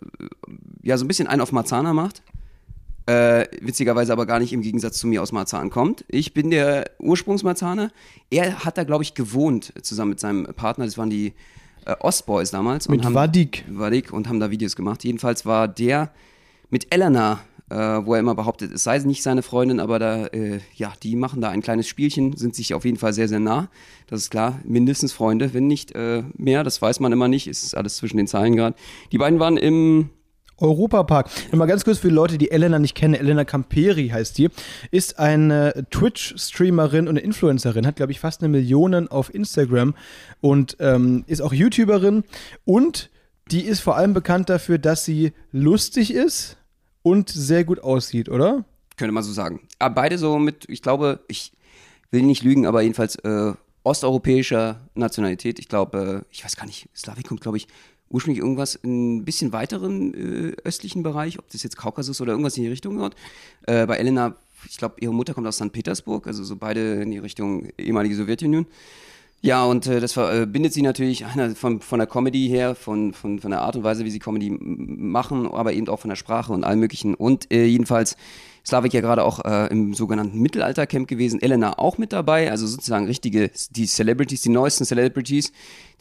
ja 0.83 0.97
so 0.97 1.05
ein 1.05 1.07
bisschen 1.07 1.27
einen 1.27 1.41
auf 1.41 1.53
Marzahner 1.53 1.93
macht. 1.93 2.21
Äh, 3.05 3.47
witzigerweise 3.61 4.11
aber 4.11 4.25
gar 4.25 4.39
nicht 4.39 4.51
im 4.51 4.61
Gegensatz 4.61 4.97
zu 4.97 5.07
mir 5.07 5.23
aus 5.23 5.31
Marzahn 5.31 5.69
kommt. 5.69 6.03
Ich 6.09 6.33
bin 6.33 6.49
der 6.51 6.91
Ursprungsmarzaner. 6.99 7.91
Er 8.29 8.65
hat 8.65 8.77
da, 8.77 8.83
glaube 8.83 9.05
ich, 9.05 9.13
gewohnt, 9.13 9.71
zusammen 9.83 10.09
mit 10.09 10.19
seinem 10.19 10.47
Partner. 10.53 10.83
Das 10.83 10.97
waren 10.97 11.09
die 11.09 11.33
äh, 11.85 11.95
Ostboys 11.99 12.51
damals. 12.51 12.89
Mit 12.89 13.03
haben, 13.03 13.13
Wadik. 13.13 13.65
Wadik 13.69 14.13
und 14.13 14.27
haben 14.27 14.39
da 14.39 14.51
Videos 14.51 14.75
gemacht. 14.75 15.03
Jedenfalls 15.03 15.45
war 15.45 15.67
der 15.67 16.11
mit 16.69 16.93
Elena, 16.93 17.39
äh, 17.69 17.75
wo 17.75 18.13
er 18.13 18.19
immer 18.19 18.35
behauptet, 18.35 18.71
es 18.73 18.83
sei 18.83 18.97
nicht 18.99 19.23
seine 19.23 19.41
Freundin, 19.41 19.79
aber 19.79 19.99
da, 19.99 20.27
äh, 20.27 20.59
ja, 20.75 20.93
die 21.03 21.15
machen 21.15 21.41
da 21.41 21.49
ein 21.49 21.61
kleines 21.61 21.87
Spielchen, 21.87 22.35
sind 22.35 22.55
sich 22.55 22.73
auf 22.73 22.85
jeden 22.85 22.97
Fall 22.97 23.13
sehr, 23.13 23.27
sehr 23.27 23.39
nah. 23.39 23.69
Das 24.07 24.21
ist 24.21 24.29
klar, 24.29 24.59
mindestens 24.63 25.13
Freunde, 25.13 25.53
wenn 25.53 25.67
nicht 25.67 25.93
äh, 25.95 26.23
mehr, 26.37 26.63
das 26.63 26.81
weiß 26.81 26.99
man 26.99 27.11
immer 27.11 27.27
nicht, 27.27 27.47
ist 27.47 27.75
alles 27.75 27.97
zwischen 27.97 28.17
den 28.17 28.27
Zeilen 28.27 28.55
gerade. 28.55 28.75
Die 29.11 29.17
beiden 29.17 29.39
waren 29.39 29.57
im 29.57 30.09
Europapark. 30.61 31.29
Nochmal 31.51 31.67
ganz 31.67 31.83
kurz 31.83 31.99
für 31.99 32.09
die 32.09 32.15
Leute, 32.15 32.37
die 32.37 32.51
Elena 32.51 32.79
nicht 32.79 32.95
kennen. 32.95 33.13
Elena 33.13 33.45
Camperi 33.45 34.09
heißt 34.09 34.37
die. 34.37 34.49
Ist 34.91 35.19
eine 35.19 35.85
Twitch-Streamerin 35.91 37.07
und 37.07 37.17
eine 37.17 37.19
Influencerin. 37.19 37.85
Hat, 37.85 37.95
glaube 37.95 38.11
ich, 38.11 38.19
fast 38.19 38.41
eine 38.41 38.49
Million 38.49 39.07
auf 39.07 39.33
Instagram. 39.33 39.95
Und 40.41 40.77
ähm, 40.79 41.23
ist 41.27 41.41
auch 41.41 41.53
YouTuberin. 41.53 42.23
Und 42.65 43.09
die 43.51 43.61
ist 43.61 43.79
vor 43.79 43.97
allem 43.97 44.13
bekannt 44.13 44.49
dafür, 44.49 44.77
dass 44.77 45.05
sie 45.05 45.33
lustig 45.51 46.13
ist 46.13 46.57
und 47.01 47.29
sehr 47.29 47.63
gut 47.63 47.79
aussieht, 47.79 48.29
oder? 48.29 48.65
Könnte 48.97 49.13
man 49.13 49.23
so 49.23 49.31
sagen. 49.31 49.61
Aber 49.79 49.95
beide 49.95 50.17
so 50.17 50.37
mit, 50.37 50.65
ich 50.69 50.81
glaube, 50.81 51.21
ich 51.27 51.53
will 52.11 52.23
nicht 52.23 52.43
lügen, 52.43 52.65
aber 52.65 52.81
jedenfalls 52.81 53.15
äh, 53.15 53.53
osteuropäischer 53.83 54.81
Nationalität. 54.93 55.59
Ich 55.59 55.67
glaube, 55.67 56.23
äh, 56.25 56.33
ich 56.33 56.43
weiß 56.43 56.55
gar 56.55 56.65
nicht, 56.65 56.89
Slavik 56.95 57.27
kommt, 57.27 57.41
glaube 57.41 57.57
ich, 57.57 57.67
ursprünglich 58.09 58.41
irgendwas 58.41 58.75
in 58.75 59.17
ein 59.17 59.25
bisschen 59.25 59.53
weiteren 59.53 60.13
äh, 60.13 60.55
östlichen 60.63 61.03
Bereich, 61.03 61.39
ob 61.39 61.49
das 61.51 61.63
jetzt 61.63 61.77
Kaukasus 61.77 62.21
oder 62.21 62.31
irgendwas 62.31 62.57
in 62.57 62.63
die 62.63 62.69
Richtung 62.69 62.95
gehört. 62.95 63.15
Äh, 63.67 63.85
bei 63.85 63.97
Elena, 63.97 64.35
ich 64.67 64.77
glaube, 64.77 64.95
ihre 64.99 65.13
Mutter 65.13 65.33
kommt 65.33 65.47
aus 65.47 65.57
St. 65.57 65.71
Petersburg, 65.71 66.27
also 66.27 66.43
so 66.43 66.55
beide 66.55 67.01
in 67.01 67.11
die 67.11 67.19
Richtung 67.19 67.69
ehemalige 67.77 68.15
Sowjetunion. 68.15 68.65
Ja, 69.41 69.63
und 69.63 69.87
äh, 69.87 70.01
das 70.01 70.13
verbindet 70.13 70.73
sie 70.73 70.81
natürlich 70.81 71.25
von, 71.55 71.79
von 71.79 71.99
der 71.99 72.07
Comedy 72.07 72.49
her, 72.49 72.75
von, 72.75 73.13
von, 73.13 73.39
von 73.39 73.51
der 73.51 73.61
Art 73.61 73.77
und 73.77 73.83
Weise, 73.83 74.03
wie 74.03 74.11
sie 74.11 74.19
Comedy 74.19 74.49
machen, 74.49 75.47
aber 75.47 75.71
eben 75.71 75.87
auch 75.87 75.99
von 75.99 76.09
der 76.09 76.17
Sprache 76.17 76.51
und 76.51 76.65
allem 76.65 76.79
Möglichen. 76.79 77.15
Und 77.15 77.51
äh, 77.51 77.65
jedenfalls 77.65 78.17
Slavik 78.69 78.93
ja 78.93 79.01
gerade 79.01 79.23
auch 79.23 79.43
äh, 79.43 79.67
im 79.71 79.93
sogenannten 79.93 80.39
Mittelaltercamp 80.39 81.07
gewesen, 81.07 81.41
Elena 81.41 81.77
auch 81.79 81.97
mit 81.97 82.13
dabei, 82.13 82.51
also 82.51 82.67
sozusagen 82.67 83.07
richtige, 83.07 83.49
die 83.71 83.87
Celebrities, 83.87 84.41
die 84.41 84.49
neuesten 84.49 84.85
Celebrities. 84.85 85.51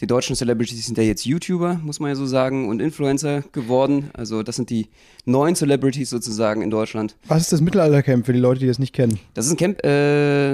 Die 0.00 0.06
deutschen 0.06 0.36
Celebrities 0.36 0.86
sind 0.86 0.96
ja 0.96 1.02
jetzt 1.02 1.24
YouTuber, 1.24 1.80
muss 1.82 1.98
man 1.98 2.10
ja 2.10 2.14
so 2.14 2.26
sagen, 2.26 2.68
und 2.68 2.80
Influencer 2.80 3.42
geworden. 3.50 4.10
Also 4.12 4.44
das 4.44 4.54
sind 4.54 4.70
die 4.70 4.88
neuen 5.24 5.56
Celebrities 5.56 6.10
sozusagen 6.10 6.62
in 6.62 6.70
Deutschland. 6.70 7.16
Was 7.26 7.42
ist 7.42 7.52
das 7.52 7.60
Mittelaltercamp 7.60 8.24
für 8.24 8.32
die 8.32 8.38
Leute, 8.38 8.60
die 8.60 8.68
das 8.68 8.78
nicht 8.78 8.94
kennen? 8.94 9.18
Das 9.34 9.46
ist 9.46 9.52
ein 9.52 9.56
Camp 9.56 9.84
äh, 9.84 10.52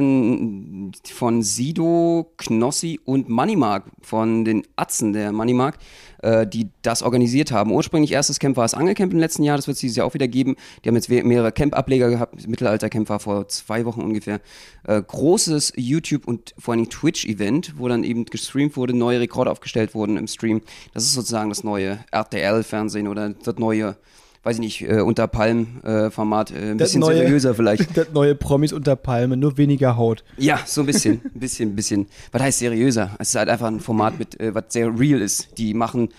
von 1.12 1.42
Sido, 1.42 2.32
Knossi 2.38 3.00
und 3.04 3.28
Moneymark, 3.28 3.84
von 4.00 4.46
den 4.46 4.62
Atzen 4.76 5.12
der 5.12 5.32
Moneymark 5.32 5.78
äh, 6.24 6.46
die 6.46 6.70
das 6.82 7.02
organisiert 7.02 7.52
haben. 7.52 7.70
Ursprünglich 7.70 8.12
erstes 8.12 8.38
Camp 8.38 8.56
war 8.56 8.64
das 8.64 8.72
Angelcamp 8.72 9.12
im 9.12 9.18
letzten 9.18 9.42
Jahr, 9.42 9.56
das 9.56 9.66
wird 9.66 9.74
es 9.74 9.80
dieses 9.82 9.96
Jahr 9.96 10.06
auch 10.06 10.14
wieder 10.14 10.26
geben. 10.26 10.56
Die 10.82 10.88
haben 10.88 10.96
jetzt 10.96 11.10
mehrere 11.10 11.52
Camp-Ableger 11.52 12.08
gehabt. 12.08 12.48
Mittelalter-Camp 12.48 13.08
war 13.10 13.20
vor 13.20 13.46
zwei 13.48 13.84
Wochen 13.84 14.00
ungefähr. 14.00 14.40
Äh, 14.84 15.02
großes 15.02 15.74
YouTube- 15.76 16.26
und 16.26 16.54
vor 16.58 16.72
allem 16.72 16.88
Twitch-Event, 16.88 17.74
wo 17.76 17.88
dann 17.88 18.04
eben 18.04 18.24
gestreamt 18.24 18.76
wurde, 18.76 18.96
neue 18.96 19.20
Rekorde 19.20 19.50
aufgestellt 19.50 19.94
wurden 19.94 20.16
im 20.16 20.26
Stream. 20.26 20.62
Das 20.94 21.04
ist 21.04 21.12
sozusagen 21.12 21.50
das 21.50 21.62
neue 21.62 21.98
RTL-Fernsehen 22.10 23.06
oder 23.06 23.28
das 23.30 23.56
neue 23.58 23.96
weiß 24.44 24.56
ich 24.56 24.60
nicht, 24.60 24.82
äh, 24.82 25.00
unter 25.00 25.26
Palm-Format, 25.26 26.50
äh, 26.52 26.70
ein 26.70 26.76
bisschen 26.76 27.00
neue, 27.00 27.16
seriöser 27.18 27.54
vielleicht. 27.54 27.84
Das 27.96 28.12
neue 28.12 28.34
Promis 28.34 28.72
unter 28.72 28.94
Palme, 28.96 29.36
nur 29.36 29.56
weniger 29.56 29.96
Haut. 29.96 30.22
Ja, 30.36 30.60
so 30.64 30.82
ein 30.82 30.86
bisschen, 30.86 31.20
ein 31.24 31.30
bisschen, 31.40 31.70
ein 31.70 31.76
bisschen. 31.76 32.06
Was 32.30 32.42
heißt 32.42 32.58
seriöser? 32.58 33.16
Es 33.18 33.30
ist 33.30 33.34
halt 33.34 33.48
einfach 33.48 33.66
ein 33.66 33.80
Format 33.80 34.18
mit, 34.18 34.38
äh, 34.40 34.54
was 34.54 34.64
sehr 34.68 34.98
real 34.98 35.20
ist. 35.20 35.58
Die 35.58 35.74
machen, 35.74 36.10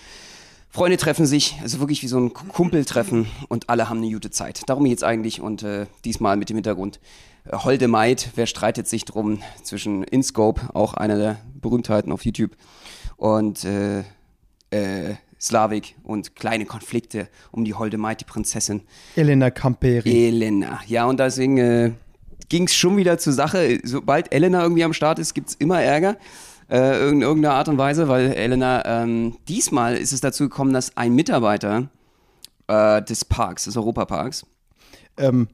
Freunde 0.69 0.97
treffen 0.97 1.25
sich, 1.25 1.55
also 1.61 1.79
wirklich 1.79 2.03
wie 2.03 2.07
so 2.07 2.19
ein 2.19 2.33
Kumpeltreffen 2.33 3.27
und 3.47 3.69
alle 3.69 3.89
haben 3.89 3.99
eine 3.99 4.11
gute 4.11 4.31
Zeit. 4.31 4.63
Darum 4.67 4.83
geht's 4.83 5.03
eigentlich 5.03 5.39
und 5.39 5.63
äh, 5.63 5.85
diesmal 6.03 6.35
mit 6.35 6.49
dem 6.49 6.57
Hintergrund. 6.57 6.99
Äh, 7.45 7.57
Holde 7.57 7.87
Maid, 7.87 8.31
wer 8.35 8.47
streitet 8.47 8.87
sich 8.87 9.05
drum 9.05 9.41
zwischen 9.63 10.03
InScope, 10.03 10.61
auch 10.73 10.95
einer 10.95 11.17
der 11.17 11.37
Berühmtheiten 11.61 12.11
auf 12.11 12.25
YouTube, 12.25 12.51
und 13.17 13.63
äh, 13.63 13.99
äh, 14.71 15.15
Slavik 15.45 15.95
und 16.03 16.35
kleine 16.35 16.65
Konflikte 16.65 17.27
um 17.51 17.65
die 17.65 17.73
holde 17.73 17.97
Mighty 17.97 18.25
Prinzessin. 18.25 18.81
Elena 19.15 19.51
Camperi. 19.51 20.27
Elena, 20.27 20.79
ja, 20.87 21.05
und 21.05 21.19
deswegen 21.19 21.57
äh, 21.57 21.91
ging 22.49 22.65
es 22.65 22.75
schon 22.75 22.97
wieder 22.97 23.17
zur 23.17 23.33
Sache. 23.33 23.79
Sobald 23.83 24.33
Elena 24.33 24.61
irgendwie 24.63 24.83
am 24.83 24.93
Start 24.93 25.19
ist, 25.19 25.33
gibt 25.33 25.49
es 25.49 25.55
immer 25.55 25.81
Ärger. 25.81 26.17
Äh, 26.69 27.09
in 27.09 27.21
irgendeiner 27.21 27.53
Art 27.53 27.67
und 27.67 27.77
Weise, 27.77 28.07
weil 28.07 28.33
Elena, 28.33 28.83
ähm, 28.85 29.37
diesmal 29.47 29.95
ist 29.97 30.11
es 30.11 30.21
dazu 30.21 30.45
gekommen, 30.45 30.73
dass 30.73 30.97
ein 30.97 31.13
Mitarbeiter 31.13 31.89
äh, 32.67 33.03
des 33.03 33.23
Parks, 33.23 33.65
des 33.65 33.77
Europaparks, 33.77 34.47
ähm, 35.17 35.47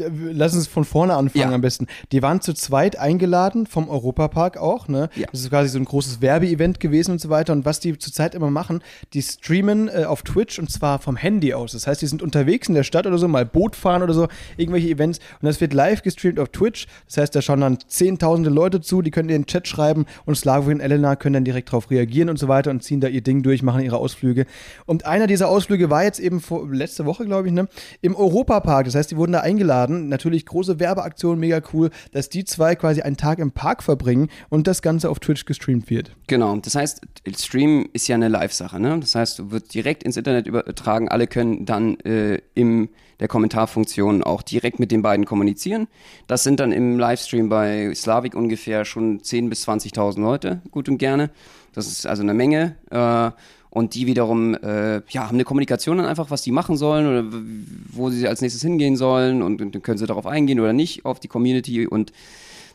Lass 0.00 0.54
uns 0.56 0.66
von 0.66 0.84
vorne 0.84 1.14
anfangen 1.14 1.50
ja. 1.50 1.54
am 1.54 1.60
besten. 1.60 1.86
Die 2.10 2.20
waren 2.20 2.40
zu 2.40 2.52
zweit 2.52 2.98
eingeladen 2.98 3.64
vom 3.66 3.88
Europapark 3.88 4.56
auch, 4.56 4.88
ne? 4.88 5.08
Ja. 5.14 5.28
Das 5.30 5.40
ist 5.40 5.50
quasi 5.50 5.68
so 5.68 5.78
ein 5.78 5.84
großes 5.84 6.20
Werbeevent 6.20 6.80
gewesen 6.80 7.12
und 7.12 7.20
so 7.20 7.30
weiter. 7.30 7.52
Und 7.52 7.64
was 7.64 7.78
die 7.78 7.96
zurzeit 7.96 8.34
immer 8.34 8.50
machen, 8.50 8.82
die 9.12 9.22
streamen 9.22 9.88
äh, 9.88 10.04
auf 10.04 10.22
Twitch 10.22 10.58
und 10.58 10.68
zwar 10.68 10.98
vom 10.98 11.14
Handy 11.16 11.54
aus. 11.54 11.72
Das 11.72 11.86
heißt, 11.86 12.02
die 12.02 12.08
sind 12.08 12.22
unterwegs 12.22 12.68
in 12.68 12.74
der 12.74 12.82
Stadt 12.82 13.06
oder 13.06 13.18
so, 13.18 13.28
mal 13.28 13.46
Boot 13.46 13.76
fahren 13.76 14.02
oder 14.02 14.14
so, 14.14 14.26
irgendwelche 14.56 14.88
Events. 14.88 15.20
Und 15.40 15.46
das 15.46 15.60
wird 15.60 15.72
live 15.72 16.02
gestreamt 16.02 16.40
auf 16.40 16.48
Twitch. 16.48 16.88
Das 17.06 17.18
heißt, 17.18 17.36
da 17.36 17.40
schauen 17.40 17.60
dann 17.60 17.78
zehntausende 17.86 18.50
Leute 18.50 18.80
zu, 18.80 19.00
die 19.00 19.12
können 19.12 19.28
in 19.28 19.42
den 19.42 19.46
Chat 19.46 19.68
schreiben 19.68 20.06
und 20.24 20.34
Slavo 20.34 20.70
und 20.70 20.80
Elena 20.80 21.14
können 21.14 21.34
dann 21.34 21.44
direkt 21.44 21.68
darauf 21.68 21.92
reagieren 21.92 22.30
und 22.30 22.38
so 22.40 22.48
weiter 22.48 22.72
und 22.72 22.82
ziehen 22.82 23.00
da 23.00 23.06
ihr 23.06 23.22
Ding 23.22 23.44
durch, 23.44 23.62
machen 23.62 23.82
ihre 23.84 23.98
Ausflüge. 23.98 24.46
Und 24.86 25.06
einer 25.06 25.28
dieser 25.28 25.48
Ausflüge 25.48 25.88
war 25.88 26.02
jetzt 26.02 26.18
eben 26.18 26.40
vor, 26.40 26.68
letzte 26.68 27.04
Woche, 27.04 27.24
glaube 27.26 27.46
ich, 27.46 27.54
ne? 27.54 27.68
Im 28.00 28.16
Europapark. 28.16 28.86
Das 28.86 28.96
heißt, 28.96 29.12
die 29.12 29.16
wurden 29.16 29.32
da 29.32 29.40
eingeladen 29.40 29.83
eingeladen. 29.84 30.08
Natürlich 30.08 30.46
große 30.46 30.80
Werbeaktion, 30.80 31.38
mega 31.38 31.60
cool, 31.72 31.90
dass 32.12 32.28
die 32.28 32.44
zwei 32.44 32.74
quasi 32.74 33.02
einen 33.02 33.16
Tag 33.16 33.38
im 33.38 33.52
Park 33.52 33.82
verbringen 33.82 34.28
und 34.48 34.66
das 34.66 34.82
Ganze 34.82 35.10
auf 35.10 35.18
Twitch 35.20 35.44
gestreamt 35.44 35.90
wird. 35.90 36.12
Genau, 36.26 36.56
das 36.56 36.74
heißt, 36.74 37.00
Stream 37.36 37.88
ist 37.92 38.08
ja 38.08 38.16
eine 38.16 38.28
Live-Sache. 38.28 38.80
Ne? 38.80 38.98
Das 39.00 39.14
heißt, 39.14 39.50
wird 39.50 39.72
direkt 39.74 40.02
ins 40.02 40.16
Internet 40.16 40.46
übertragen. 40.46 41.08
Alle 41.08 41.26
können 41.26 41.66
dann 41.66 41.98
äh, 42.00 42.40
in 42.54 42.88
der 43.20 43.28
Kommentarfunktion 43.28 44.24
auch 44.24 44.42
direkt 44.42 44.80
mit 44.80 44.90
den 44.90 45.02
beiden 45.02 45.24
kommunizieren. 45.24 45.86
Das 46.26 46.42
sind 46.42 46.58
dann 46.58 46.72
im 46.72 46.98
Livestream 46.98 47.48
bei 47.48 47.94
Slavik 47.94 48.34
ungefähr 48.34 48.84
schon 48.84 49.20
10.000 49.20 49.48
bis 49.48 49.68
20.000 49.68 50.20
Leute, 50.20 50.62
gut 50.70 50.88
und 50.88 50.98
gerne. 50.98 51.30
Das 51.72 51.86
ist 51.86 52.06
also 52.06 52.22
eine 52.22 52.34
Menge. 52.34 52.76
Äh, 52.90 53.30
und 53.74 53.94
die 53.94 54.06
wiederum 54.06 54.54
äh, 54.54 55.02
ja, 55.08 55.26
haben 55.26 55.34
eine 55.34 55.44
Kommunikation 55.44 55.98
dann 55.98 56.06
einfach, 56.06 56.30
was 56.30 56.42
die 56.42 56.52
machen 56.52 56.76
sollen 56.76 57.06
oder 57.06 57.42
wo 57.92 58.08
sie 58.08 58.26
als 58.26 58.40
nächstes 58.40 58.62
hingehen 58.62 58.96
sollen 58.96 59.42
und, 59.42 59.60
und 59.60 59.74
dann 59.74 59.82
können 59.82 59.98
sie 59.98 60.06
darauf 60.06 60.26
eingehen 60.26 60.60
oder 60.60 60.72
nicht 60.72 61.04
auf 61.04 61.18
die 61.18 61.28
Community 61.28 61.86
und 61.86 62.12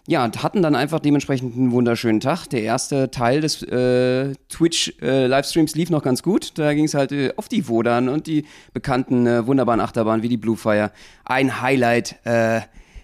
ja, 0.07 0.29
hatten 0.41 0.61
dann 0.61 0.75
einfach 0.75 0.99
dementsprechend 0.99 1.55
einen 1.55 1.71
wunderschönen 1.71 2.19
Tag. 2.19 2.47
Der 2.47 2.63
erste 2.63 3.11
Teil 3.11 3.41
des 3.41 3.61
äh, 3.63 4.33
Twitch-Livestreams 4.49 5.73
äh, 5.73 5.77
lief 5.77 5.89
noch 5.89 6.01
ganz 6.01 6.23
gut. 6.23 6.57
Da 6.57 6.73
ging 6.73 6.85
es 6.85 6.95
halt 6.95 7.11
äh, 7.11 7.31
auf 7.35 7.47
die 7.47 7.67
Wodan 7.67 8.09
und 8.09 8.25
die 8.25 8.45
bekannten 8.73 9.27
äh, 9.27 9.45
wunderbaren 9.45 9.79
Achterbahnen 9.79 10.23
wie 10.23 10.29
die 10.29 10.37
Bluefire. 10.37 10.91
Ein 11.25 11.61
Highlight 11.61 12.15
äh, 12.23 12.61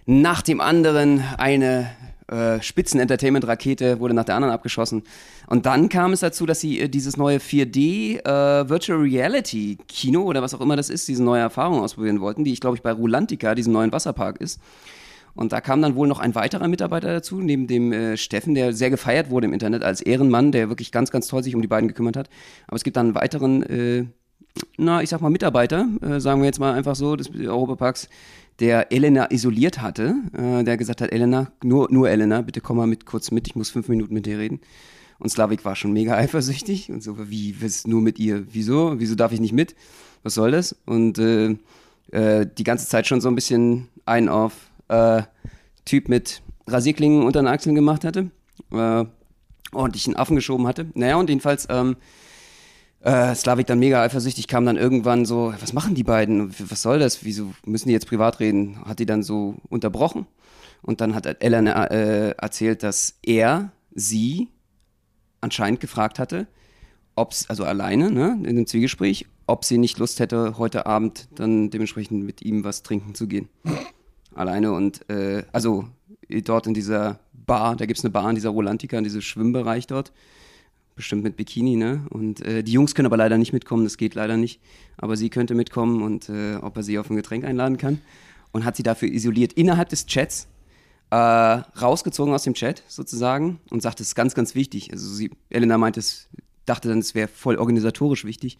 nach 0.08 0.42
dem 0.42 0.62
anderen, 0.62 1.24
eine 1.38 1.92
äh, 2.28 2.62
Spitzen-Entertainment-Rakete 2.62 4.00
wurde 4.00 4.14
nach 4.14 4.26
der 4.26 4.36
anderen 4.36 4.54
abgeschossen. 4.54 5.04
Und 5.48 5.66
dann 5.66 5.90
kam 5.90 6.14
es 6.14 6.22
dazu, 6.22 6.46
dass 6.46 6.60
sie 6.60 6.80
äh, 6.80 6.90
dieses 6.90 7.18
neue 7.18 7.38
4D 7.38 8.26
äh, 8.26 8.70
Virtual 8.70 9.00
Reality 9.00 9.78
Kino 9.88 10.24
oder 10.24 10.42
was 10.42 10.54
auch 10.54 10.62
immer 10.62 10.76
das 10.76 10.90
ist, 10.90 11.08
diese 11.08 11.24
neue 11.24 11.42
Erfahrung 11.42 11.82
ausprobieren 11.82 12.22
wollten, 12.22 12.44
die 12.44 12.54
ich 12.54 12.62
glaube 12.62 12.78
ich 12.78 12.84
bei 12.84 12.92
Rulantica, 12.92 13.56
diesem 13.56 13.74
neuen 13.74 13.92
Wasserpark 13.92 14.42
ist. 14.42 14.60
Und 15.36 15.52
da 15.52 15.60
kam 15.60 15.82
dann 15.82 15.96
wohl 15.96 16.08
noch 16.08 16.20
ein 16.20 16.34
weiterer 16.34 16.68
Mitarbeiter 16.70 17.10
dazu, 17.10 17.42
neben 17.42 17.68
dem 17.68 17.92
äh, 17.92 18.18
Steffen, 18.18 18.56
der 18.56 18.72
sehr 18.72 18.90
gefeiert 18.90 19.30
wurde 19.30 19.48
im 19.48 19.54
Internet 19.54 19.84
als 19.84 20.02
Ehrenmann, 20.02 20.54
der 20.54 20.70
wirklich 20.70 20.94
ganz, 20.94 21.12
ganz 21.12 21.28
toll 21.28 21.44
sich 21.44 21.56
um 21.56 21.62
die 21.62 21.68
beiden 21.68 21.90
gekümmert 21.90 22.16
hat. 22.16 22.30
Aber 22.68 22.78
es 22.78 22.86
gibt 22.86 22.96
dann 22.96 23.08
einen 23.08 23.16
weiteren, 23.16 23.64
äh, 23.64 24.06
na, 24.78 25.02
ich 25.02 25.10
sag 25.10 25.20
mal 25.20 25.30
Mitarbeiter, 25.30 25.88
äh, 26.02 26.22
sagen 26.22 26.40
wir 26.40 26.46
jetzt 26.46 26.60
mal 26.60 26.74
einfach 26.74 26.96
so, 26.96 27.18
des 27.18 27.30
Europaparks, 27.36 28.08
der 28.60 28.92
Elena 28.92 29.32
isoliert 29.32 29.82
hatte, 29.82 30.16
äh, 30.34 30.64
der 30.64 30.78
gesagt 30.78 31.02
hat, 31.02 31.12
Elena, 31.12 31.52
nur, 31.64 31.92
nur 31.92 32.10
Elena, 32.10 32.42
bitte 32.42 32.62
komm 32.62 32.78
mal 32.78 32.88
mit 32.88 33.06
kurz 33.06 33.32
mit, 33.32 33.48
ich 33.48 33.56
muss 33.56 33.70
fünf 33.70 33.90
Minuten 33.90 34.14
mit 34.14 34.26
dir 34.26 34.40
reden. 34.40 34.62
Und 35.20 35.30
Slavik 35.30 35.66
war 35.66 35.76
schon 35.76 35.94
mega 35.94 36.14
eifersüchtig 36.18 36.90
und 36.90 37.04
so, 37.04 37.30
wie, 37.30 37.62
was 37.62 37.88
nur 37.88 38.02
mit 38.02 38.20
ihr? 38.20 38.46
Wieso? 38.54 39.00
Wieso 39.00 39.16
darf 39.16 39.32
ich 39.32 39.40
nicht 39.40 39.54
mit? 39.54 39.76
Was 40.24 40.34
soll 40.34 40.52
das? 40.52 40.76
Und 40.86 41.20
äh, 41.20 41.58
äh, 42.12 42.48
die 42.58 42.64
ganze 42.64 42.88
Zeit 42.88 43.08
schon 43.08 43.22
so 43.22 43.28
ein 43.28 43.36
bisschen 43.36 43.90
ein 44.06 44.30
auf 44.30 44.54
äh, 44.88 45.24
Typ 45.86 46.10
mit 46.10 46.42
Rasierklingen 46.68 47.24
unter 47.24 47.42
den 47.42 47.48
Achseln 47.48 47.76
gemacht 47.76 48.04
hatte, 48.04 48.32
äh, 48.72 49.06
ordentlich 49.72 50.08
einen 50.08 50.16
Affen 50.16 50.36
geschoben 50.36 50.68
hatte. 50.68 50.88
Naja, 50.94 51.18
und 51.18 51.30
jedenfalls 51.30 51.68
ähm, 51.70 51.96
äh, 53.06 53.36
Slavik 53.36 53.68
dann 53.68 53.78
mega 53.78 54.02
eifersüchtig, 54.02 54.48
kam 54.48 54.66
dann 54.66 54.78
irgendwann 54.78 55.26
so, 55.26 55.54
was 55.60 55.74
machen 55.74 55.94
die 55.94 56.04
beiden? 56.04 56.52
Was 56.70 56.82
soll 56.82 56.98
das? 56.98 57.24
Wieso 57.24 57.54
müssen 57.64 57.88
die 57.88 57.94
jetzt 57.94 58.08
privat 58.08 58.40
reden? 58.40 58.84
Hat 58.84 58.98
die 58.98 59.06
dann 59.06 59.22
so 59.22 59.56
unterbrochen. 59.70 60.26
Und 60.82 61.02
dann 61.02 61.14
hat 61.14 61.26
Ellen 61.44 61.68
äh, 61.68 62.30
erzählt, 62.32 62.82
dass 62.82 63.20
er 63.22 63.72
sie 63.94 64.50
anscheinend 65.40 65.80
gefragt 65.82 66.18
hatte, 66.18 66.48
ob 67.16 67.34
also 67.48 67.64
alleine, 67.64 68.10
ne, 68.12 68.40
in 68.44 68.56
dem 68.56 68.66
Zwiegespräch, 68.66 69.28
ob 69.46 69.66
sie 69.66 69.78
nicht 69.78 70.00
Lust 70.00 70.20
hätte, 70.20 70.58
heute 70.58 70.88
Abend 70.88 71.28
dann 71.36 71.70
dementsprechend 71.70 72.26
mit 72.26 72.42
ihm 72.42 72.64
was 72.64 72.82
trinken 72.82 73.14
zu 73.14 73.28
gehen. 73.28 73.50
alleine 74.34 74.72
und, 74.72 75.08
äh, 75.12 75.44
also 75.52 75.86
dort 76.28 76.66
in 76.66 76.74
dieser 76.74 77.20
Bar, 77.34 77.76
da 77.76 77.86
gibt 77.86 78.00
es 78.00 78.04
eine 78.04 78.12
Bar 78.12 78.28
in 78.30 78.36
dieser 78.36 78.50
Rolantica, 78.50 78.98
in 78.98 79.04
diesem 79.04 79.22
Schwimmbereich 79.22 79.86
dort 79.86 80.12
bestimmt 80.96 81.24
mit 81.24 81.36
Bikini, 81.36 81.76
ne? 81.76 82.06
Und 82.10 82.42
äh, 82.42 82.64
die 82.64 82.72
Jungs 82.72 82.96
können 82.96 83.06
aber 83.06 83.18
leider 83.18 83.38
nicht 83.38 83.54
mitkommen, 83.54 83.84
das 83.84 83.98
geht 83.98 84.16
leider 84.16 84.38
nicht. 84.38 84.62
Aber 84.98 85.18
sie 85.18 85.30
könnte 85.30 85.56
mitkommen 85.56 86.02
und 86.02 86.30
äh, 86.30 86.56
ob 86.56 86.78
er 86.78 86.84
sie 86.84 86.98
auf 86.98 87.10
ein 87.10 87.16
Getränk 87.16 87.44
einladen 87.44 87.78
kann. 87.78 88.02
Und 88.52 88.64
hat 88.64 88.78
sie 88.78 88.84
dafür 88.84 89.10
isoliert 89.10 89.54
innerhalb 89.54 89.90
des 89.90 90.06
Chats, 90.06 90.48
äh, 91.12 91.16
rausgezogen 91.16 92.34
aus 92.34 92.44
dem 92.44 92.54
Chat 92.54 92.84
sozusagen 92.88 93.60
und 93.70 93.82
sagt, 93.82 94.00
es 94.00 94.08
ist 94.08 94.16
ganz, 94.16 94.34
ganz 94.34 94.56
wichtig. 94.56 94.92
Also 94.92 95.08
sie, 95.14 95.32
Elena 95.50 95.78
meinte, 95.78 96.00
es 96.00 96.30
dachte 96.66 96.88
dann, 96.88 97.00
es 97.00 97.14
wäre 97.14 97.28
voll 97.28 97.58
organisatorisch 97.58 98.26
wichtig. 98.26 98.58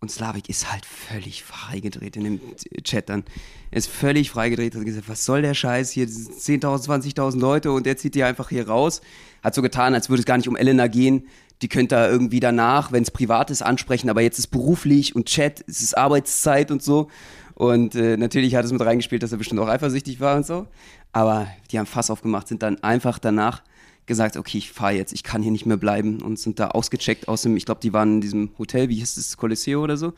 Und 0.00 0.10
Slavik 0.10 0.48
ist 0.48 0.72
halt 0.72 0.86
völlig 0.86 1.44
freigedreht 1.44 2.16
in 2.16 2.24
dem 2.24 2.40
Chat 2.84 3.10
dann. 3.10 3.22
Er 3.70 3.78
ist 3.78 3.90
völlig 3.90 4.30
freigedreht, 4.30 4.74
hat 4.74 4.84
gesagt, 4.84 5.10
was 5.10 5.26
soll 5.26 5.42
der 5.42 5.52
Scheiß 5.52 5.90
hier, 5.90 6.06
10.000, 6.06 7.14
20.000 7.14 7.38
Leute 7.38 7.70
und 7.70 7.84
der 7.84 7.98
zieht 7.98 8.14
die 8.14 8.24
einfach 8.24 8.48
hier 8.48 8.66
raus. 8.66 9.02
Hat 9.42 9.54
so 9.54 9.60
getan, 9.60 9.92
als 9.92 10.08
würde 10.08 10.20
es 10.20 10.26
gar 10.26 10.38
nicht 10.38 10.48
um 10.48 10.56
Elena 10.56 10.86
gehen. 10.86 11.28
Die 11.62 11.68
könnte 11.68 11.94
er 11.94 12.10
irgendwie 12.10 12.40
danach, 12.40 12.90
wenn 12.92 13.02
es 13.02 13.10
privat 13.10 13.50
ist, 13.50 13.62
ansprechen, 13.62 14.08
aber 14.08 14.22
jetzt 14.22 14.38
ist 14.38 14.48
beruflich 14.48 15.14
und 15.14 15.26
Chat, 15.26 15.64
es 15.68 15.82
ist 15.82 15.96
Arbeitszeit 15.96 16.70
und 16.70 16.82
so. 16.82 17.08
Und 17.54 17.94
äh, 17.94 18.16
natürlich 18.16 18.54
hat 18.54 18.64
es 18.64 18.72
mit 18.72 18.80
reingespielt, 18.80 19.22
dass 19.22 19.32
er 19.32 19.38
bestimmt 19.38 19.60
auch 19.60 19.68
eifersüchtig 19.68 20.20
war 20.20 20.36
und 20.36 20.46
so. 20.46 20.66
Aber 21.12 21.46
die 21.70 21.78
haben 21.78 21.86
Fass 21.86 22.10
aufgemacht, 22.10 22.48
sind 22.48 22.62
dann 22.62 22.82
einfach 22.82 23.18
danach 23.18 23.62
gesagt, 24.06 24.36
okay, 24.36 24.58
ich 24.58 24.72
fahre 24.72 24.94
jetzt, 24.94 25.12
ich 25.12 25.22
kann 25.22 25.42
hier 25.42 25.52
nicht 25.52 25.66
mehr 25.66 25.76
bleiben 25.76 26.22
und 26.22 26.38
sind 26.38 26.58
da 26.58 26.68
ausgecheckt 26.68 27.28
aus 27.28 27.42
dem, 27.42 27.56
ich 27.56 27.66
glaube, 27.66 27.80
die 27.80 27.92
waren 27.92 28.14
in 28.14 28.20
diesem 28.20 28.50
Hotel, 28.58 28.88
wie 28.88 28.96
hieß 28.96 29.16
es, 29.16 29.36
Colosseo 29.36 29.82
oder 29.82 29.96
so, 29.96 30.14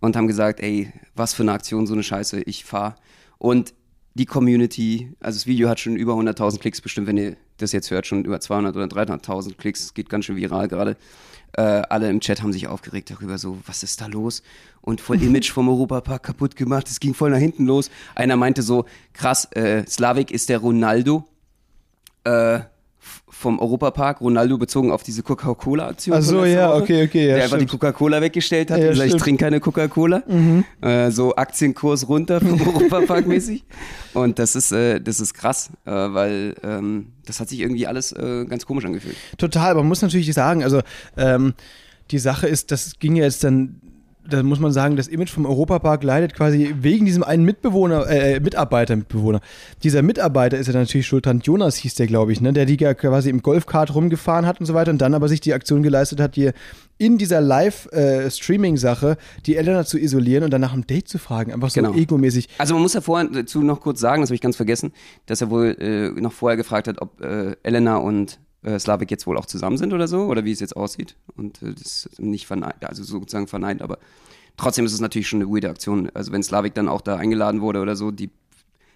und 0.00 0.16
haben 0.16 0.26
gesagt, 0.26 0.60
ey, 0.60 0.92
was 1.14 1.32
für 1.32 1.42
eine 1.42 1.52
Aktion, 1.52 1.86
so 1.86 1.94
eine 1.94 2.02
Scheiße, 2.02 2.42
ich 2.42 2.64
fahre. 2.64 2.96
Und 3.38 3.72
die 4.14 4.26
Community, 4.26 5.12
also 5.20 5.36
das 5.36 5.46
Video 5.46 5.68
hat 5.68 5.80
schon 5.80 5.96
über 5.96 6.14
100.000 6.14 6.58
Klicks, 6.58 6.80
bestimmt, 6.80 7.06
wenn 7.06 7.16
ihr 7.16 7.36
das 7.58 7.72
jetzt 7.72 7.90
hört, 7.90 8.06
schon 8.06 8.24
über 8.24 8.40
200 8.40 8.76
oder 8.76 8.86
300.000 8.86 9.56
Klicks, 9.56 9.94
geht 9.94 10.08
ganz 10.08 10.24
schön 10.24 10.36
viral 10.36 10.68
gerade. 10.68 10.96
Äh, 11.52 11.82
alle 11.88 12.10
im 12.10 12.20
Chat 12.20 12.42
haben 12.42 12.52
sich 12.52 12.66
aufgeregt 12.66 13.10
darüber, 13.10 13.38
so, 13.38 13.58
was 13.66 13.82
ist 13.82 14.00
da 14.00 14.06
los? 14.06 14.42
Und 14.80 15.00
voll 15.00 15.22
Image 15.22 15.52
vom 15.52 15.68
Europapark 15.68 16.22
kaputt 16.22 16.56
gemacht, 16.56 16.88
es 16.88 17.00
ging 17.00 17.14
voll 17.14 17.30
nach 17.30 17.38
hinten 17.38 17.66
los. 17.66 17.90
Einer 18.14 18.36
meinte 18.36 18.62
so, 18.62 18.86
krass, 19.12 19.48
äh, 19.52 19.84
Slavik 19.86 20.30
ist 20.30 20.48
der 20.48 20.58
Ronaldo 20.58 21.24
äh, 22.24 22.60
vom 23.28 23.58
Europapark, 23.58 24.20
Ronaldo 24.20 24.56
bezogen 24.58 24.90
auf 24.90 25.02
diese 25.02 25.22
Coca-Cola-Aktion. 25.22 26.16
Ach 26.16 26.22
so, 26.22 26.44
ja, 26.44 26.70
Woche, 26.70 26.82
okay, 26.82 27.04
okay. 27.04 27.28
Ja, 27.28 27.34
der 27.34 27.44
einfach 27.44 27.58
die 27.58 27.66
Coca-Cola 27.66 28.20
weggestellt 28.20 28.70
hat 28.70 28.78
ja, 28.78 28.86
und 28.86 28.92
gesagt, 28.92 29.10
ich 29.10 29.16
trinke 29.20 29.44
keine 29.44 29.60
Coca-Cola. 29.60 30.22
Mhm. 30.26 30.64
Äh, 30.80 31.10
so 31.10 31.34
Aktienkurs 31.34 32.08
runter 32.08 32.40
vom 32.40 32.60
Europapark 32.66 33.26
mäßig. 33.26 33.64
Und 34.14 34.38
das 34.38 34.56
ist, 34.56 34.72
äh, 34.72 35.00
das 35.00 35.20
ist 35.20 35.34
krass, 35.34 35.70
äh, 35.84 35.90
weil 35.90 36.54
ähm, 36.62 37.12
das 37.26 37.40
hat 37.40 37.48
sich 37.48 37.60
irgendwie 37.60 37.86
alles 37.86 38.12
äh, 38.12 38.46
ganz 38.46 38.66
komisch 38.66 38.84
angefühlt. 38.84 39.16
Total, 39.36 39.72
aber 39.72 39.80
man 39.80 39.88
muss 39.88 40.02
natürlich 40.02 40.32
sagen, 40.32 40.62
also 40.62 40.80
ähm, 41.16 41.54
die 42.10 42.18
Sache 42.18 42.46
ist, 42.46 42.70
das 42.70 42.98
ging 42.98 43.16
ja 43.16 43.24
jetzt 43.24 43.44
dann 43.44 43.80
da 44.28 44.42
muss 44.42 44.58
man 44.58 44.72
sagen, 44.72 44.96
das 44.96 45.08
Image 45.08 45.30
vom 45.30 45.46
Europapark 45.46 46.02
leidet 46.02 46.34
quasi 46.34 46.74
wegen 46.80 47.04
diesem 47.04 47.22
einen 47.22 47.44
Mitbewohner, 47.44 48.08
äh, 48.08 48.40
Mitarbeiter, 48.40 48.96
Mitbewohner. 48.96 49.40
Dieser 49.82 50.02
Mitarbeiter 50.02 50.58
ist 50.58 50.66
ja 50.66 50.72
natürlich 50.72 51.06
schuld 51.06 51.26
dran. 51.26 51.40
Jonas 51.40 51.76
hieß 51.76 51.94
der, 51.94 52.06
glaube 52.06 52.32
ich, 52.32 52.40
ne? 52.40 52.52
der 52.52 52.66
die 52.66 52.76
ja 52.76 52.94
quasi 52.94 53.30
im 53.30 53.42
Golfkart 53.42 53.94
rumgefahren 53.94 54.46
hat 54.46 54.60
und 54.60 54.66
so 54.66 54.74
weiter 54.74 54.90
und 54.90 54.98
dann 54.98 55.14
aber 55.14 55.28
sich 55.28 55.40
die 55.40 55.52
Aktion 55.52 55.82
geleistet 55.82 56.20
hat, 56.20 56.34
hier 56.34 56.52
in 56.96 57.18
dieser 57.18 57.40
Live-Streaming-Sache 57.40 59.12
äh, 59.12 59.42
die 59.46 59.56
Elena 59.56 59.84
zu 59.84 59.98
isolieren 59.98 60.44
und 60.44 60.50
dann 60.52 60.60
nach 60.60 60.72
einem 60.72 60.86
Date 60.86 61.08
zu 61.08 61.18
fragen. 61.18 61.52
Einfach 61.52 61.70
so 61.70 61.82
genau. 61.82 61.94
egomäßig. 61.94 62.48
Also 62.58 62.74
man 62.74 62.82
muss 62.82 62.94
ja 62.94 63.00
vorher 63.00 63.28
dazu 63.28 63.62
noch 63.62 63.80
kurz 63.80 64.00
sagen, 64.00 64.22
das 64.22 64.30
habe 64.30 64.36
ich 64.36 64.40
ganz 64.40 64.56
vergessen, 64.56 64.92
dass 65.26 65.40
er 65.40 65.50
wohl 65.50 65.76
äh, 65.78 66.20
noch 66.20 66.32
vorher 66.32 66.56
gefragt 66.56 66.88
hat, 66.88 67.02
ob 67.02 67.20
äh, 67.20 67.56
Elena 67.62 67.96
und 67.96 68.38
äh, 68.64 68.78
Slavik 68.78 69.10
jetzt 69.10 69.26
wohl 69.26 69.36
auch 69.36 69.46
zusammen 69.46 69.78
sind 69.78 69.92
oder 69.92 70.08
so, 70.08 70.22
oder 70.24 70.44
wie 70.44 70.52
es 70.52 70.60
jetzt 70.60 70.76
aussieht. 70.76 71.16
Und 71.36 71.62
äh, 71.62 71.72
das 71.74 72.08
nicht 72.18 72.46
verneint, 72.46 72.84
also 72.84 73.04
sozusagen 73.04 73.46
verneint, 73.46 73.82
aber 73.82 73.98
trotzdem 74.56 74.86
ist 74.86 74.92
es 74.92 75.00
natürlich 75.00 75.28
schon 75.28 75.42
eine 75.42 75.50
weirde 75.50 75.70
Aktion. 75.70 76.10
Also 76.14 76.32
wenn 76.32 76.42
Slavik 76.42 76.74
dann 76.74 76.88
auch 76.88 77.00
da 77.00 77.16
eingeladen 77.16 77.60
wurde 77.60 77.80
oder 77.80 77.96
so, 77.96 78.10
die 78.10 78.30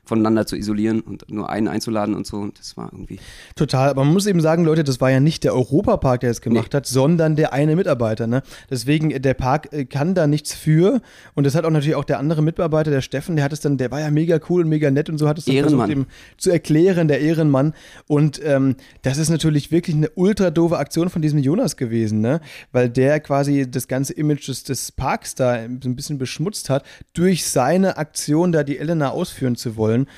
voneinander 0.08 0.46
zu 0.46 0.56
isolieren 0.56 1.00
und 1.00 1.30
nur 1.30 1.50
einen 1.50 1.68
einzuladen 1.68 2.14
und 2.14 2.26
so. 2.26 2.38
Und 2.38 2.58
das 2.58 2.76
war 2.76 2.90
irgendwie. 2.92 3.18
Total, 3.54 3.90
aber 3.90 4.04
man 4.04 4.12
muss 4.12 4.26
eben 4.26 4.40
sagen, 4.40 4.64
Leute, 4.64 4.82
das 4.82 5.00
war 5.00 5.10
ja 5.10 5.20
nicht 5.20 5.44
der 5.44 5.54
Europapark, 5.54 6.20
der 6.20 6.30
es 6.30 6.40
gemacht 6.40 6.72
nee. 6.72 6.76
hat, 6.78 6.86
sondern 6.86 7.36
der 7.36 7.52
eine 7.52 7.76
Mitarbeiter. 7.76 8.26
Ne? 8.26 8.42
Deswegen, 8.70 9.10
der 9.22 9.34
Park 9.34 9.72
äh, 9.72 9.84
kann 9.84 10.14
da 10.14 10.26
nichts 10.26 10.54
für. 10.54 11.00
Und 11.34 11.44
das 11.44 11.54
hat 11.54 11.64
auch 11.64 11.70
natürlich 11.70 11.94
auch 11.94 12.04
der 12.04 12.18
andere 12.18 12.42
Mitarbeiter, 12.42 12.90
der 12.90 13.02
Steffen, 13.02 13.36
der 13.36 13.44
hat 13.44 13.52
es 13.52 13.60
dann, 13.60 13.76
der 13.76 13.90
war 13.90 14.00
ja 14.00 14.10
mega 14.10 14.40
cool 14.48 14.62
und 14.62 14.68
mega 14.68 14.90
nett 14.90 15.10
und 15.10 15.18
so 15.18 15.28
hat 15.28 15.38
es 15.38 15.44
dann 15.44 15.56
versucht, 15.56 15.88
ihm 15.90 16.06
zu 16.38 16.50
erklären, 16.50 17.06
der 17.06 17.20
Ehrenmann. 17.20 17.74
Und 18.06 18.40
ähm, 18.42 18.76
das 19.02 19.18
ist 19.18 19.28
natürlich 19.28 19.70
wirklich 19.70 19.94
eine 19.94 20.08
ultra 20.14 20.50
doofe 20.50 20.78
Aktion 20.78 21.10
von 21.10 21.20
diesem 21.20 21.38
Jonas 21.38 21.76
gewesen, 21.76 22.20
ne? 22.20 22.40
Weil 22.72 22.88
der 22.88 23.20
quasi 23.20 23.70
das 23.70 23.88
ganze 23.88 24.14
Image 24.14 24.48
des, 24.48 24.64
des 24.64 24.90
Parks 24.90 25.34
da 25.34 25.58
so 25.82 25.88
ein 25.88 25.96
bisschen 25.96 26.16
beschmutzt 26.18 26.70
hat, 26.70 26.84
durch 27.12 27.46
seine 27.46 27.98
Aktion 27.98 28.52
da 28.52 28.62
die 28.62 28.78
Elena 28.78 29.10
ausführen 29.10 29.56
zu 29.56 29.76
wollen 29.76 29.97
wollen, 30.06 30.08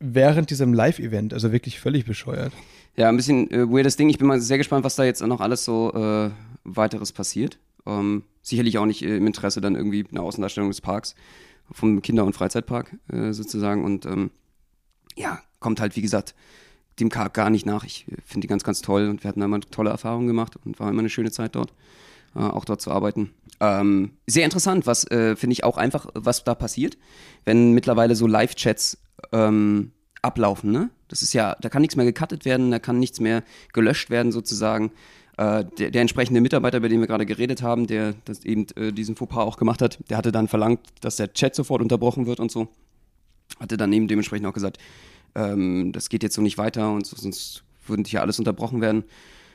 während 0.00 0.50
diesem 0.50 0.74
Live-Event. 0.74 1.32
Also 1.32 1.52
wirklich 1.52 1.80
völlig 1.80 2.04
bescheuert. 2.04 2.52
Ja, 2.96 3.08
ein 3.08 3.16
bisschen 3.16 3.50
äh, 3.50 3.68
weirdes 3.68 3.96
Ding. 3.96 4.08
Ich 4.08 4.18
bin 4.18 4.26
mal 4.26 4.40
sehr 4.40 4.58
gespannt, 4.58 4.84
was 4.84 4.96
da 4.96 5.04
jetzt 5.04 5.22
noch 5.22 5.40
alles 5.40 5.64
so 5.64 5.92
äh, 5.92 6.30
weiteres 6.64 7.12
passiert. 7.12 7.58
Ähm, 7.86 8.24
sicherlich 8.42 8.78
auch 8.78 8.86
nicht 8.86 9.02
äh, 9.02 9.16
im 9.16 9.26
Interesse 9.26 9.60
dann 9.60 9.74
irgendwie 9.74 10.06
eine 10.10 10.20
Außendarstellung 10.20 10.70
des 10.70 10.80
Parks, 10.80 11.14
vom 11.70 12.02
Kinder- 12.02 12.24
und 12.24 12.34
Freizeitpark 12.34 12.96
äh, 13.12 13.32
sozusagen. 13.32 13.84
Und 13.84 14.06
ähm, 14.06 14.30
ja, 15.16 15.40
kommt 15.60 15.80
halt, 15.80 15.96
wie 15.96 16.02
gesagt, 16.02 16.34
dem 17.00 17.08
Park 17.08 17.34
gar 17.34 17.50
nicht 17.50 17.66
nach. 17.66 17.84
Ich 17.84 18.06
äh, 18.08 18.16
finde 18.24 18.46
die 18.46 18.48
ganz, 18.48 18.62
ganz 18.62 18.82
toll 18.82 19.08
und 19.08 19.24
wir 19.24 19.28
hatten 19.28 19.40
da 19.40 19.46
immer 19.46 19.60
tolle 19.60 19.90
Erfahrungen 19.90 20.26
gemacht 20.26 20.56
und 20.64 20.78
war 20.78 20.90
immer 20.90 21.00
eine 21.00 21.10
schöne 21.10 21.30
Zeit 21.30 21.56
dort, 21.56 21.72
äh, 22.36 22.40
auch 22.40 22.64
dort 22.64 22.80
zu 22.80 22.90
arbeiten. 22.90 23.30
Ähm, 23.60 24.12
sehr 24.26 24.44
interessant, 24.44 24.86
was 24.86 25.06
finde 25.08 25.52
ich 25.52 25.62
auch 25.62 25.76
einfach, 25.76 26.08
was 26.14 26.42
da 26.42 26.56
passiert, 26.56 26.98
wenn 27.44 27.72
mittlerweile 27.72 28.16
so 28.16 28.26
Live-Chats 28.26 28.98
ähm, 29.32 29.92
ablaufen. 30.22 30.72
Ne? 30.72 30.90
Das 31.08 31.22
ist 31.22 31.32
ja, 31.34 31.56
da 31.60 31.68
kann 31.68 31.82
nichts 31.82 31.96
mehr 31.96 32.06
gecuttet 32.06 32.44
werden, 32.44 32.70
da 32.70 32.78
kann 32.78 32.98
nichts 32.98 33.20
mehr 33.20 33.42
gelöscht 33.72 34.10
werden 34.10 34.32
sozusagen. 34.32 34.90
Äh, 35.36 35.64
der, 35.78 35.90
der, 35.90 36.00
entsprechende 36.00 36.40
Mitarbeiter, 36.40 36.78
über 36.78 36.88
den 36.88 37.00
wir 37.00 37.06
gerade 37.06 37.26
geredet 37.26 37.62
haben, 37.62 37.86
der 37.86 38.14
das 38.24 38.44
eben 38.44 38.66
äh, 38.76 38.92
diesen 38.92 39.16
Fauxpas 39.16 39.42
auch 39.44 39.56
gemacht 39.56 39.82
hat, 39.82 39.98
der 40.08 40.16
hatte 40.16 40.30
dann 40.30 40.48
verlangt, 40.48 40.80
dass 41.00 41.16
der 41.16 41.32
Chat 41.32 41.54
sofort 41.54 41.82
unterbrochen 41.82 42.26
wird 42.26 42.38
und 42.38 42.52
so. 42.52 42.68
Hatte 43.58 43.76
dann 43.76 43.92
eben 43.92 44.06
dementsprechend 44.06 44.46
auch 44.46 44.52
gesagt, 44.52 44.78
ähm, 45.34 45.90
das 45.92 46.08
geht 46.08 46.22
jetzt 46.22 46.34
so 46.34 46.42
nicht 46.42 46.56
weiter 46.56 46.92
und 46.92 47.06
so, 47.06 47.16
sonst 47.16 47.64
würden 47.86 48.04
hier 48.04 48.22
alles 48.22 48.38
unterbrochen 48.38 48.80
werden 48.80 49.04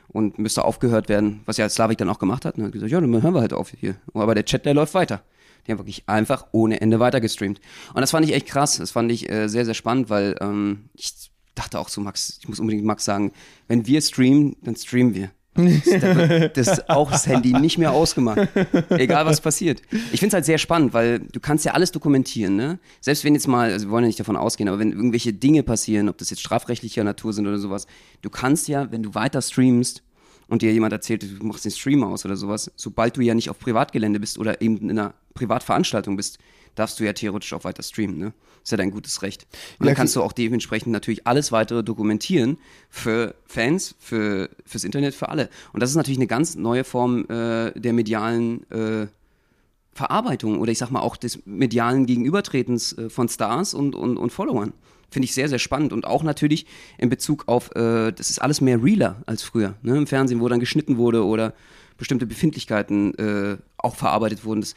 und 0.08 0.38
müsste 0.38 0.64
aufgehört 0.64 1.08
werden, 1.08 1.40
was 1.46 1.56
ja 1.56 1.68
Slavik 1.68 1.98
dann 1.98 2.10
auch 2.10 2.18
gemacht 2.18 2.44
hat. 2.44 2.58
Und 2.58 2.64
hat 2.64 2.72
gesagt, 2.72 2.92
ja, 2.92 3.00
dann 3.00 3.22
hören 3.22 3.34
wir 3.34 3.40
halt 3.40 3.52
auf 3.52 3.70
hier. 3.70 3.96
Aber 4.12 4.34
der 4.34 4.44
Chat, 4.44 4.66
der 4.66 4.74
läuft 4.74 4.94
weiter. 4.94 5.22
Die 5.66 5.72
haben 5.72 5.78
wirklich 5.78 6.04
einfach 6.08 6.46
ohne 6.52 6.80
Ende 6.80 7.00
weitergestreamt. 7.00 7.60
Und 7.94 8.00
das 8.00 8.10
fand 8.10 8.26
ich 8.26 8.34
echt 8.34 8.46
krass. 8.46 8.78
Das 8.78 8.90
fand 8.90 9.10
ich 9.12 9.30
äh, 9.30 9.48
sehr, 9.48 9.64
sehr 9.64 9.74
spannend, 9.74 10.10
weil 10.10 10.36
ähm, 10.40 10.90
ich 10.94 11.30
dachte 11.54 11.78
auch 11.78 11.88
so, 11.88 12.00
Max, 12.00 12.38
ich 12.40 12.48
muss 12.48 12.60
unbedingt 12.60 12.84
Max 12.84 13.04
sagen, 13.04 13.32
wenn 13.68 13.86
wir 13.86 14.00
streamen, 14.00 14.56
dann 14.62 14.76
streamen 14.76 15.14
wir. 15.14 15.30
Das, 16.54 16.68
ist 16.68 16.90
auch 16.90 17.10
das 17.10 17.26
Handy 17.26 17.52
nicht 17.52 17.76
mehr 17.76 17.92
ausgemacht. 17.92 18.48
Egal 18.90 19.26
was 19.26 19.40
passiert. 19.40 19.82
Ich 20.12 20.20
finde 20.20 20.28
es 20.28 20.34
halt 20.34 20.44
sehr 20.44 20.58
spannend, 20.58 20.94
weil 20.94 21.18
du 21.18 21.40
kannst 21.40 21.64
ja 21.64 21.72
alles 21.72 21.90
dokumentieren, 21.92 22.56
ne? 22.56 22.78
Selbst 23.00 23.24
wenn 23.24 23.34
jetzt 23.34 23.48
mal, 23.48 23.72
also 23.72 23.88
wir 23.88 23.90
wollen 23.90 24.04
ja 24.04 24.08
nicht 24.08 24.20
davon 24.20 24.36
ausgehen, 24.36 24.68
aber 24.68 24.78
wenn 24.78 24.92
irgendwelche 24.92 25.32
Dinge 25.32 25.62
passieren, 25.62 26.08
ob 26.08 26.18
das 26.18 26.30
jetzt 26.30 26.40
strafrechtlicher 26.40 27.04
Natur 27.04 27.32
sind 27.32 27.46
oder 27.46 27.58
sowas, 27.58 27.86
du 28.22 28.30
kannst 28.30 28.68
ja, 28.68 28.90
wenn 28.92 29.02
du 29.02 29.14
weiter 29.14 29.42
streamst, 29.42 30.02
und 30.50 30.62
dir 30.62 30.72
jemand 30.72 30.92
erzählt, 30.92 31.22
du 31.22 31.46
machst 31.46 31.64
den 31.64 31.70
Stream 31.70 32.02
aus 32.02 32.24
oder 32.24 32.36
sowas, 32.36 32.70
sobald 32.76 33.16
du 33.16 33.20
ja 33.20 33.34
nicht 33.34 33.48
auf 33.50 33.58
Privatgelände 33.58 34.18
bist 34.20 34.36
oder 34.36 34.60
eben 34.60 34.78
in 34.78 34.90
einer 34.90 35.14
Privatveranstaltung 35.34 36.16
bist, 36.16 36.38
darfst 36.74 36.98
du 36.98 37.04
ja 37.04 37.12
theoretisch 37.12 37.52
auch 37.52 37.64
weiter 37.64 37.82
streamen, 37.82 38.18
ne? 38.18 38.32
Ist 38.62 38.72
ja 38.72 38.76
dein 38.76 38.90
gutes 38.90 39.22
Recht. 39.22 39.46
Und 39.78 39.86
dann 39.86 39.94
kannst 39.94 40.14
du 40.16 40.22
auch 40.22 40.32
dementsprechend 40.32 40.92
natürlich 40.92 41.26
alles 41.26 41.50
weitere 41.50 41.82
dokumentieren 41.82 42.58
für 42.90 43.34
Fans, 43.46 43.94
für, 43.98 44.50
fürs 44.66 44.84
Internet, 44.84 45.14
für 45.14 45.30
alle. 45.30 45.48
Und 45.72 45.82
das 45.82 45.90
ist 45.90 45.96
natürlich 45.96 46.18
eine 46.18 46.26
ganz 46.26 46.56
neue 46.56 46.84
Form 46.84 47.24
äh, 47.30 47.72
der 47.72 47.92
medialen 47.92 48.70
äh, 48.70 49.06
Verarbeitung 49.92 50.58
oder 50.58 50.72
ich 50.72 50.78
sag 50.78 50.90
mal 50.90 51.00
auch 51.00 51.16
des 51.16 51.46
medialen 51.46 52.06
Gegenübertretens 52.06 52.98
äh, 52.98 53.08
von 53.08 53.28
Stars 53.28 53.72
und, 53.72 53.94
und, 53.94 54.18
und 54.18 54.30
Followern. 54.30 54.72
Finde 55.10 55.24
ich 55.24 55.34
sehr, 55.34 55.48
sehr 55.48 55.58
spannend. 55.58 55.92
Und 55.92 56.06
auch 56.06 56.22
natürlich 56.22 56.66
in 56.98 57.08
Bezug 57.08 57.44
auf, 57.46 57.74
äh, 57.74 58.12
das 58.12 58.30
ist 58.30 58.40
alles 58.40 58.60
mehr 58.60 58.82
realer 58.82 59.22
als 59.26 59.42
früher. 59.42 59.74
Ne? 59.82 59.96
Im 59.96 60.06
Fernsehen, 60.06 60.40
wo 60.40 60.48
dann 60.48 60.60
geschnitten 60.60 60.96
wurde 60.96 61.24
oder 61.24 61.54
bestimmte 61.98 62.26
Befindlichkeiten 62.26 63.14
äh, 63.18 63.56
auch 63.76 63.94
verarbeitet 63.94 64.44
wurden. 64.44 64.60
Das 64.62 64.74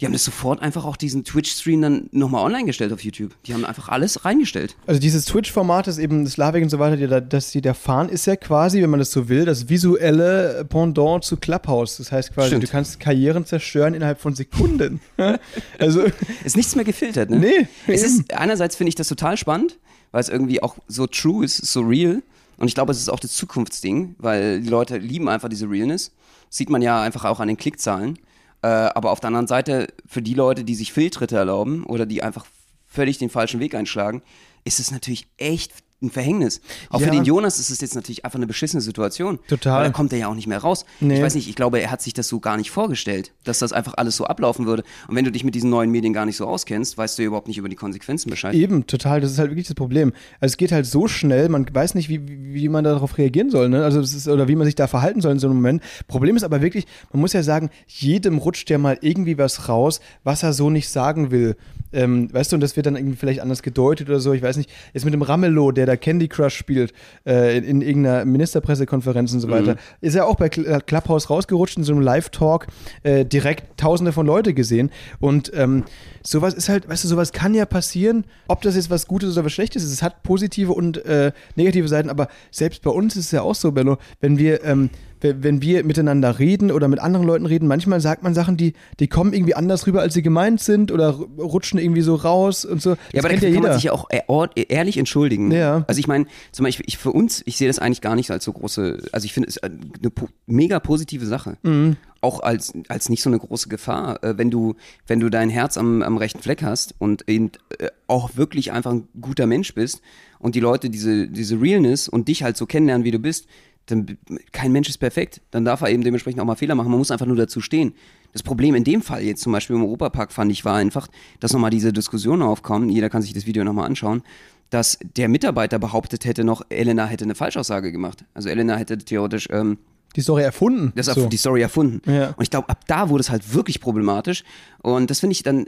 die 0.00 0.04
haben 0.04 0.12
das 0.12 0.24
sofort 0.24 0.60
einfach 0.60 0.84
auch 0.84 0.96
diesen 0.96 1.24
Twitch-Stream 1.24 1.80
dann 1.80 2.08
nochmal 2.12 2.44
online 2.44 2.66
gestellt 2.66 2.92
auf 2.92 3.02
YouTube. 3.02 3.32
Die 3.46 3.54
haben 3.54 3.64
einfach 3.64 3.88
alles 3.88 4.26
reingestellt. 4.26 4.76
Also 4.86 5.00
dieses 5.00 5.24
Twitch-Format, 5.24 5.86
das 5.86 5.96
eben 5.96 6.26
Slavik 6.26 6.62
und 6.62 6.68
so 6.68 6.78
weiter, 6.78 7.20
das 7.22 7.50
sie 7.50 7.62
da 7.62 7.72
fahren, 7.72 8.10
ist 8.10 8.26
ja 8.26 8.36
quasi, 8.36 8.82
wenn 8.82 8.90
man 8.90 8.98
das 8.98 9.10
so 9.10 9.30
will, 9.30 9.46
das 9.46 9.70
visuelle 9.70 10.66
Pendant 10.68 11.24
zu 11.24 11.38
Clubhouse. 11.38 11.96
Das 11.96 12.12
heißt 12.12 12.34
quasi, 12.34 12.48
Stimmt. 12.48 12.64
du 12.64 12.68
kannst 12.68 13.00
Karrieren 13.00 13.46
zerstören 13.46 13.94
innerhalb 13.94 14.20
von 14.20 14.34
Sekunden. 14.34 15.00
also 15.78 16.04
ist 16.44 16.56
nichts 16.56 16.76
mehr 16.76 16.84
gefiltert, 16.84 17.30
ne? 17.30 17.38
Nee. 17.38 17.68
Es 17.86 18.02
ist, 18.02 18.34
einerseits 18.34 18.76
finde 18.76 18.90
ich 18.90 18.96
das 18.96 19.08
total 19.08 19.38
spannend, 19.38 19.78
weil 20.10 20.20
es 20.20 20.28
irgendwie 20.28 20.62
auch 20.62 20.76
so 20.88 21.06
true 21.06 21.42
ist, 21.42 21.56
so 21.56 21.80
real. 21.80 22.22
Und 22.58 22.68
ich 22.68 22.74
glaube, 22.74 22.92
es 22.92 22.98
ist 22.98 23.08
auch 23.08 23.20
das 23.20 23.32
Zukunftsding, 23.32 24.14
weil 24.18 24.60
die 24.60 24.68
Leute 24.68 24.98
lieben 24.98 25.28
einfach 25.30 25.48
diese 25.48 25.70
Realness. 25.70 26.12
sieht 26.50 26.68
man 26.68 26.82
ja 26.82 27.00
einfach 27.00 27.24
auch 27.24 27.40
an 27.40 27.48
den 27.48 27.56
Klickzahlen. 27.56 28.18
Äh, 28.66 28.90
aber 28.96 29.12
auf 29.12 29.20
der 29.20 29.28
anderen 29.28 29.46
Seite, 29.46 29.86
für 30.06 30.22
die 30.22 30.34
Leute, 30.34 30.64
die 30.64 30.74
sich 30.74 30.92
Fehltritte 30.92 31.36
erlauben 31.36 31.84
oder 31.84 32.04
die 32.04 32.24
einfach 32.24 32.46
völlig 32.88 33.16
den 33.16 33.30
falschen 33.30 33.60
Weg 33.60 33.76
einschlagen, 33.76 34.22
ist 34.64 34.80
es 34.80 34.90
natürlich 34.90 35.28
echt 35.36 35.72
ein 36.06 36.10
Verhängnis. 36.10 36.60
Auch 36.90 37.00
Ja. 37.00 37.06
für 37.06 37.12
den 37.12 37.24
Jonas 37.24 37.58
ist 37.58 37.70
es 37.70 37.80
jetzt 37.80 37.94
natürlich 37.94 38.24
einfach 38.24 38.38
eine 38.38 38.46
beschissene 38.46 38.80
Situation. 38.80 39.38
Total. 39.48 39.78
Weil 39.80 39.84
da 39.88 39.92
kommt 39.92 40.12
er 40.12 40.18
ja 40.18 40.28
auch 40.28 40.34
nicht 40.34 40.46
mehr 40.46 40.58
raus. 40.58 40.84
Nee. 41.00 41.16
Ich 41.16 41.22
weiß 41.22 41.34
nicht, 41.34 41.48
ich 41.48 41.54
glaube, 41.56 41.80
er 41.80 41.90
hat 41.90 42.02
sich 42.02 42.14
das 42.14 42.28
so 42.28 42.40
gar 42.40 42.56
nicht 42.56 42.70
vorgestellt, 42.70 43.32
dass 43.44 43.58
das 43.58 43.72
einfach 43.72 43.94
alles 43.96 44.16
so 44.16 44.24
ablaufen 44.26 44.66
würde. 44.66 44.82
Und 45.08 45.16
wenn 45.16 45.24
du 45.24 45.32
dich 45.32 45.44
mit 45.44 45.54
diesen 45.54 45.70
neuen 45.70 45.90
Medien 45.90 46.12
gar 46.12 46.26
nicht 46.26 46.36
so 46.36 46.46
auskennst, 46.46 46.96
weißt 46.96 47.18
du 47.18 47.22
ja 47.22 47.26
überhaupt 47.28 47.48
nicht 47.48 47.58
über 47.58 47.68
die 47.68 47.76
Konsequenzen 47.76 48.30
Bescheid. 48.30 48.54
Eben, 48.54 48.86
total. 48.86 49.20
Das 49.20 49.30
ist 49.32 49.38
halt 49.38 49.50
wirklich 49.50 49.66
das 49.66 49.74
Problem. 49.74 50.12
Also 50.40 50.52
es 50.52 50.56
geht 50.56 50.72
halt 50.72 50.86
so 50.86 51.08
schnell, 51.08 51.48
man 51.48 51.66
weiß 51.72 51.94
nicht, 51.94 52.08
wie, 52.08 52.20
wie 52.26 52.68
man 52.68 52.84
darauf 52.84 53.18
reagieren 53.18 53.50
soll, 53.50 53.68
ne? 53.68 53.84
Also 53.84 54.00
ist, 54.00 54.28
oder 54.28 54.48
wie 54.48 54.56
man 54.56 54.64
sich 54.66 54.74
da 54.74 54.86
verhalten 54.86 55.20
soll 55.20 55.32
in 55.32 55.38
so 55.38 55.46
einem 55.46 55.56
Moment. 55.56 55.82
Problem 56.08 56.36
ist 56.36 56.42
aber 56.44 56.62
wirklich, 56.62 56.86
man 57.12 57.20
muss 57.20 57.32
ja 57.32 57.42
sagen, 57.42 57.70
jedem 57.86 58.38
rutscht 58.38 58.70
ja 58.70 58.78
mal 58.78 58.98
irgendwie 59.00 59.38
was 59.38 59.68
raus, 59.68 60.00
was 60.24 60.42
er 60.42 60.52
so 60.52 60.70
nicht 60.70 60.88
sagen 60.88 61.30
will. 61.30 61.56
Ähm, 61.92 62.32
weißt 62.32 62.52
du, 62.52 62.56
und 62.56 62.60
das 62.60 62.76
wird 62.76 62.86
dann 62.86 62.96
irgendwie 62.96 63.16
vielleicht 63.16 63.40
anders 63.40 63.62
gedeutet 63.62 64.08
oder 64.08 64.20
so. 64.20 64.32
Ich 64.32 64.42
weiß 64.42 64.56
nicht. 64.56 64.70
Jetzt 64.92 65.04
mit 65.04 65.14
dem 65.14 65.22
Ramelow, 65.22 65.72
der 65.72 65.86
da 65.86 65.96
Candy 65.96 66.28
Crush 66.28 66.56
spielt, 66.56 66.92
äh, 67.26 67.56
in, 67.56 67.64
in 67.64 67.82
irgendeiner 67.82 68.24
Ministerpressekonferenz 68.24 69.32
und 69.32 69.40
so 69.40 69.48
weiter, 69.48 69.76
ist 70.00 70.14
er 70.14 70.26
auch 70.26 70.36
bei 70.36 70.46
äh, 70.46 70.80
Clubhouse 70.84 71.30
rausgerutscht 71.30 71.78
in 71.78 71.84
so 71.84 71.92
einem 71.92 72.02
Live-Talk, 72.02 72.66
äh, 73.02 73.24
direkt 73.24 73.78
tausende 73.78 74.12
von 74.12 74.26
Leute 74.26 74.54
gesehen. 74.54 74.90
Und 75.20 75.52
ähm, 75.54 75.84
sowas 76.22 76.54
ist 76.54 76.68
halt, 76.68 76.88
weißt 76.88 77.04
du, 77.04 77.08
sowas 77.08 77.32
kann 77.32 77.54
ja 77.54 77.66
passieren, 77.66 78.24
ob 78.48 78.62
das 78.62 78.76
jetzt 78.76 78.90
was 78.90 79.06
Gutes 79.06 79.32
oder 79.32 79.44
was 79.44 79.52
Schlechtes 79.52 79.84
ist. 79.84 79.92
Es 79.92 80.02
hat 80.02 80.22
positive 80.22 80.72
und 80.72 81.04
äh, 81.04 81.32
negative 81.54 81.88
Seiten, 81.88 82.10
aber 82.10 82.28
selbst 82.50 82.82
bei 82.82 82.90
uns 82.90 83.16
ist 83.16 83.26
es 83.26 83.30
ja 83.30 83.42
auch 83.42 83.54
so, 83.54 83.72
Bello, 83.72 83.98
wenn 84.20 84.38
wir, 84.38 84.64
ähm, 84.64 84.90
wenn 85.20 85.62
wir 85.62 85.82
miteinander 85.84 86.38
reden 86.38 86.70
oder 86.70 86.88
mit 86.88 86.98
anderen 86.98 87.26
Leuten 87.26 87.46
reden, 87.46 87.66
manchmal 87.66 88.00
sagt 88.00 88.22
man 88.22 88.34
Sachen, 88.34 88.56
die, 88.56 88.74
die 89.00 89.08
kommen 89.08 89.32
irgendwie 89.32 89.54
anders 89.54 89.86
rüber, 89.86 90.00
als 90.02 90.14
sie 90.14 90.22
gemeint 90.22 90.60
sind 90.60 90.92
oder 90.92 91.10
rutschen 91.10 91.78
irgendwie 91.78 92.02
so 92.02 92.14
raus 92.14 92.64
und 92.64 92.82
so. 92.82 92.90
Das 92.90 92.98
Ja, 93.12 93.20
aber 93.20 93.28
da 93.30 93.34
kann 93.34 93.42
ja 93.44 93.48
jeder. 93.48 93.60
man 93.62 93.72
sich 93.72 93.84
ja 93.84 93.92
auch 93.92 94.08
ehr- 94.10 94.50
ehrlich 94.68 94.98
entschuldigen. 94.98 95.50
Ja. 95.50 95.84
Also 95.86 95.98
ich 95.98 96.06
meine, 96.06 96.26
zum 96.52 96.64
Beispiel 96.64 96.84
ich, 96.88 96.98
für 96.98 97.12
uns, 97.12 97.42
ich 97.46 97.56
sehe 97.56 97.68
das 97.68 97.78
eigentlich 97.78 98.00
gar 98.00 98.14
nicht 98.16 98.30
als 98.30 98.44
so 98.44 98.52
große, 98.52 98.98
also 99.12 99.24
ich 99.24 99.32
finde 99.32 99.48
es 99.48 99.62
eine 99.62 100.10
po 100.14 100.28
mega 100.46 100.80
positive 100.80 101.24
Sache. 101.26 101.56
Mhm. 101.62 101.96
Auch 102.22 102.40
als, 102.40 102.72
als 102.88 103.08
nicht 103.08 103.22
so 103.22 103.30
eine 103.30 103.38
große 103.38 103.68
Gefahr, 103.68 104.22
äh, 104.24 104.36
wenn 104.38 104.50
du, 104.50 104.74
wenn 105.06 105.20
du 105.20 105.28
dein 105.30 105.48
Herz 105.50 105.76
am, 105.78 106.02
am 106.02 106.16
rechten 106.16 106.40
Fleck 106.40 106.62
hast 106.62 106.94
und 106.98 107.28
eben 107.28 107.52
äh, 107.78 107.88
auch 108.06 108.36
wirklich 108.36 108.72
einfach 108.72 108.90
ein 108.92 109.08
guter 109.20 109.46
Mensch 109.46 109.74
bist 109.74 110.00
und 110.38 110.54
die 110.54 110.60
Leute 110.60 110.90
diese, 110.90 111.28
diese 111.28 111.60
Realness 111.60 112.08
und 112.08 112.28
dich 112.28 112.42
halt 112.42 112.56
so 112.56 112.66
kennenlernen, 112.66 113.04
wie 113.04 113.10
du 113.12 113.18
bist, 113.18 113.46
dann 113.86 114.18
kein 114.52 114.72
Mensch 114.72 114.88
ist 114.88 114.98
perfekt. 114.98 115.40
Dann 115.50 115.64
darf 115.64 115.80
er 115.80 115.90
eben 115.90 116.02
dementsprechend 116.02 116.40
auch 116.40 116.44
mal 116.44 116.56
Fehler 116.56 116.74
machen. 116.74 116.90
Man 116.90 116.98
muss 116.98 117.10
einfach 117.10 117.26
nur 117.26 117.36
dazu 117.36 117.60
stehen. 117.60 117.94
Das 118.32 118.42
Problem 118.42 118.74
in 118.74 118.84
dem 118.84 119.00
Fall 119.00 119.22
jetzt 119.22 119.42
zum 119.42 119.52
Beispiel 119.52 119.76
im 119.76 119.82
Europapark 119.82 120.32
fand 120.32 120.50
ich 120.52 120.64
war 120.64 120.76
einfach, 120.76 121.08
dass 121.40 121.52
nochmal 121.52 121.70
diese 121.70 121.92
Diskussion 121.92 122.42
aufkommen. 122.42 122.88
Jeder 122.88 123.08
kann 123.08 123.22
sich 123.22 123.32
das 123.32 123.46
Video 123.46 123.64
nochmal 123.64 123.86
anschauen 123.86 124.22
dass 124.70 124.98
der 125.16 125.28
Mitarbeiter 125.28 125.78
behauptet 125.78 126.24
hätte 126.24 126.44
noch, 126.44 126.62
Elena 126.68 127.06
hätte 127.06 127.24
eine 127.24 127.34
Falschaussage 127.34 127.92
gemacht. 127.92 128.24
Also 128.34 128.48
Elena 128.48 128.76
hätte 128.76 128.98
theoretisch 128.98 129.48
ähm, 129.50 129.78
die 130.16 130.22
Story 130.22 130.42
erfunden. 130.42 130.92
das 130.96 131.06
so. 131.06 131.26
die 131.28 131.36
Story 131.36 131.62
erfunden. 131.62 132.00
Ja. 132.10 132.28
Und 132.30 132.42
ich 132.42 132.50
glaube, 132.50 132.68
ab 132.68 132.80
da 132.86 133.08
wurde 133.08 133.20
es 133.20 133.30
halt 133.30 133.54
wirklich 133.54 133.80
problematisch. 133.80 134.44
Und 134.82 135.10
das 135.10 135.20
finde 135.20 135.32
ich 135.32 135.42
dann 135.42 135.66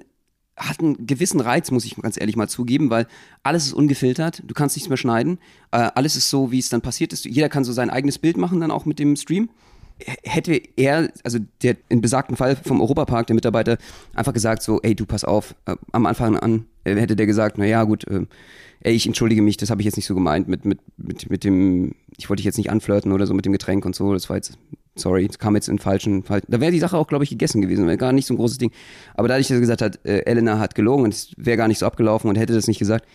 hat 0.58 0.80
einen 0.80 1.06
gewissen 1.06 1.40
Reiz, 1.40 1.70
muss 1.70 1.84
ich 1.84 1.96
ganz 1.96 2.20
ehrlich 2.20 2.36
mal 2.36 2.48
zugeben, 2.48 2.90
weil 2.90 3.06
alles 3.42 3.66
ist 3.66 3.72
ungefiltert, 3.72 4.42
du 4.46 4.54
kannst 4.54 4.76
nichts 4.76 4.88
mehr 4.88 4.96
schneiden, 4.98 5.38
äh, 5.70 5.88
alles 5.94 6.16
ist 6.16 6.30
so, 6.30 6.50
wie 6.50 6.58
es 6.58 6.68
dann 6.68 6.80
passiert 6.80 7.12
ist. 7.12 7.24
Jeder 7.24 7.48
kann 7.48 7.64
so 7.64 7.72
sein 7.72 7.90
eigenes 7.90 8.18
Bild 8.18 8.36
machen, 8.36 8.60
dann 8.60 8.70
auch 8.70 8.84
mit 8.84 8.98
dem 8.98 9.16
Stream. 9.16 9.50
Hätte 10.22 10.60
er, 10.76 11.10
also 11.24 11.38
der 11.62 11.76
in 11.88 12.00
besagten 12.00 12.36
Fall 12.36 12.54
vom 12.54 12.80
Europapark, 12.80 13.26
der 13.26 13.34
Mitarbeiter, 13.34 13.78
einfach 14.14 14.32
gesagt 14.32 14.62
so, 14.62 14.80
ey, 14.82 14.94
du 14.94 15.06
pass 15.06 15.24
auf, 15.24 15.56
äh, 15.66 15.74
am 15.92 16.06
Anfang 16.06 16.36
an 16.38 16.66
äh, 16.84 17.00
hätte 17.00 17.16
der 17.16 17.26
gesagt, 17.26 17.58
na 17.58 17.64
ja, 17.64 17.84
gut, 17.84 18.06
äh, 18.06 18.26
ey, 18.80 18.94
ich 18.94 19.06
entschuldige 19.06 19.42
mich, 19.42 19.56
das 19.56 19.70
habe 19.70 19.80
ich 19.80 19.86
jetzt 19.86 19.96
nicht 19.96 20.06
so 20.06 20.14
gemeint 20.14 20.48
mit, 20.48 20.64
mit, 20.64 20.80
mit, 20.96 21.30
mit 21.30 21.44
dem, 21.44 21.94
ich 22.16 22.28
wollte 22.28 22.40
dich 22.40 22.46
jetzt 22.46 22.58
nicht 22.58 22.70
anflirten 22.70 23.12
oder 23.12 23.26
so 23.26 23.34
mit 23.34 23.44
dem 23.44 23.52
Getränk 23.52 23.84
und 23.84 23.94
so, 23.94 24.12
das 24.12 24.28
war 24.28 24.36
jetzt, 24.36 24.58
sorry, 24.98 25.26
das 25.26 25.38
kam 25.38 25.54
jetzt 25.54 25.68
in 25.68 25.78
falschen 25.78 26.22
Fall. 26.22 26.42
Da 26.48 26.60
wäre 26.60 26.72
die 26.72 26.78
Sache 26.78 26.96
auch, 26.96 27.06
glaube 27.06 27.24
ich, 27.24 27.30
gegessen 27.30 27.62
gewesen, 27.62 27.86
wäre 27.86 27.96
gar 27.96 28.12
nicht 28.12 28.26
so 28.26 28.34
ein 28.34 28.36
großes 28.36 28.58
Ding. 28.58 28.70
Aber 29.14 29.28
dadurch, 29.28 29.48
dass 29.48 29.56
er 29.56 29.60
gesagt 29.60 29.82
hat, 29.82 30.04
äh, 30.04 30.20
Elena 30.20 30.58
hat 30.58 30.74
gelogen 30.74 31.04
und 31.04 31.14
es 31.14 31.32
wäre 31.36 31.56
gar 31.56 31.68
nicht 31.68 31.78
so 31.78 31.86
abgelaufen 31.86 32.28
und 32.28 32.36
hätte 32.36 32.54
das 32.54 32.66
nicht 32.66 32.78
gesagt, 32.78 33.06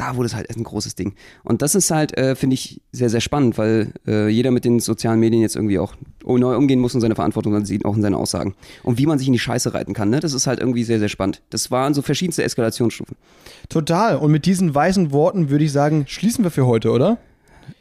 da 0.00 0.16
wurde 0.16 0.26
es 0.26 0.34
halt 0.34 0.48
ein 0.56 0.64
großes 0.64 0.94
Ding. 0.94 1.14
Und 1.44 1.60
das 1.60 1.74
ist 1.74 1.90
halt, 1.90 2.16
äh, 2.16 2.34
finde 2.34 2.54
ich, 2.54 2.80
sehr, 2.90 3.10
sehr 3.10 3.20
spannend, 3.20 3.58
weil 3.58 3.92
äh, 4.06 4.28
jeder 4.28 4.50
mit 4.50 4.64
den 4.64 4.80
sozialen 4.80 5.20
Medien 5.20 5.42
jetzt 5.42 5.56
irgendwie 5.56 5.78
auch 5.78 5.94
neu 6.24 6.56
umgehen 6.56 6.80
muss 6.80 6.94
und 6.94 7.02
seine 7.02 7.14
Verantwortung 7.14 7.64
sieht, 7.66 7.84
auch 7.84 7.94
in 7.94 8.02
seinen 8.02 8.14
Aussagen. 8.14 8.54
Und 8.82 8.98
wie 8.98 9.04
man 9.04 9.18
sich 9.18 9.26
in 9.26 9.34
die 9.34 9.38
Scheiße 9.38 9.74
reiten 9.74 9.92
kann, 9.92 10.08
ne? 10.08 10.20
das 10.20 10.32
ist 10.32 10.46
halt 10.46 10.58
irgendwie 10.58 10.84
sehr, 10.84 10.98
sehr 10.98 11.10
spannend. 11.10 11.42
Das 11.50 11.70
waren 11.70 11.92
so 11.92 12.00
verschiedenste 12.00 12.42
Eskalationsstufen. 12.42 13.16
Total. 13.68 14.16
Und 14.16 14.30
mit 14.30 14.46
diesen 14.46 14.74
weisen 14.74 15.12
Worten 15.12 15.50
würde 15.50 15.64
ich 15.64 15.72
sagen, 15.72 16.04
schließen 16.06 16.44
wir 16.44 16.50
für 16.50 16.66
heute, 16.66 16.90
oder? 16.90 17.18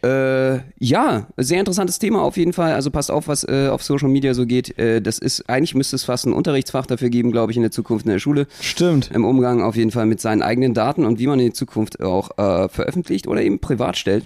Äh, 0.03 0.59
ja, 0.79 1.27
sehr 1.37 1.59
interessantes 1.59 1.99
Thema 1.99 2.21
auf 2.21 2.37
jeden 2.37 2.53
Fall. 2.53 2.73
Also 2.73 2.91
passt 2.91 3.11
auf, 3.11 3.27
was 3.27 3.43
äh, 3.43 3.69
auf 3.69 3.83
Social 3.83 4.09
Media 4.09 4.33
so 4.33 4.45
geht. 4.45 4.77
Äh, 4.77 5.01
das 5.01 5.19
ist, 5.19 5.49
eigentlich 5.49 5.75
müsste 5.75 5.95
es 5.95 6.03
fast 6.03 6.25
ein 6.25 6.33
Unterrichtsfach 6.33 6.85
dafür 6.85 7.09
geben, 7.09 7.31
glaube 7.31 7.51
ich, 7.51 7.57
in 7.57 7.63
der 7.63 7.71
Zukunft 7.71 8.05
in 8.05 8.11
der 8.11 8.19
Schule. 8.19 8.47
Stimmt. 8.61 9.11
Im 9.13 9.25
Umgang 9.25 9.61
auf 9.61 9.75
jeden 9.75 9.91
Fall 9.91 10.05
mit 10.05 10.21
seinen 10.21 10.41
eigenen 10.41 10.73
Daten 10.73 11.05
und 11.05 11.19
wie 11.19 11.27
man 11.27 11.39
in 11.39 11.53
Zukunft 11.53 12.01
auch 12.01 12.37
äh, 12.37 12.69
veröffentlicht 12.69 13.27
oder 13.27 13.41
eben 13.41 13.59
privat 13.59 13.97
stellt. 13.97 14.25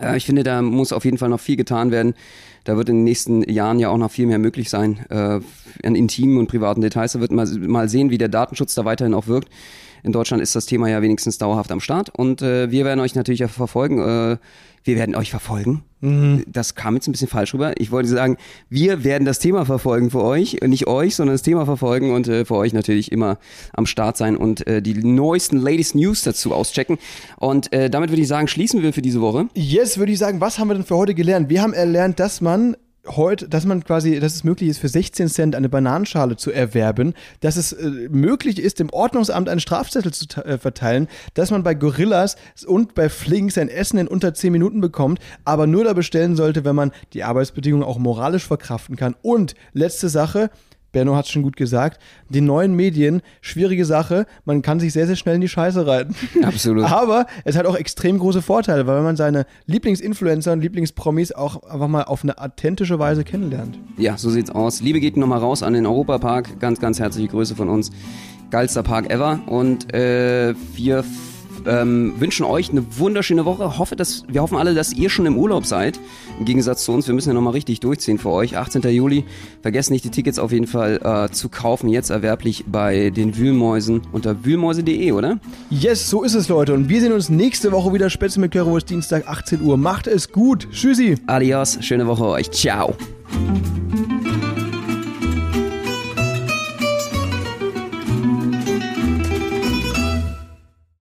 Äh, 0.00 0.16
ich 0.16 0.26
finde, 0.26 0.42
da 0.42 0.62
muss 0.62 0.92
auf 0.92 1.04
jeden 1.04 1.18
Fall 1.18 1.28
noch 1.28 1.40
viel 1.40 1.56
getan 1.56 1.90
werden. 1.90 2.14
Da 2.64 2.76
wird 2.76 2.88
in 2.88 2.96
den 2.96 3.04
nächsten 3.04 3.48
Jahren 3.48 3.78
ja 3.78 3.88
auch 3.88 3.96
noch 3.96 4.10
viel 4.10 4.26
mehr 4.26 4.38
möglich 4.38 4.68
sein 4.68 4.98
äh, 5.08 5.40
an 5.84 5.94
intimen 5.94 6.38
und 6.38 6.48
privaten 6.48 6.80
Details. 6.80 7.12
Da 7.12 7.20
wird 7.20 7.32
man 7.32 7.48
mal 7.66 7.88
sehen, 7.88 8.10
wie 8.10 8.18
der 8.18 8.28
Datenschutz 8.28 8.74
da 8.74 8.84
weiterhin 8.84 9.14
auch 9.14 9.26
wirkt. 9.26 9.48
In 10.02 10.12
Deutschland 10.12 10.42
ist 10.42 10.54
das 10.54 10.66
Thema 10.66 10.88
ja 10.88 11.02
wenigstens 11.02 11.38
dauerhaft 11.38 11.72
am 11.72 11.80
Start 11.80 12.10
und 12.10 12.40
wir 12.40 12.70
werden 12.70 13.00
euch 13.00 13.16
natürlich 13.16 13.40
ja 13.40 13.48
verfolgen. 13.48 14.38
Äh, 14.82 14.86
wir 14.86 14.96
werden 14.96 15.14
euch 15.14 15.30
verfolgen. 15.30 15.82
Das 16.00 16.76
kam 16.76 16.94
jetzt 16.94 17.08
ein 17.08 17.12
bisschen 17.12 17.26
falsch 17.26 17.54
rüber. 17.54 17.72
Ich 17.78 17.90
wollte 17.90 18.08
sagen, 18.08 18.36
wir 18.70 19.02
werden 19.02 19.24
das 19.24 19.40
Thema 19.40 19.66
verfolgen 19.66 20.10
für 20.10 20.22
euch, 20.22 20.58
nicht 20.62 20.86
euch, 20.86 21.16
sondern 21.16 21.34
das 21.34 21.42
Thema 21.42 21.64
verfolgen 21.64 22.12
und 22.12 22.28
äh, 22.28 22.44
für 22.44 22.54
euch 22.54 22.72
natürlich 22.72 23.10
immer 23.10 23.38
am 23.72 23.84
Start 23.84 24.16
sein 24.16 24.36
und 24.36 24.64
äh, 24.68 24.80
die 24.80 24.94
neuesten, 24.94 25.56
latest 25.56 25.96
News 25.96 26.22
dazu 26.22 26.54
auschecken. 26.54 26.98
Und 27.36 27.72
äh, 27.72 27.90
damit 27.90 28.10
würde 28.10 28.22
ich 28.22 28.28
sagen, 28.28 28.46
schließen 28.46 28.80
wir 28.82 28.92
für 28.92 29.02
diese 29.02 29.20
Woche. 29.20 29.48
Yes, 29.54 29.98
würde 29.98 30.12
ich 30.12 30.18
sagen, 30.18 30.40
was 30.40 30.60
haben 30.60 30.68
wir 30.68 30.74
denn 30.74 30.84
für 30.84 30.96
heute 30.96 31.14
gelernt? 31.14 31.48
Wir 31.48 31.62
haben 31.62 31.72
erlernt, 31.72 32.20
dass 32.20 32.40
man 32.40 32.76
heute, 33.06 33.48
dass 33.48 33.64
man 33.64 33.84
quasi, 33.84 34.18
dass 34.20 34.34
es 34.34 34.44
möglich 34.44 34.70
ist, 34.70 34.78
für 34.78 34.88
16 34.88 35.28
Cent 35.28 35.54
eine 35.54 35.68
Bananenschale 35.68 36.36
zu 36.36 36.50
erwerben, 36.50 37.14
dass 37.40 37.56
es 37.56 37.72
äh, 37.72 38.08
möglich 38.10 38.58
ist, 38.58 38.80
dem 38.80 38.90
Ordnungsamt 38.90 39.48
einen 39.48 39.60
Strafzettel 39.60 40.12
zu 40.12 40.26
äh, 40.44 40.58
verteilen, 40.58 41.08
dass 41.34 41.50
man 41.50 41.62
bei 41.62 41.74
Gorillas 41.74 42.36
und 42.66 42.94
bei 42.94 43.08
Flink 43.08 43.52
sein 43.52 43.68
Essen 43.68 43.98
in 43.98 44.08
unter 44.08 44.34
10 44.34 44.52
Minuten 44.52 44.80
bekommt, 44.80 45.20
aber 45.44 45.66
nur 45.66 45.84
da 45.84 45.92
bestellen 45.92 46.36
sollte, 46.36 46.64
wenn 46.64 46.76
man 46.76 46.92
die 47.12 47.24
Arbeitsbedingungen 47.24 47.86
auch 47.86 47.98
moralisch 47.98 48.46
verkraften 48.46 48.96
kann. 48.96 49.14
Und 49.22 49.54
letzte 49.72 50.08
Sache, 50.08 50.50
Benno 50.92 51.16
hat 51.16 51.26
es 51.26 51.30
schon 51.30 51.42
gut 51.42 51.56
gesagt, 51.56 52.00
die 52.28 52.40
neuen 52.40 52.74
Medien, 52.74 53.22
schwierige 53.40 53.84
Sache, 53.84 54.26
man 54.44 54.62
kann 54.62 54.80
sich 54.80 54.92
sehr, 54.92 55.06
sehr 55.06 55.16
schnell 55.16 55.36
in 55.36 55.40
die 55.40 55.48
Scheiße 55.48 55.86
reiten. 55.86 56.14
Absolut. 56.42 56.84
Aber 56.84 57.26
es 57.44 57.56
hat 57.56 57.66
auch 57.66 57.76
extrem 57.76 58.18
große 58.18 58.42
Vorteile, 58.42 58.86
weil 58.86 59.02
man 59.02 59.16
seine 59.16 59.46
Lieblingsinfluencer 59.66 60.52
und 60.52 60.60
Lieblingspromis 60.60 61.32
auch 61.32 61.62
einfach 61.64 61.88
mal 61.88 62.04
auf 62.04 62.22
eine 62.22 62.38
authentische 62.38 62.98
Weise 62.98 63.24
kennenlernt. 63.24 63.78
Ja, 63.96 64.16
so 64.16 64.30
sieht's 64.30 64.50
aus. 64.50 64.80
Liebe 64.80 65.00
geht 65.00 65.16
nochmal 65.16 65.40
raus 65.40 65.62
an 65.62 65.74
den 65.74 65.86
Europapark. 65.86 66.58
Ganz, 66.60 66.80
ganz 66.80 66.98
herzliche 66.98 67.28
Grüße 67.28 67.54
von 67.54 67.68
uns. 67.68 67.90
Geilster 68.50 68.82
Park 68.82 69.10
ever. 69.10 69.40
Und 69.46 69.92
äh, 69.92 70.54
wir 70.74 71.04
ähm, 71.66 72.14
wünschen 72.18 72.44
euch 72.44 72.70
eine 72.70 72.84
wunderschöne 72.98 73.44
Woche. 73.44 73.78
Hoffe, 73.78 73.96
dass, 73.96 74.24
wir 74.28 74.42
hoffen 74.42 74.56
alle, 74.56 74.74
dass 74.74 74.92
ihr 74.92 75.10
schon 75.10 75.26
im 75.26 75.36
Urlaub 75.36 75.66
seid. 75.66 75.98
Im 76.38 76.44
Gegensatz 76.44 76.84
zu 76.84 76.92
uns. 76.92 77.06
Wir 77.06 77.14
müssen 77.14 77.28
ja 77.28 77.34
nochmal 77.34 77.52
richtig 77.52 77.80
durchziehen 77.80 78.18
für 78.18 78.30
euch. 78.30 78.56
18. 78.56 78.82
Juli. 78.82 79.24
Vergesst 79.62 79.90
nicht, 79.90 80.04
die 80.04 80.10
Tickets 80.10 80.38
auf 80.38 80.52
jeden 80.52 80.66
Fall 80.66 81.00
äh, 81.02 81.32
zu 81.32 81.48
kaufen. 81.48 81.88
Jetzt 81.88 82.10
erwerblich 82.10 82.64
bei 82.66 83.10
den 83.10 83.36
Wühlmäusen 83.36 84.02
unter 84.12 84.44
wühlmäuse.de, 84.44 85.12
oder? 85.12 85.38
Yes, 85.70 86.08
so 86.08 86.22
ist 86.22 86.34
es, 86.34 86.48
Leute. 86.48 86.74
Und 86.74 86.88
wir 86.88 87.00
sehen 87.00 87.12
uns 87.12 87.28
nächste 87.28 87.72
Woche 87.72 87.92
wieder 87.92 88.10
spätestens 88.10 88.40
mit 88.42 88.52
Currywurst 88.52 88.88
Dienstag 88.90 89.28
18 89.28 89.62
Uhr. 89.62 89.76
Macht 89.76 90.06
es 90.06 90.32
gut. 90.32 90.68
Tschüssi. 90.70 91.16
Adios. 91.26 91.78
Schöne 91.80 92.06
Woche 92.06 92.26
euch. 92.26 92.50
Ciao. 92.50 92.94